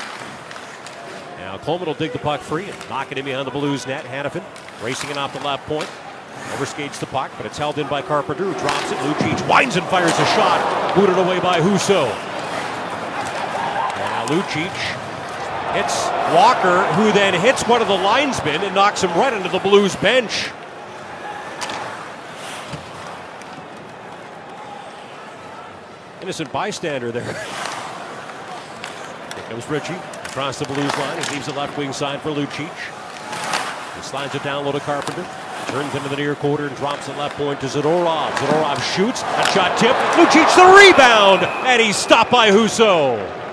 [1.38, 4.04] Now Coleman will dig the puck free and knock it in behind the Blues net.
[4.04, 4.44] Hanifin
[4.84, 5.90] racing it off the left point.
[6.58, 8.98] Overskates the puck, but it's held in by Carpenter, drops it.
[8.98, 10.96] Lucic winds and fires a shot.
[10.98, 12.10] Booted away by Husso.
[13.96, 15.05] Now Lucic
[15.76, 19.60] hits Walker, who then hits one of the linesmen and knocks him right into the
[19.60, 20.50] Blues bench.
[26.22, 27.24] Innocent bystander there.
[27.24, 27.34] Here
[29.50, 29.94] comes Ritchie
[30.26, 31.22] across the Blues line.
[31.24, 32.72] He leaves the left wing side for Lucic.
[33.96, 35.26] He slides it down low to Carpenter.
[35.68, 38.32] Turns into the near quarter and drops the left point to Zadorov.
[38.32, 39.22] Zadorov shoots.
[39.22, 39.96] A shot tip.
[40.16, 41.44] Lucic the rebound.
[41.68, 43.45] And he's stopped by Husso.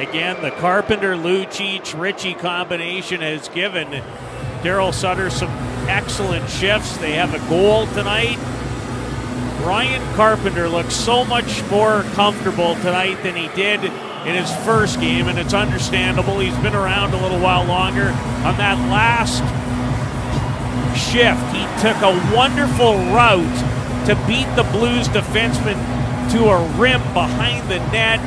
[0.00, 4.02] Again, the Carpenter, Lucic, Ritchie combination has given
[4.62, 5.50] Darryl Sutter some
[5.90, 6.96] excellent shifts.
[6.96, 8.38] They have a goal tonight.
[9.62, 15.28] Ryan Carpenter looks so much more comfortable tonight than he did in his first game,
[15.28, 16.40] and it's understandable.
[16.40, 18.08] He's been around a little while longer.
[18.08, 19.44] On that last
[20.96, 25.76] shift, he took a wonderful route to beat the Blues defenseman
[26.32, 28.18] to a rim behind the net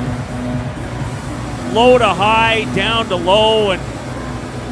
[1.74, 3.82] low to high, down to low, and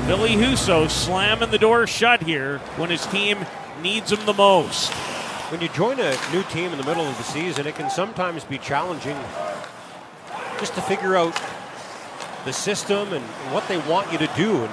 [0.05, 3.45] Ville Husso slamming the door shut here when his team
[3.81, 4.91] needs him the most.
[5.51, 8.43] When you join a new team in the middle of the season, it can sometimes
[8.43, 9.17] be challenging
[10.59, 11.39] just to figure out
[12.45, 14.63] the system and what they want you to do.
[14.63, 14.71] And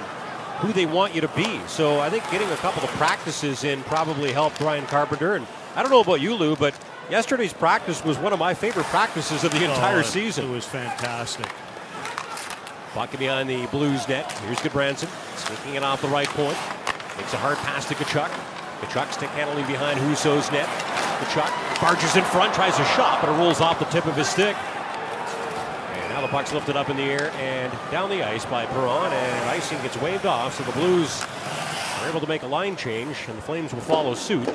[0.59, 1.59] who they want you to be.
[1.67, 5.35] So I think getting a couple of practices in probably helped Brian Carpenter.
[5.35, 6.77] And I don't know about you, Lou, but
[7.09, 10.49] yesterday's practice was one of my favorite practices of the oh, entire Oh, season.
[10.49, 11.47] It was fantastic.
[12.93, 14.31] Puck behind the Blues net.
[14.43, 16.57] Here's Gudbranson sneaking it off the right point.
[17.17, 18.29] Makes a hard pass to Tkachuk.
[18.81, 20.67] Tkachuk stick handling behind Husso's net.
[21.19, 24.27] Tkachuk barges in front, tries a shot, but it rolls off the tip of his
[24.27, 24.55] stick.
[24.55, 29.13] And now the puck's lifted up in the air and down the ice by Perron,
[29.13, 31.23] and icing gets waved off, so the Blues
[32.01, 34.49] are able to make a line change, and the Flames will follow suit.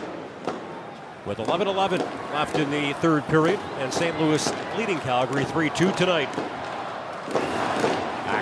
[1.24, 2.00] With 11 11
[2.32, 4.20] left in the third period, and St.
[4.20, 6.28] Louis leading Calgary 3 2 tonight.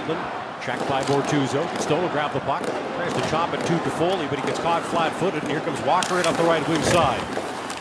[0.03, 1.67] Backlund checked by Bortuzzo.
[1.81, 2.63] Stone will grab the puck.
[2.63, 6.21] Tries to chop it to Toffoli, but he gets caught flat-footed, and here comes Walker
[6.21, 7.21] in up the right wing side.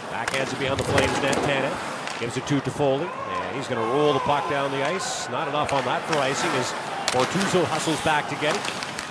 [0.10, 1.36] Backhands it behind the Flames net.
[1.38, 5.30] Tanev gives it to Toffoli, and he's going to roll the puck down the ice.
[5.30, 6.72] Not enough on that for icing as
[7.12, 8.62] Bortuzzo hustles back to get it.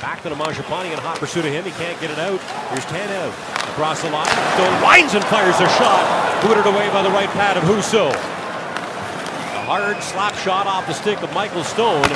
[0.01, 1.65] Back to Mangiapane in hot pursuit of him.
[1.65, 2.41] He can't get it out.
[2.71, 3.31] Here's Tanev
[3.71, 4.27] across the line.
[4.57, 6.43] Stone winds and fires a shot.
[6.43, 8.09] Booted away by the right pad of Husso.
[8.09, 12.09] A hard slap shot off the stick of Michael Stone.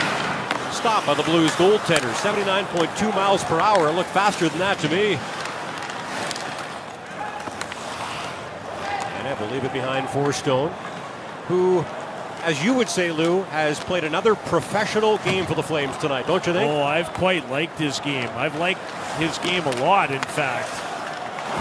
[0.75, 2.13] Stop by the Blues goaltender.
[2.15, 3.89] 79.2 miles per hour.
[3.89, 5.15] It looked faster than that to me.
[9.17, 10.71] And will leave it behind for Stone,
[11.47, 11.85] who,
[12.43, 16.47] as you would say, Lou, has played another professional game for the Flames tonight, don't
[16.47, 16.71] you think?
[16.71, 18.29] Oh, I've quite liked his game.
[18.35, 18.81] I've liked
[19.19, 20.69] his game a lot, in fact.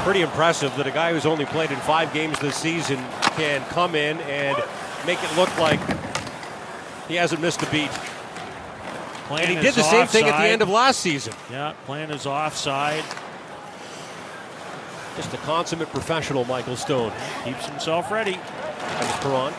[0.03, 2.97] Pretty impressive that a guy who's only played in five games this season
[3.37, 4.57] can come in and
[5.05, 5.79] make it look like
[7.07, 7.91] he hasn't missed a beat.
[9.33, 11.33] Playing and he did the same thing at the end of last season.
[11.49, 13.03] Yeah, playing his offside.
[15.15, 17.11] Just a consummate professional, Michael Stone.
[17.43, 18.33] Keeps himself ready.
[18.33, 19.51] Comes Perron.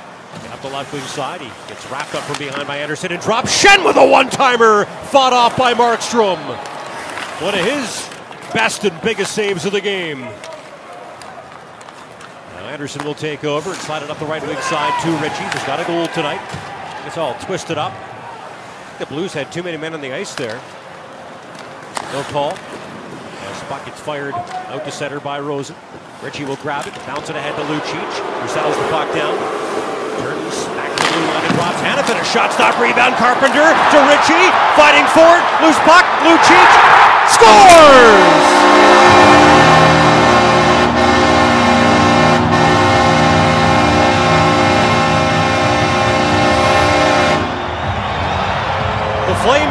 [0.52, 1.40] Up the left wing side.
[1.40, 4.84] He gets wrapped up from behind by Andersson and drops Schenn with a one timer.
[5.10, 6.38] Fought off by Markstrom.
[7.42, 8.08] One of his
[8.52, 10.20] best and biggest saves of the game.
[10.20, 10.30] Now
[12.68, 15.64] Andersson will take over and slide it up the right wing side to Ritchie, who's
[15.64, 16.40] got a goal tonight.
[17.06, 17.92] It's all twisted up.
[18.98, 20.60] The Blues had too many men on the ice there.
[22.12, 22.52] No call.
[22.52, 25.74] As puck gets fired out to center by Rosen.
[26.22, 28.10] Ritchie will grab it, bounce it ahead to Lucic,
[28.40, 29.34] who settles the puck down.
[30.22, 32.20] Turns back to the blue line and drops Hanifin.
[32.20, 33.16] A shot stop rebound.
[33.16, 34.46] Carpenter to Ritchie.
[34.78, 35.42] Fighting forward.
[35.60, 36.06] Loose puck.
[36.22, 36.70] Lucic
[37.34, 38.53] scores!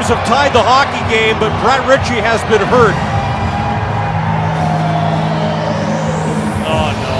[0.04, 2.94] Have tied the hockey game, but Brett Ritchie has been hurt.
[6.68, 7.18] Oh, no.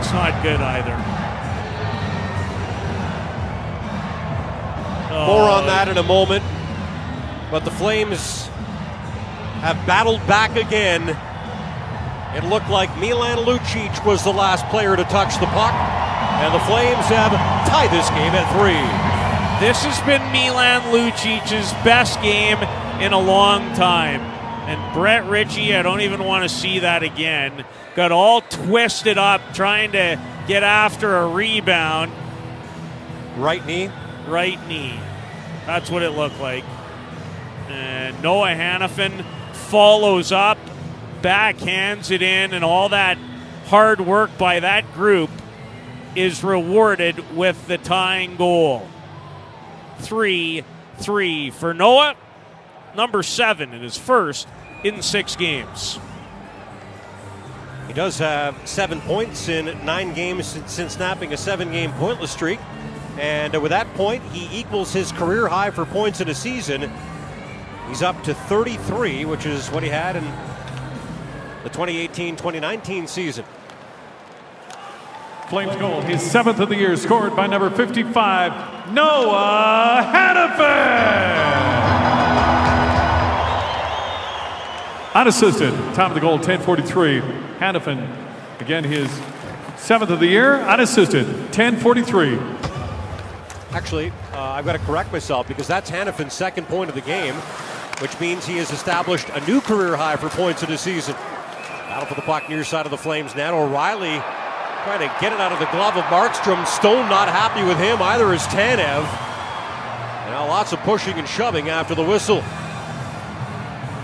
[0.00, 0.96] It's not good either.
[5.12, 5.66] Oh, More on oh.
[5.66, 6.42] that in a moment.
[7.50, 8.46] But the Flames
[9.60, 11.10] have battled back again.
[12.34, 15.74] It looked like Milan Lucic was the last player to touch the puck.
[16.40, 17.32] And the Flames have
[17.68, 19.05] tied this game at three.
[19.58, 22.58] This has been Milan Lucic's best game
[23.00, 24.20] in a long time.
[24.20, 27.64] And Brett Ritchie, I don't even want to see that again.
[27.94, 32.12] Got all twisted up trying to get after a rebound.
[33.38, 33.90] Right knee?
[34.28, 35.00] Right knee.
[35.64, 36.64] That's what it looked like.
[37.70, 39.24] And Noah Hanifin
[39.54, 40.58] follows up,
[41.22, 43.16] backhands it in, and all that
[43.68, 45.30] hard work by that group
[46.14, 48.86] is rewarded with the tying goal.
[49.98, 50.64] 3
[50.98, 52.14] 3 for Noah,
[52.96, 54.48] number seven in his first
[54.82, 55.98] in six games.
[57.86, 62.58] He does have seven points in nine games since- snapping a seven game pointless streak.
[63.18, 66.90] And with that point, he equals his career high for points in a season.
[67.88, 70.24] He's up to 33, which is what he had in
[71.62, 73.44] the 2018 2019 season.
[75.48, 81.46] Flames goal, his seventh of the year, scored by number 55, Noah Hanifin.
[85.14, 87.20] Unassisted, time of the goal, 1043.
[87.60, 89.08] Hanifin, again, his
[89.76, 92.40] seventh of the year, unassisted, 1043.
[93.70, 97.34] Actually, uh, I've got to correct myself because that's Hanifin's second point of the game,
[98.00, 101.14] which means he has established a new career high for points in a season.
[101.14, 103.54] Battle for the puck near side of the Flames net.
[103.54, 104.20] O'Reilly
[104.86, 106.64] trying to get it out of the glove of Markstrom.
[106.64, 109.02] Stone not happy with him, either is Tanev.
[110.30, 112.44] Now lots of pushing and shoving after the whistle.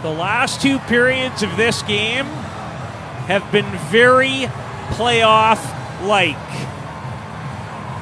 [0.03, 2.25] The last two periods of this game
[3.27, 4.49] have been very
[4.97, 5.63] playoff
[6.05, 6.37] like.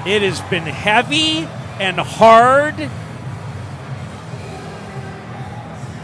[0.06, 1.46] It has been heavy
[1.78, 2.90] and hard.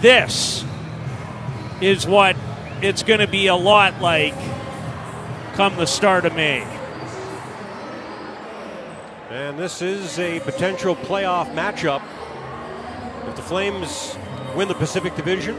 [0.02, 0.62] this
[1.80, 2.36] is what
[2.82, 4.34] it's going to be a lot like
[5.56, 6.60] come the start of May.
[9.30, 12.02] And this is a potential playoff matchup.
[13.26, 14.18] If the Flames
[14.54, 15.56] win the Pacific Division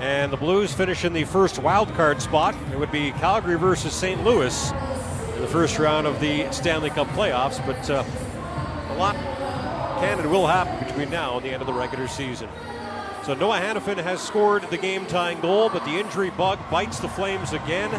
[0.00, 3.92] and the Blues finish in the first wild card spot, it would be Calgary versus
[3.92, 4.24] St.
[4.24, 4.72] Louis
[5.36, 7.64] in the first round of the Stanley Cup playoffs.
[7.64, 8.02] But uh,
[8.90, 9.14] a lot
[10.00, 12.48] can and will happen between now and the end of the regular season.
[13.24, 17.52] So Noah Hanifin has scored the game-tying goal, but the injury bug bites the Flames
[17.52, 17.90] again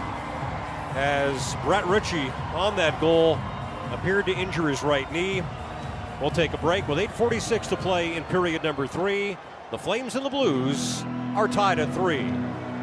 [0.98, 3.38] as Brett Ritchie on that goal
[3.92, 5.44] appeared to injure his right knee.
[6.20, 9.38] We'll take a break with 8.46 to play in period number three.
[9.70, 11.04] The Flames and the Blues
[11.36, 12.24] are tied at three.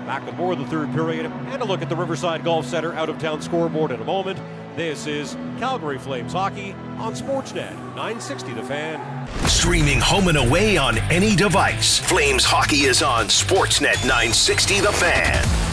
[0.06, 2.92] Back with more of the third period and a look at the Riverside Golf Center
[2.92, 4.38] out of town scoreboard in a moment.
[4.76, 9.48] This is Calgary Flames hockey on Sportsnet 960 The Fan.
[9.48, 11.98] Streaming home and away on any device.
[11.98, 15.63] Flames hockey is on Sportsnet 960 The Fan.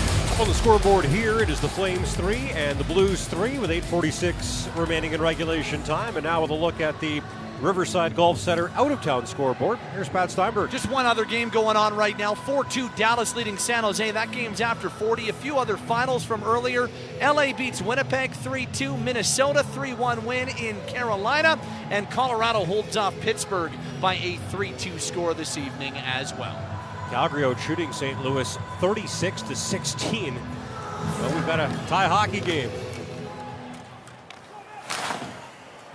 [0.41, 4.75] On the scoreboard here, it is the Flames 3 and the Blues 3 with 8.46
[4.75, 6.17] remaining in regulation time.
[6.17, 7.21] And now with a look at the
[7.59, 9.77] Riverside Golf Center out of town scoreboard.
[9.93, 10.71] Here's Pat Steinberg.
[10.71, 14.09] Just one other game going on right now 4 2 Dallas leading San Jose.
[14.09, 15.29] That game's after 40.
[15.29, 16.89] A few other finals from earlier.
[17.21, 18.97] LA beats Winnipeg 3 2.
[18.97, 21.59] Minnesota 3 1 win in Carolina.
[21.91, 26.70] And Colorado holds off Pittsburgh by a 3 2 score this evening as well.
[27.11, 28.23] Calgary shooting St.
[28.23, 30.33] Louis 36 to 16.
[30.33, 32.71] Well, we've got a tie hockey game.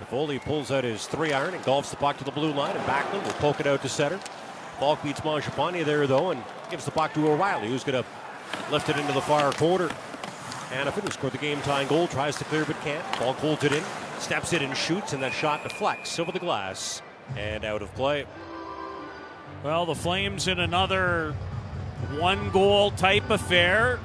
[0.09, 2.85] Foley pulls out his three iron and golfs the puck to the blue line, and
[2.85, 4.19] Backlund will poke it out to center.
[4.79, 8.87] Faulk beats Mangiapane there, though, and gives the puck to O'Reilly, who's going to lift
[8.87, 9.89] it into the far quarter.
[10.69, 13.03] Hanifin, who scored the game tying goal, tries to clear but can't.
[13.17, 13.83] Faulk holds it in,
[14.19, 17.01] steps it and shoots, and that shot deflects over the glass
[17.35, 18.25] and out of play.
[19.63, 21.33] Well, the Flames in another
[22.19, 23.99] one goal type affair.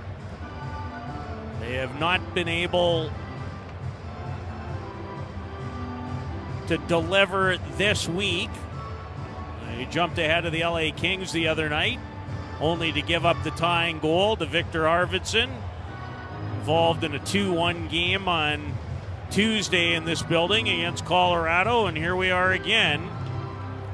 [1.61, 3.11] They have not been able
[6.69, 8.49] to deliver this week.
[9.77, 12.01] They jumped ahead of the LA Kings the other night,
[12.59, 15.51] only to give up the tying goal to Viktor Arvidsson.
[16.61, 18.73] Involved in a 2 1 game on
[19.31, 23.11] Tuesday in this building against Colorado, and here we are again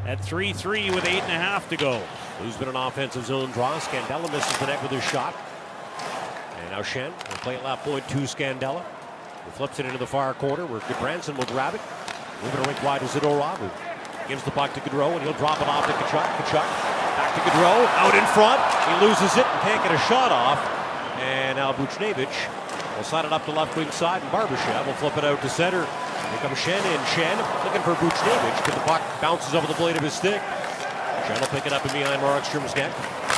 [0.09, 2.01] at 3 3 with 8.5 to go.
[2.41, 3.79] Who's been an offensive zone draw?
[3.79, 5.37] Scandella misses the net with his shot.
[6.61, 8.83] And now Schenn will play it left point to Scandella.
[9.45, 11.83] He flips it into the far corner where Branson will grab it.
[12.43, 13.69] Moving a rink wide to Zadorov, who
[14.29, 16.25] gives the puck to Gaudreau, and he'll drop it off to Tkachuk.
[16.41, 16.65] Tkachuk
[17.21, 18.61] back to Gaudreau, out in front.
[18.89, 20.59] He loses it and can't get a shot off.
[21.21, 25.19] And now Buchnevich will slide it up to left wing side, and Barbashev will flip
[25.19, 25.87] it out to center.
[26.31, 27.01] Here comes Schenn in.
[27.13, 30.41] Schenn looking for Buchnevich, but the puck bounces over the blade of his stick.
[31.25, 32.93] Schenn will pick it up in behind Markstrom's net.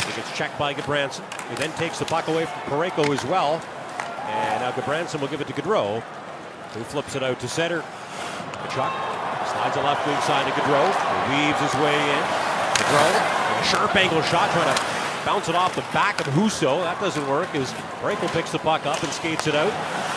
[0.07, 1.23] He gets checked by Gudbranson.
[1.51, 3.63] He then takes the puck away from Parayko as well.
[4.27, 6.01] And now Gudbranson will give it to Gaudreau,
[6.73, 7.81] who flips it out to center.
[7.81, 8.93] Tkachuk
[9.51, 10.87] slides a left wing side to Gaudreau.
[11.31, 12.23] Weaves his way in.
[12.79, 16.83] Gaudreau, a sharp angle shot, trying to bounce it off the back of Husso.
[16.83, 19.73] That doesn't work as Parayko picks the puck up and skates it out.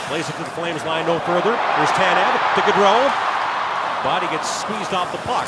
[0.08, 1.52] Plays it to the Flames line no further.
[1.52, 3.12] There's Tanev to Gaudreau.
[4.04, 5.48] He gets squeezed off the puck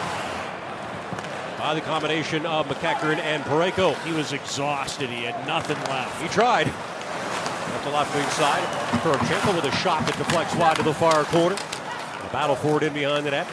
[1.59, 3.95] by the combination of MacEachern and Parayko.
[4.05, 5.09] He was exhausted.
[5.09, 6.21] He had nothing left.
[6.21, 6.67] He tried.
[6.67, 8.63] At the left wing side,
[9.01, 11.55] Toropchenko with a shot that deflects wide to the far corner.
[11.55, 13.47] A battle forward in behind the net.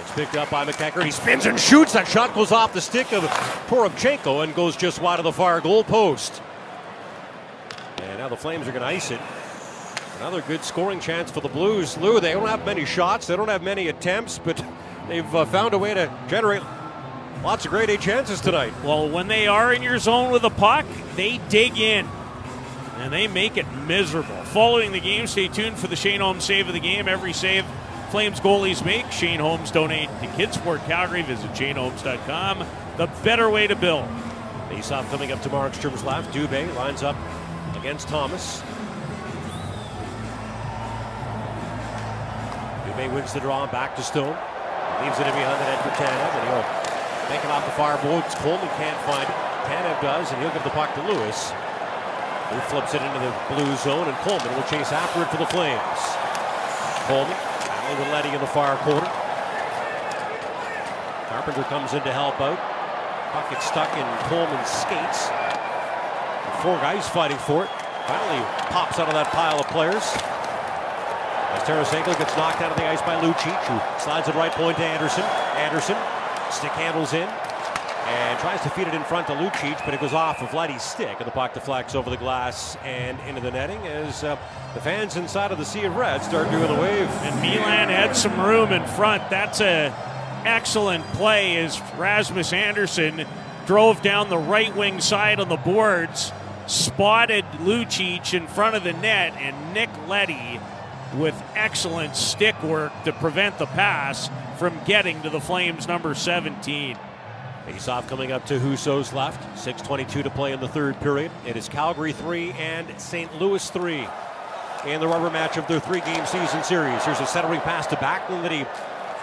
[0.00, 1.04] It's picked up by MacEachern.
[1.04, 1.92] He spins and shoots.
[1.92, 3.22] That shot goes off the stick of
[3.68, 6.42] Toropchenko and goes just wide of the far goal post.
[7.98, 9.20] And now the Flames are going to ice it.
[10.18, 11.96] Another good scoring chance for the Blues.
[11.96, 13.26] Lou, they don't have many shots.
[13.26, 14.62] They don't have many attempts, but
[15.08, 16.62] they've uh, found a way to generate
[17.42, 18.72] lots of great A chances tonight.
[18.84, 20.84] Well, when they are in your zone with a puck,
[21.16, 22.06] they dig in
[22.98, 24.36] and they make it miserable.
[24.44, 27.08] Following the game, stay tuned for the Shane Homes save of the game.
[27.08, 27.64] Every save
[28.10, 29.10] Flames goalies make.
[29.12, 31.22] Shane Homes donate to Kidsport Calgary.
[31.22, 32.66] Visit shanehomes.com.
[32.96, 34.08] The better way to build.
[34.68, 36.34] Face off coming up to Markstrom's left.
[36.34, 37.14] Dubé lines up
[37.76, 38.62] against Thomas.
[42.82, 44.36] Dubé wins the draw back to Stone.
[45.02, 47.96] Leaves it in behind the net for Tanev, and he'll make it off the far
[48.02, 48.34] boards.
[48.42, 49.36] Coleman can't find it.
[49.70, 51.52] Tanev does, and he'll give the puck to Lewis.
[52.50, 55.46] Who flips it into the blue zone, and Coleman will chase after it for the
[55.46, 56.00] Flames.
[57.06, 57.49] Coleman
[57.98, 59.10] with Leddy in the far corner.
[61.28, 62.58] Carpenter comes in to help out.
[63.32, 65.30] Puck gets stuck in Coleman's skates.
[66.62, 67.70] Four guys fighting for it.
[68.06, 70.02] Finally pops out of that pile of players.
[71.54, 74.76] As Tarasenko gets knocked out of the ice by Lucic, who slides it right point
[74.78, 75.24] to Andersson.
[75.58, 75.96] Andersson,
[76.50, 77.28] stick handles in.
[78.10, 80.82] And tries to feed it in front to Lucic, but it goes off of Leddy's
[80.82, 84.36] stick, and the puck deflects over the glass and into the netting as uh,
[84.74, 87.08] the fans inside of the Sea of Red start doing the wave.
[87.08, 89.30] And Milan had some room in front.
[89.30, 89.94] That's a
[90.44, 93.26] excellent play as Rasmus Andersson
[93.66, 96.32] drove down the right wing side on the boards,
[96.66, 100.58] spotted Lucic in front of the net, and Nick Leddy
[101.14, 104.28] with excellent stick work to prevent the pass
[104.58, 106.96] from getting to the Flames number 17.
[107.70, 109.40] Face-off coming up to Husso's left.
[109.64, 111.30] 6.22 to play in the third period.
[111.46, 113.32] It is Calgary 3 and St.
[113.40, 114.08] Louis 3
[114.86, 117.04] in the rubber match of their three-game season series.
[117.04, 118.62] Here's a centering pass to Backlund that he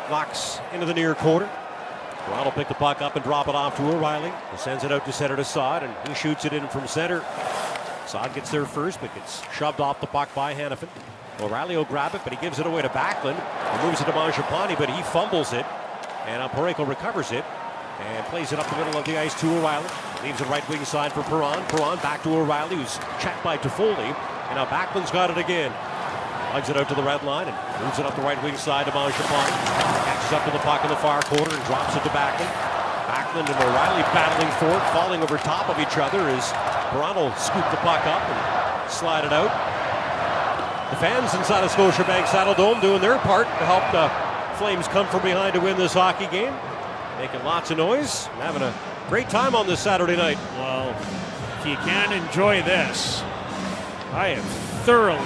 [0.10, 1.50] knocks into the near corner.
[2.30, 4.32] Ron will pick the puck up and drop it off to O'Reilly.
[4.52, 7.26] He sends it out to center to Saad, and he shoots it in from center.
[8.06, 10.88] Saad gets there first, but gets shoved off the puck by Hanifin.
[11.42, 13.36] O'Reilly will grab it, but he gives it away to Backlund.
[13.78, 15.66] He moves it to Mangiapane, but he fumbles it.
[16.26, 17.44] And uh, recovers it
[18.00, 19.88] and plays it up the middle of the ice to O'Reilly.
[20.24, 21.64] Leaves it right wing side for Perron.
[21.66, 24.14] Perron back to O'Reilly, who's checked by Toffoli.
[24.50, 25.72] And now Backlund's got it again.
[26.54, 28.86] Lugs it out to the red line and moves it up the right wing side
[28.86, 29.54] to Mangiapane.
[30.06, 32.50] Catches up to the puck in the far corner and drops it to Backlund.
[33.10, 36.52] Backlund and O'Reilly battling for it, falling over top of each other as
[36.90, 39.52] Perron will scoop the puck up and slide it out.
[40.92, 44.08] The fans inside of Scotiabank Saddledome doing their part to help the
[44.58, 46.54] Flames come from behind to win this hockey game.
[47.20, 48.74] Making lots of noise and having a
[49.10, 50.38] great time on this Saturday night.
[50.54, 50.90] Well,
[51.60, 53.22] if you can enjoy this,
[54.14, 54.46] I have
[54.86, 55.18] thoroughly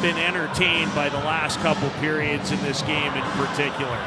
[0.00, 3.98] been entertained by the last couple periods in this game in particular.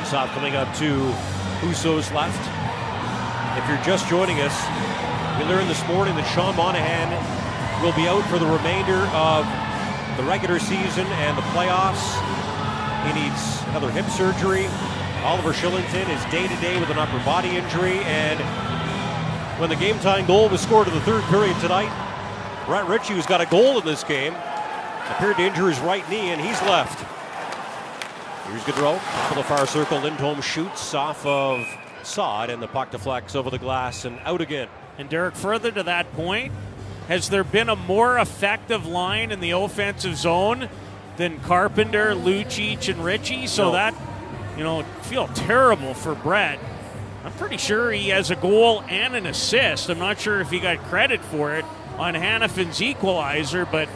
[0.00, 1.12] Faceoff coming up to
[1.62, 2.40] Husso's left.
[3.62, 4.56] If you're just joining us,
[5.38, 7.14] we learned this morning that Sean Monahan
[7.84, 9.46] will be out for the remainder of
[10.16, 12.18] the regular season and the playoffs.
[13.06, 14.66] He needs another hip surgery.
[15.22, 17.98] Oliver Kylington is day to day with an upper body injury.
[18.00, 18.38] And
[19.60, 21.90] when the game tying goal was scored in the third period tonight,
[22.66, 24.34] Brett Ritchie, who's got a goal in this game,
[25.10, 26.98] appeared to injure his right knee and he's left.
[28.48, 30.00] Here's Gaudreau, top of the far circle.
[30.00, 31.64] Lindholm shoots off of
[32.02, 34.68] Saad, and the puck deflects over the glass and out again.
[34.98, 36.52] And Derek, further to that point,
[37.08, 40.68] has there been a more effective line in the offensive zone
[41.20, 43.46] than Carpenter, Lucic, and Ritchie?
[43.46, 43.72] So No.
[43.72, 43.94] that,
[44.56, 46.58] you know, feel terrible for Brett.
[47.24, 49.90] I'm pretty sure he has a goal and an assist.
[49.90, 51.64] I'm not sure if he got credit for it
[51.98, 53.88] on Hanifin's equalizer, but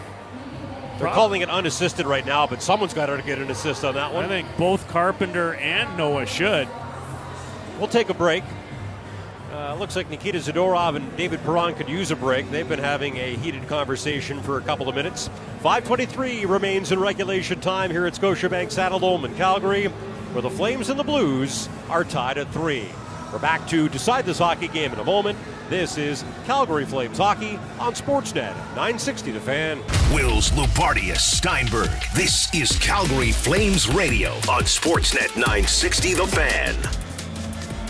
[0.98, 4.14] They're calling it unassisted right now, but someone's got to get an assist on that
[4.14, 4.26] one.
[4.26, 6.68] I think both Carpenter and Noah should.
[7.78, 8.44] We'll take a break.
[9.54, 12.50] Uh, looks like Nikita Zadorov and David Perron could use a break.
[12.50, 15.30] They've been having a heated conversation for a couple of minutes.
[15.62, 19.86] 5:23 remains in regulation time here at Scotiabank Saddledome in Calgary,
[20.32, 22.88] where the Flames and the Blues are tied at three.
[23.32, 25.38] We're back to decide this hockey game in a moment.
[25.70, 29.78] This is Calgary Flames hockey on Sportsnet 960 The Fan.
[30.12, 31.90] Wills, Loubardias, Steinberg.
[32.16, 37.03] This is Calgary Flames Radio on Sportsnet 960 The Fan.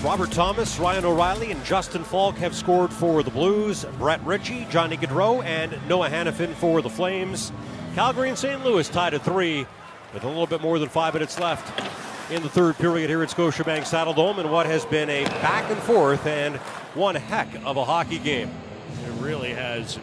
[0.04, 3.86] Robert Thomas, Ryan O'Reilly, and Justin Faulk have scored for the Blues.
[3.96, 7.50] Brett Ritchie, Johnny Gaudreau, and Noah Hanifin for the Flames.
[7.94, 8.62] Calgary and St.
[8.62, 9.66] Louis tied at three
[10.12, 11.80] with a little bit more than five minutes left
[12.30, 15.80] in the third period here at Scotiabank Saddledome in what has been a back and
[15.80, 16.56] forth and
[16.94, 18.50] one heck of a hockey game.
[19.06, 19.98] It really has.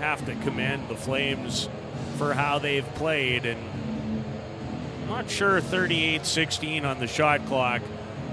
[0.00, 1.70] Have to commend the Flames
[2.18, 3.46] for how they've played.
[3.46, 3.58] And
[5.04, 7.80] I'm not sure 38 16 on the shot clock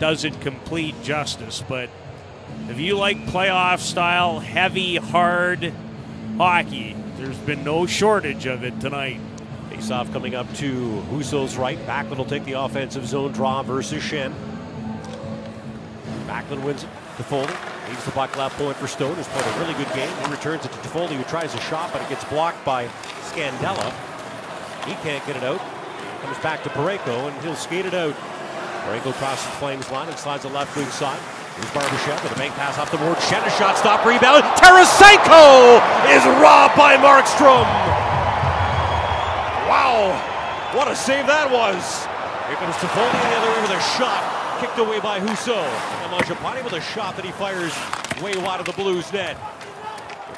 [0.03, 1.63] does it complete justice.
[1.65, 1.89] But
[2.67, 5.71] if you like playoff style, heavy, hard
[6.35, 9.21] hockey, there's been no shortage of it tonight.
[9.69, 11.77] Face off coming up to Husso's right.
[11.88, 14.34] Backlund will take the offensive zone draw versus Schenn.
[16.27, 16.89] Backlund wins it
[17.23, 17.47] Foley.
[17.88, 20.13] Leaves the puck left point for Stone, who's played a really good game.
[20.25, 22.88] He returns it to Foley, who tries a shot, but it gets blocked by
[23.21, 23.93] Scandella.
[24.85, 25.61] He can't get it out.
[26.23, 28.15] Comes back to Parayko, and he'll skate it out.
[28.84, 31.19] Parayko crosses Flames line and slides the left wing side.
[31.55, 33.15] Here's Barbashev with a bank pass up the board.
[33.18, 34.43] Schenn shot stop rebound.
[34.60, 35.80] Tarasenko
[36.11, 37.64] is robbed by Markstrom.
[39.69, 40.11] Wow,
[40.76, 42.05] what a save that was.
[42.47, 44.19] Here comes Toffoli the other way with a shot.
[44.60, 45.57] Kicked away by Husso.
[46.03, 47.73] And Mangiapane with a shot that he fires
[48.22, 49.38] way wide of the Blues net.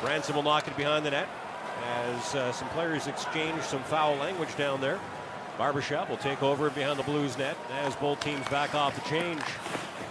[0.01, 1.27] Branson will knock it behind the net
[1.83, 4.99] as uh, some players exchange some foul language down there.
[5.57, 9.41] Barbashev will take over behind the Blues net as both teams back off the change.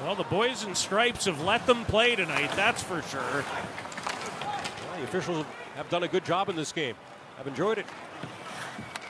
[0.03, 3.21] Well, the boys in stripes have let them play tonight, that's for sure.
[3.21, 5.47] Well, the officials
[5.77, 6.95] have done a good job in this game.
[7.39, 7.87] I've enjoyed it.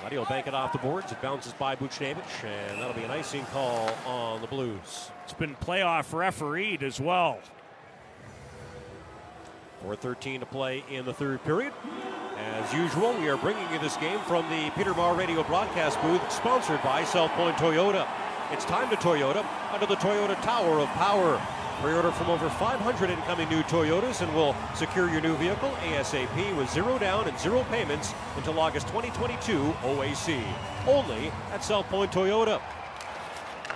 [0.03, 1.13] Leddy will bank it off the boards.
[1.13, 5.11] It bounces by Buchnevich, and that'll be an icing call on the Blues.
[5.25, 7.39] It's been playoff refereed as well.
[9.85, 11.73] 4.13 to play in the third period.
[12.37, 16.33] As usual, we are bringing you this game from the Peter Maher Radio broadcast booth,
[16.33, 18.09] sponsored by South Point Toyota.
[18.51, 21.41] It's time to Toyota under the Toyota Tower of Power.
[21.81, 26.69] Pre-order from over 500 incoming new Toyotas and will secure your new vehicle ASAP with
[26.71, 30.43] zero down and zero payments until August 2022 OAC.
[30.89, 32.61] Only at South Point Toyota.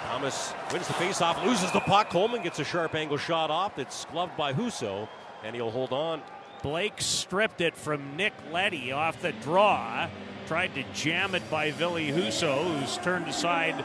[0.08, 2.10] Thomas wins the faceoff, loses the puck.
[2.10, 3.78] Coleman gets a sharp angle shot off.
[3.78, 5.06] It's gloved by Husso,
[5.44, 6.22] and he'll hold on.
[6.62, 10.08] Blake stripped it from Nick Leddy off the draw.
[10.46, 13.84] Tried to jam it by Ville Husso, who's turned aside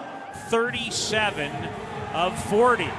[0.49, 1.51] 37
[2.13, 2.83] of 40.
[2.83, 2.91] Yeah,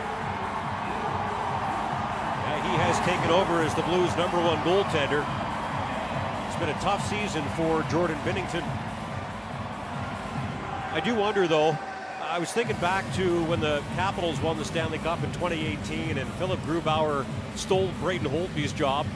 [2.63, 5.25] he has taken over as the Blues' number one goaltender.
[6.47, 8.63] It's been a tough season for Jordan Binnington.
[10.93, 11.77] I do wonder, though,
[12.23, 16.29] I was thinking back to when the Capitals won the Stanley Cup in 2018 and
[16.35, 17.27] Philip Grubauer
[17.57, 19.07] stole Braden Holtby's job.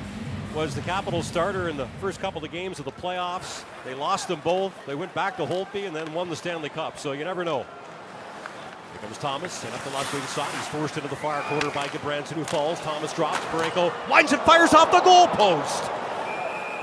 [0.59, 3.62] Was the Capitals starter in the first couple of games of the playoffs.
[3.85, 4.74] They lost them both.
[4.86, 6.98] They went back to Holtby and then won the Stanley Cup.
[6.98, 7.59] So you never know.
[7.59, 10.51] Here comes Thomas, and up the left wing side.
[10.56, 12.80] He's forced into the far quarter by Gudbranson, who falls.
[12.80, 13.39] Thomas drops.
[13.52, 15.85] Parayko lines and fires off the goal post.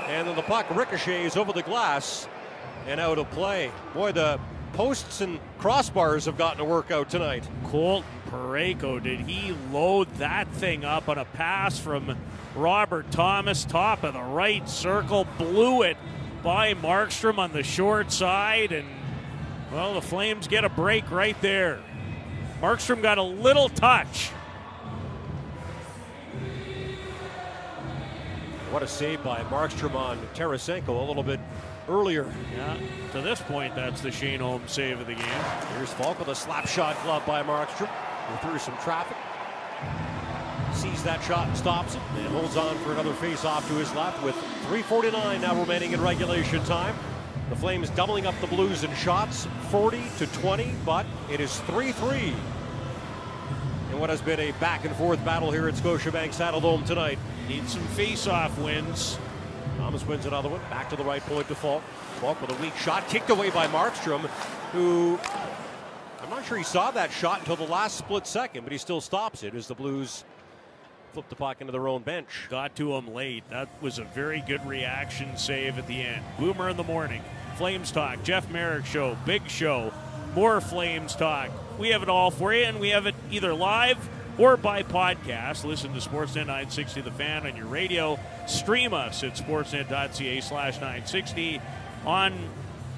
[0.08, 2.28] And then the puck ricochets over the glass
[2.86, 3.70] and out of play.
[3.92, 4.40] Boy, the
[4.72, 7.48] posts and crossbars have gotten to work out tonight.
[7.64, 12.16] Colton Parayko, did he load that thing up on a pass from
[12.54, 15.96] Robert Thomas, top of the right circle, blew it
[16.42, 18.86] by Markstrom on the short side, and
[19.72, 21.80] well, the Flames get a break right there.
[22.60, 24.28] Markstrom got a little touch.
[28.70, 31.40] What a save by Markstrom on Tarasenko a little bit
[31.88, 32.32] earlier.
[32.54, 32.76] Yeah,
[33.12, 35.44] to this point, that's the Shane Homes save of the game.
[35.76, 37.88] Here's Faulk with a slap shot glove by Markstrom.
[38.42, 39.16] Through some traffic.
[40.74, 43.94] Sees that shot and stops it and holds on for another face off to his
[43.94, 44.34] left with
[44.68, 46.94] 3.49 now remaining in regulation time.
[47.50, 51.92] The Flames doubling up the Blues in shots, 40 to 20, but it is 3
[51.92, 52.34] 3
[53.96, 57.18] in what has been a back and forth battle here at Scotiabank Saddledome tonight.
[57.48, 59.18] Need some face off wins.
[59.76, 60.60] Thomas wins another one.
[60.70, 61.82] Back to the right point to Faulk.
[62.20, 64.20] Faulk with a weak shot, kicked away by Markstrom,
[64.72, 65.18] who
[66.22, 69.00] I'm not sure he saw that shot until the last split second, but he still
[69.00, 70.24] stops it as the Blues
[71.12, 72.46] flip the puck into their own bench.
[72.50, 73.48] Got to him late.
[73.48, 76.24] That was a very good reaction save at the end.
[76.38, 77.22] Boomer in the morning.
[77.56, 79.92] Flames Talk, Jeff Merrick Show, Big Show,
[80.34, 81.50] more Flames Talk.
[81.78, 83.98] We have it all for you, and we have it either live
[84.38, 85.64] or by podcast.
[85.64, 88.18] Listen to Sportsnet 960 The Fan on your radio.
[88.46, 91.60] Stream us at sportsnet.ca slash 960
[92.04, 92.38] on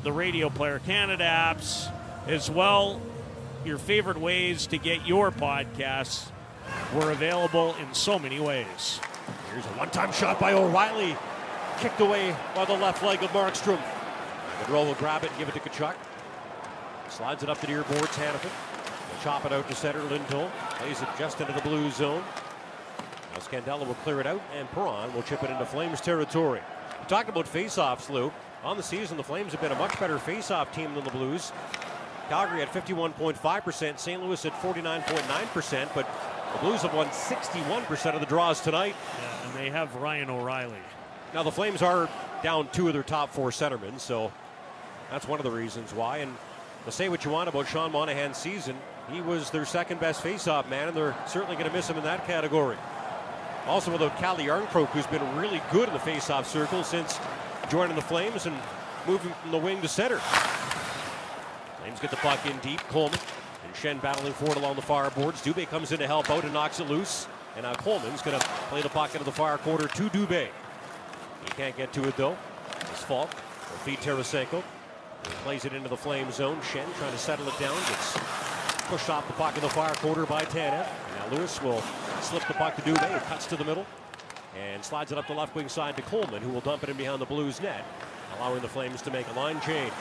[0.03, 1.93] the Radio Player Canada apps
[2.27, 3.01] as well.
[3.65, 6.29] Your favorite ways to get your podcasts
[6.95, 9.01] were available in so many ways.
[9.53, 11.17] Here's a one time shot by O'Reilly,
[11.81, 13.81] kicked away by the left leg of Markstrom.
[14.63, 15.95] Gaudreau will grab it and give it to Tkachuk.
[17.09, 18.51] Slides it up to the near boards, Hanifin.
[19.23, 20.51] Chop it out to center, Lindholm.
[20.73, 22.23] Plays it just into the blue zone.
[23.33, 26.61] Now Scandella will clear it out, and Perron will chip it into Flames territory.
[27.01, 28.33] We talked about face-offs, Lou.
[28.65, 31.53] On the season, the Flames have been a much better face-off team than the Blues.
[32.29, 34.23] Calgary at 51.5%, St.
[34.23, 36.07] Louis at 49.9%, but
[36.53, 38.95] the Blues have won 61% of the draws tonight.
[39.21, 40.77] Yeah, and they have Ryan O'Reilly.
[41.35, 42.09] Now, the Flames are
[42.43, 44.33] down two of their top four centermen, so
[45.11, 46.19] that's one of the reasons why.
[46.19, 46.37] And
[46.85, 48.77] to say what you want about Sean Monahan's season,
[49.11, 52.05] he was their second best faceoff man, and they're certainly going to miss him in
[52.05, 52.77] that category.
[53.67, 57.19] Also, without Calle Jarnkrok, who's been really good in the faceoff circle since
[57.71, 58.57] joining the Flames and
[59.07, 60.19] moving from the wing to center.
[61.79, 62.81] Flames get the puck in deep.
[62.89, 63.19] Coleman
[63.65, 65.43] and Schenn battling for it along the far boards.
[65.43, 67.27] Dubé comes in to help out and knocks it loose.
[67.57, 70.49] And now Coleman's going to play the puck into the far quarter to Dubé.
[71.45, 72.37] He can't get to it though.
[72.81, 73.31] It's Faulk.
[73.31, 74.63] Will feed Tarasenko.
[75.25, 76.59] He plays it into the flame zone.
[76.73, 77.75] Shen trying to settle it down.
[77.75, 78.17] Gets
[78.89, 80.87] pushed off the puck in the far quarter by Tanev.
[81.17, 81.83] Now Lewis will
[82.23, 83.23] slip the puck to Dubé.
[83.27, 83.85] Cuts to the middle.
[84.59, 86.97] And slides it up the left wing side to Coleman, who will dump it in
[86.97, 87.85] behind the Blues net,
[88.39, 89.93] allowing the Flames to make a line change.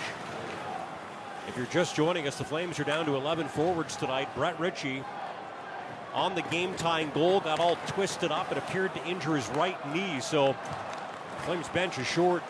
[1.50, 4.34] If you're just joining us, the Flames are down to 11 forwards tonight.
[4.36, 5.04] Brett Ritchie
[6.14, 9.78] on the game tying goal got all twisted up and appeared to injure his right
[9.94, 10.22] knee.
[10.22, 10.56] So
[11.40, 12.42] Flames bench is short.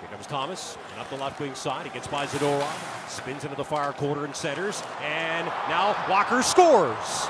[0.00, 1.86] Here comes Thomas and up the left wing side.
[1.86, 4.82] He gets by Zadorov, spins into the far quarter and centers.
[5.02, 7.28] And now Walker scores.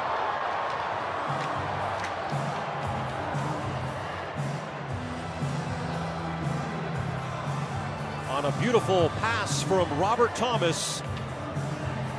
[8.39, 11.03] on a beautiful pass from Robert Thomas.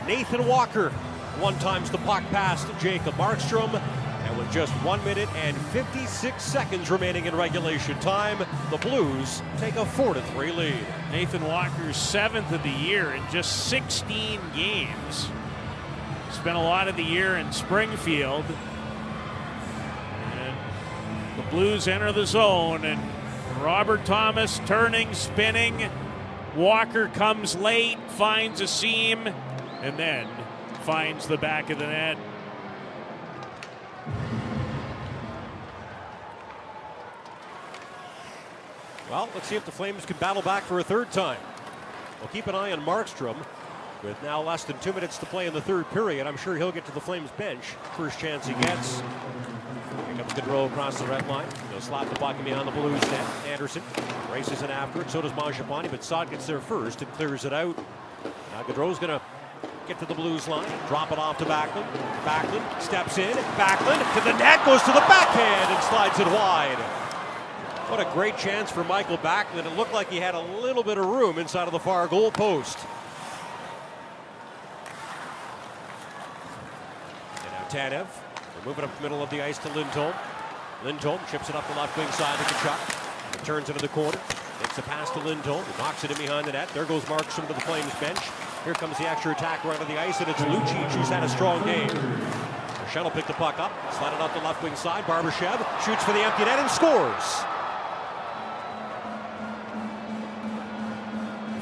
[0.06, 0.90] Nathan Walker
[1.40, 3.82] one times the puck past Jacob Markstrom.
[4.50, 8.40] With just one minute and 56 seconds remaining in regulation time,
[8.72, 10.88] the Blues take a 4 to 3 lead.
[11.12, 15.30] Nathan Walker's seventh of the year in just 16 games.
[16.32, 18.44] Spent a lot of the year in Springfield.
[20.34, 20.58] And
[21.38, 23.00] the Blues enter the zone, and
[23.62, 25.92] Robert Thomas turning, spinning.
[26.56, 29.28] Walker comes late, finds a seam,
[29.84, 30.28] and then
[30.86, 32.18] finds the back of the net.
[39.10, 41.40] Well, let's see if the Flames can battle back for a third time.
[42.20, 43.38] We'll keep an eye on Markstrom.
[44.04, 46.72] With now less than two minutes to play in the third period, I'm sure he'll
[46.72, 47.64] get to the Flames bench.
[47.98, 49.00] First chance he gets.
[49.00, 51.48] Here comes Gaudreau across the red line.
[51.72, 53.26] He'll slap the puck beyond the Blues net.
[53.48, 53.82] Andersson
[54.32, 55.10] races in after it.
[55.10, 57.76] So does Mangiapane, but Saad gets there first and clears it out.
[58.54, 59.22] Now Gaudreau's going to
[59.88, 60.70] get to the Blues line.
[60.88, 61.92] Drop it off to Backlund.
[62.24, 63.36] Backlund steps in.
[63.58, 66.99] Backlund to the net, goes to the backhand and slides it wide.
[67.90, 69.66] What a great chance for Mikael Backlund.
[69.66, 72.30] It looked like he had a little bit of room inside of the far goal
[72.30, 72.78] post.
[77.44, 78.06] And now Tanev.
[78.54, 80.14] They're moving up the middle of the ice to Lindholm.
[80.84, 83.44] Lindholm chips it up the left wing side to Tkachuk.
[83.44, 84.20] Turns into the corner.
[84.62, 85.66] Makes a pass to Lindholm.
[85.66, 86.70] He knocks it in behind the net.
[86.70, 88.20] There goes Markstrom to the Flames bench.
[88.66, 91.30] Here comes the extra attack right on the ice, and it's Lucic who's had a
[91.30, 91.90] strong game.
[92.92, 95.06] Shuttle picked the puck up, slide it up the left wing side.
[95.06, 97.44] Barbashev shoots for the empty net and scores.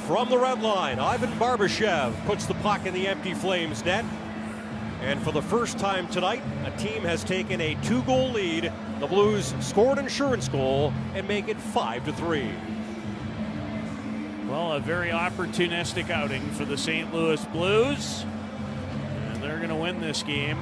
[0.08, 4.06] From the red line, Ivan Barbashev puts the puck in the empty Flames net.
[5.02, 8.72] And for the first time tonight, a team has taken a two-goal lead.
[9.02, 12.50] The Blues scored an insurance goal and make it five to three.
[14.48, 17.14] Well, a very opportunistic outing for the St.
[17.14, 18.24] Louis Blues.
[19.26, 20.58] And they're going to win this game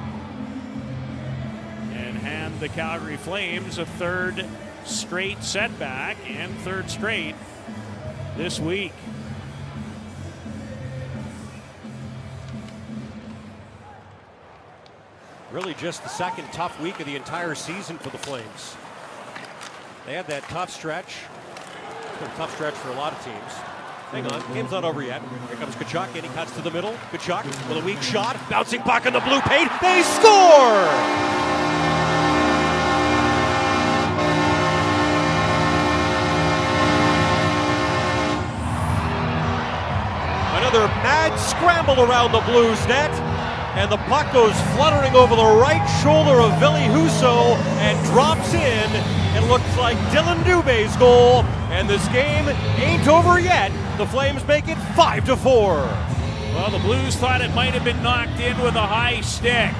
[1.92, 4.44] and hand the Calgary Flames a third
[4.84, 7.36] straight setback and third straight
[8.36, 8.92] this week.
[15.56, 18.76] Really just the second tough week of the entire season for the Flames.
[20.04, 21.16] They had that tough stretch.
[22.36, 23.52] Tough stretch for a lot of teams.
[24.12, 25.22] Hang on, game's not over yet.
[25.48, 26.92] Here comes Tkachuk, and he cuts to the middle.
[27.10, 29.70] Tkachuk with a weak shot, bouncing puck on the blue paint.
[29.80, 30.84] They score!
[40.58, 43.25] Another mad scramble around the Blues net
[43.76, 48.90] and the puck goes fluttering over the right shoulder of Ville Husso and drops in.
[49.36, 52.48] It looks like Dillon Dubé's goal, and this game
[52.78, 53.70] ain't over yet.
[53.98, 55.76] The Flames make it five to four.
[56.54, 59.74] Well, the Blues thought it might have been knocked in with a high stick.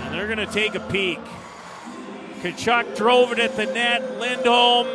[0.00, 1.20] And they're going to take a peek.
[2.40, 4.18] Tkachuk drove it at the net.
[4.18, 4.86] Lindholm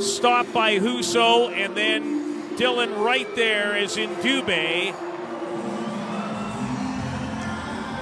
[0.00, 2.23] stopped by Husso, and then
[2.56, 4.94] Dylan right there is in Dubé.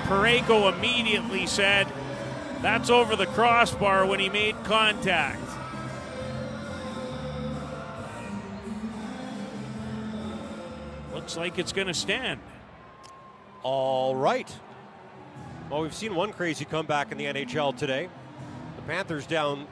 [0.04, 1.86] Parayko immediately said,
[2.60, 5.40] that's over the crossbar when he made contact.
[11.14, 12.38] Looks like it's going to stand.
[13.62, 14.54] All right.
[15.70, 18.08] Well, we've seen one crazy comeback in the NHL today.
[18.76, 19.66] The Panthers down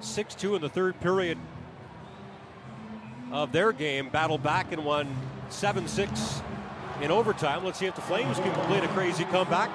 [0.00, 1.36] 6 2 in the third period
[3.34, 5.14] of their game, battled back and won
[5.48, 6.42] 7 6
[7.02, 7.64] in overtime.
[7.64, 9.70] Let's see if the Flames can complete a crazy comeback.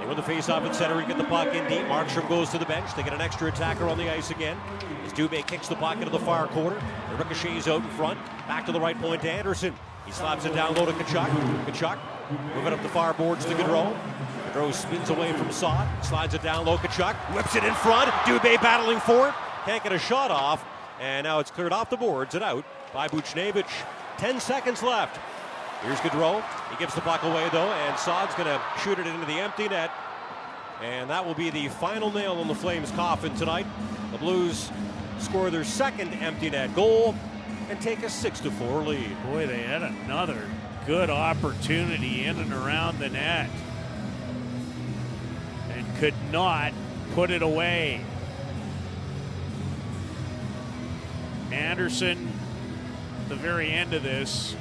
[0.00, 0.98] They win the faceoff at center.
[0.98, 1.82] He get the puck in deep.
[1.82, 2.92] Markstrom goes to the bench.
[2.96, 4.56] They get an extra attacker on the ice again.
[5.04, 6.82] As Dubé kicks the puck into the far corner.
[7.10, 8.18] The ricochets out in front.
[8.48, 9.74] Back to the right point to Andersson.
[10.06, 11.28] He slaps it down low to Tkachuk.
[11.66, 11.98] Tkachuk
[12.56, 13.96] moving up the far boards to Gaudreau.
[14.52, 15.86] Gaudreau spins away from Saad.
[16.02, 16.78] Slides it down low.
[16.78, 18.10] Tkachuk whips it in front.
[18.24, 19.34] Dubé battling for it.
[19.66, 20.64] Can't get a shot off.
[20.98, 23.70] And now it's cleared off the boards and out by Buchnevich.
[24.18, 25.18] 10 seconds left.
[25.82, 26.42] Here's Gaudreau.
[26.70, 29.68] He gives the puck away, though, and Saad's going to shoot it into the empty
[29.68, 29.90] net.
[30.82, 33.66] And that will be the final nail in the Flames' coffin tonight.
[34.12, 34.70] The Blues
[35.18, 37.14] score their second empty net goal
[37.68, 39.16] and take a 6 to 4 lead.
[39.24, 40.48] Boy, they had another
[40.86, 43.48] good opportunity in and around the net
[45.70, 46.72] and could not
[47.14, 48.04] put it away.
[51.52, 52.32] Andersson,
[53.32, 54.54] the very end of this,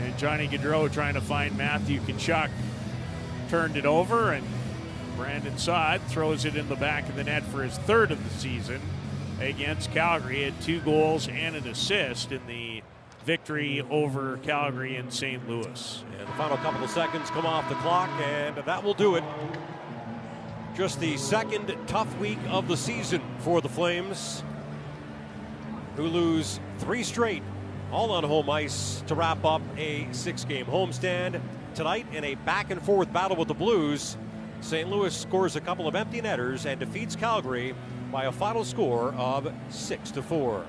[0.00, 2.50] and Johnny Gaudreau trying to find Matthew Tkachuk
[3.48, 4.44] turned it over, and
[5.16, 8.30] Brandon Saad throws it in the back of the net for his third of the
[8.30, 8.80] season.
[9.40, 10.36] against Calgary.
[10.36, 12.82] He had two goals and an assist in the
[13.24, 15.48] victory over Calgary in St.
[15.48, 16.04] Louis.
[16.18, 19.24] And the final couple of seconds come off the clock, and that will do it.
[20.76, 24.42] Just the second tough week of the season for the Flames,
[25.96, 27.42] who lose three straight,
[27.92, 31.40] all on home ice, to wrap up a six game homestand.
[31.74, 34.16] Tonight, in a back and forth battle with the Blues,
[34.60, 34.88] St.
[34.88, 37.74] Louis scores a couple of empty netters and defeats Calgary
[38.12, 40.64] by a final score of 6 to 4.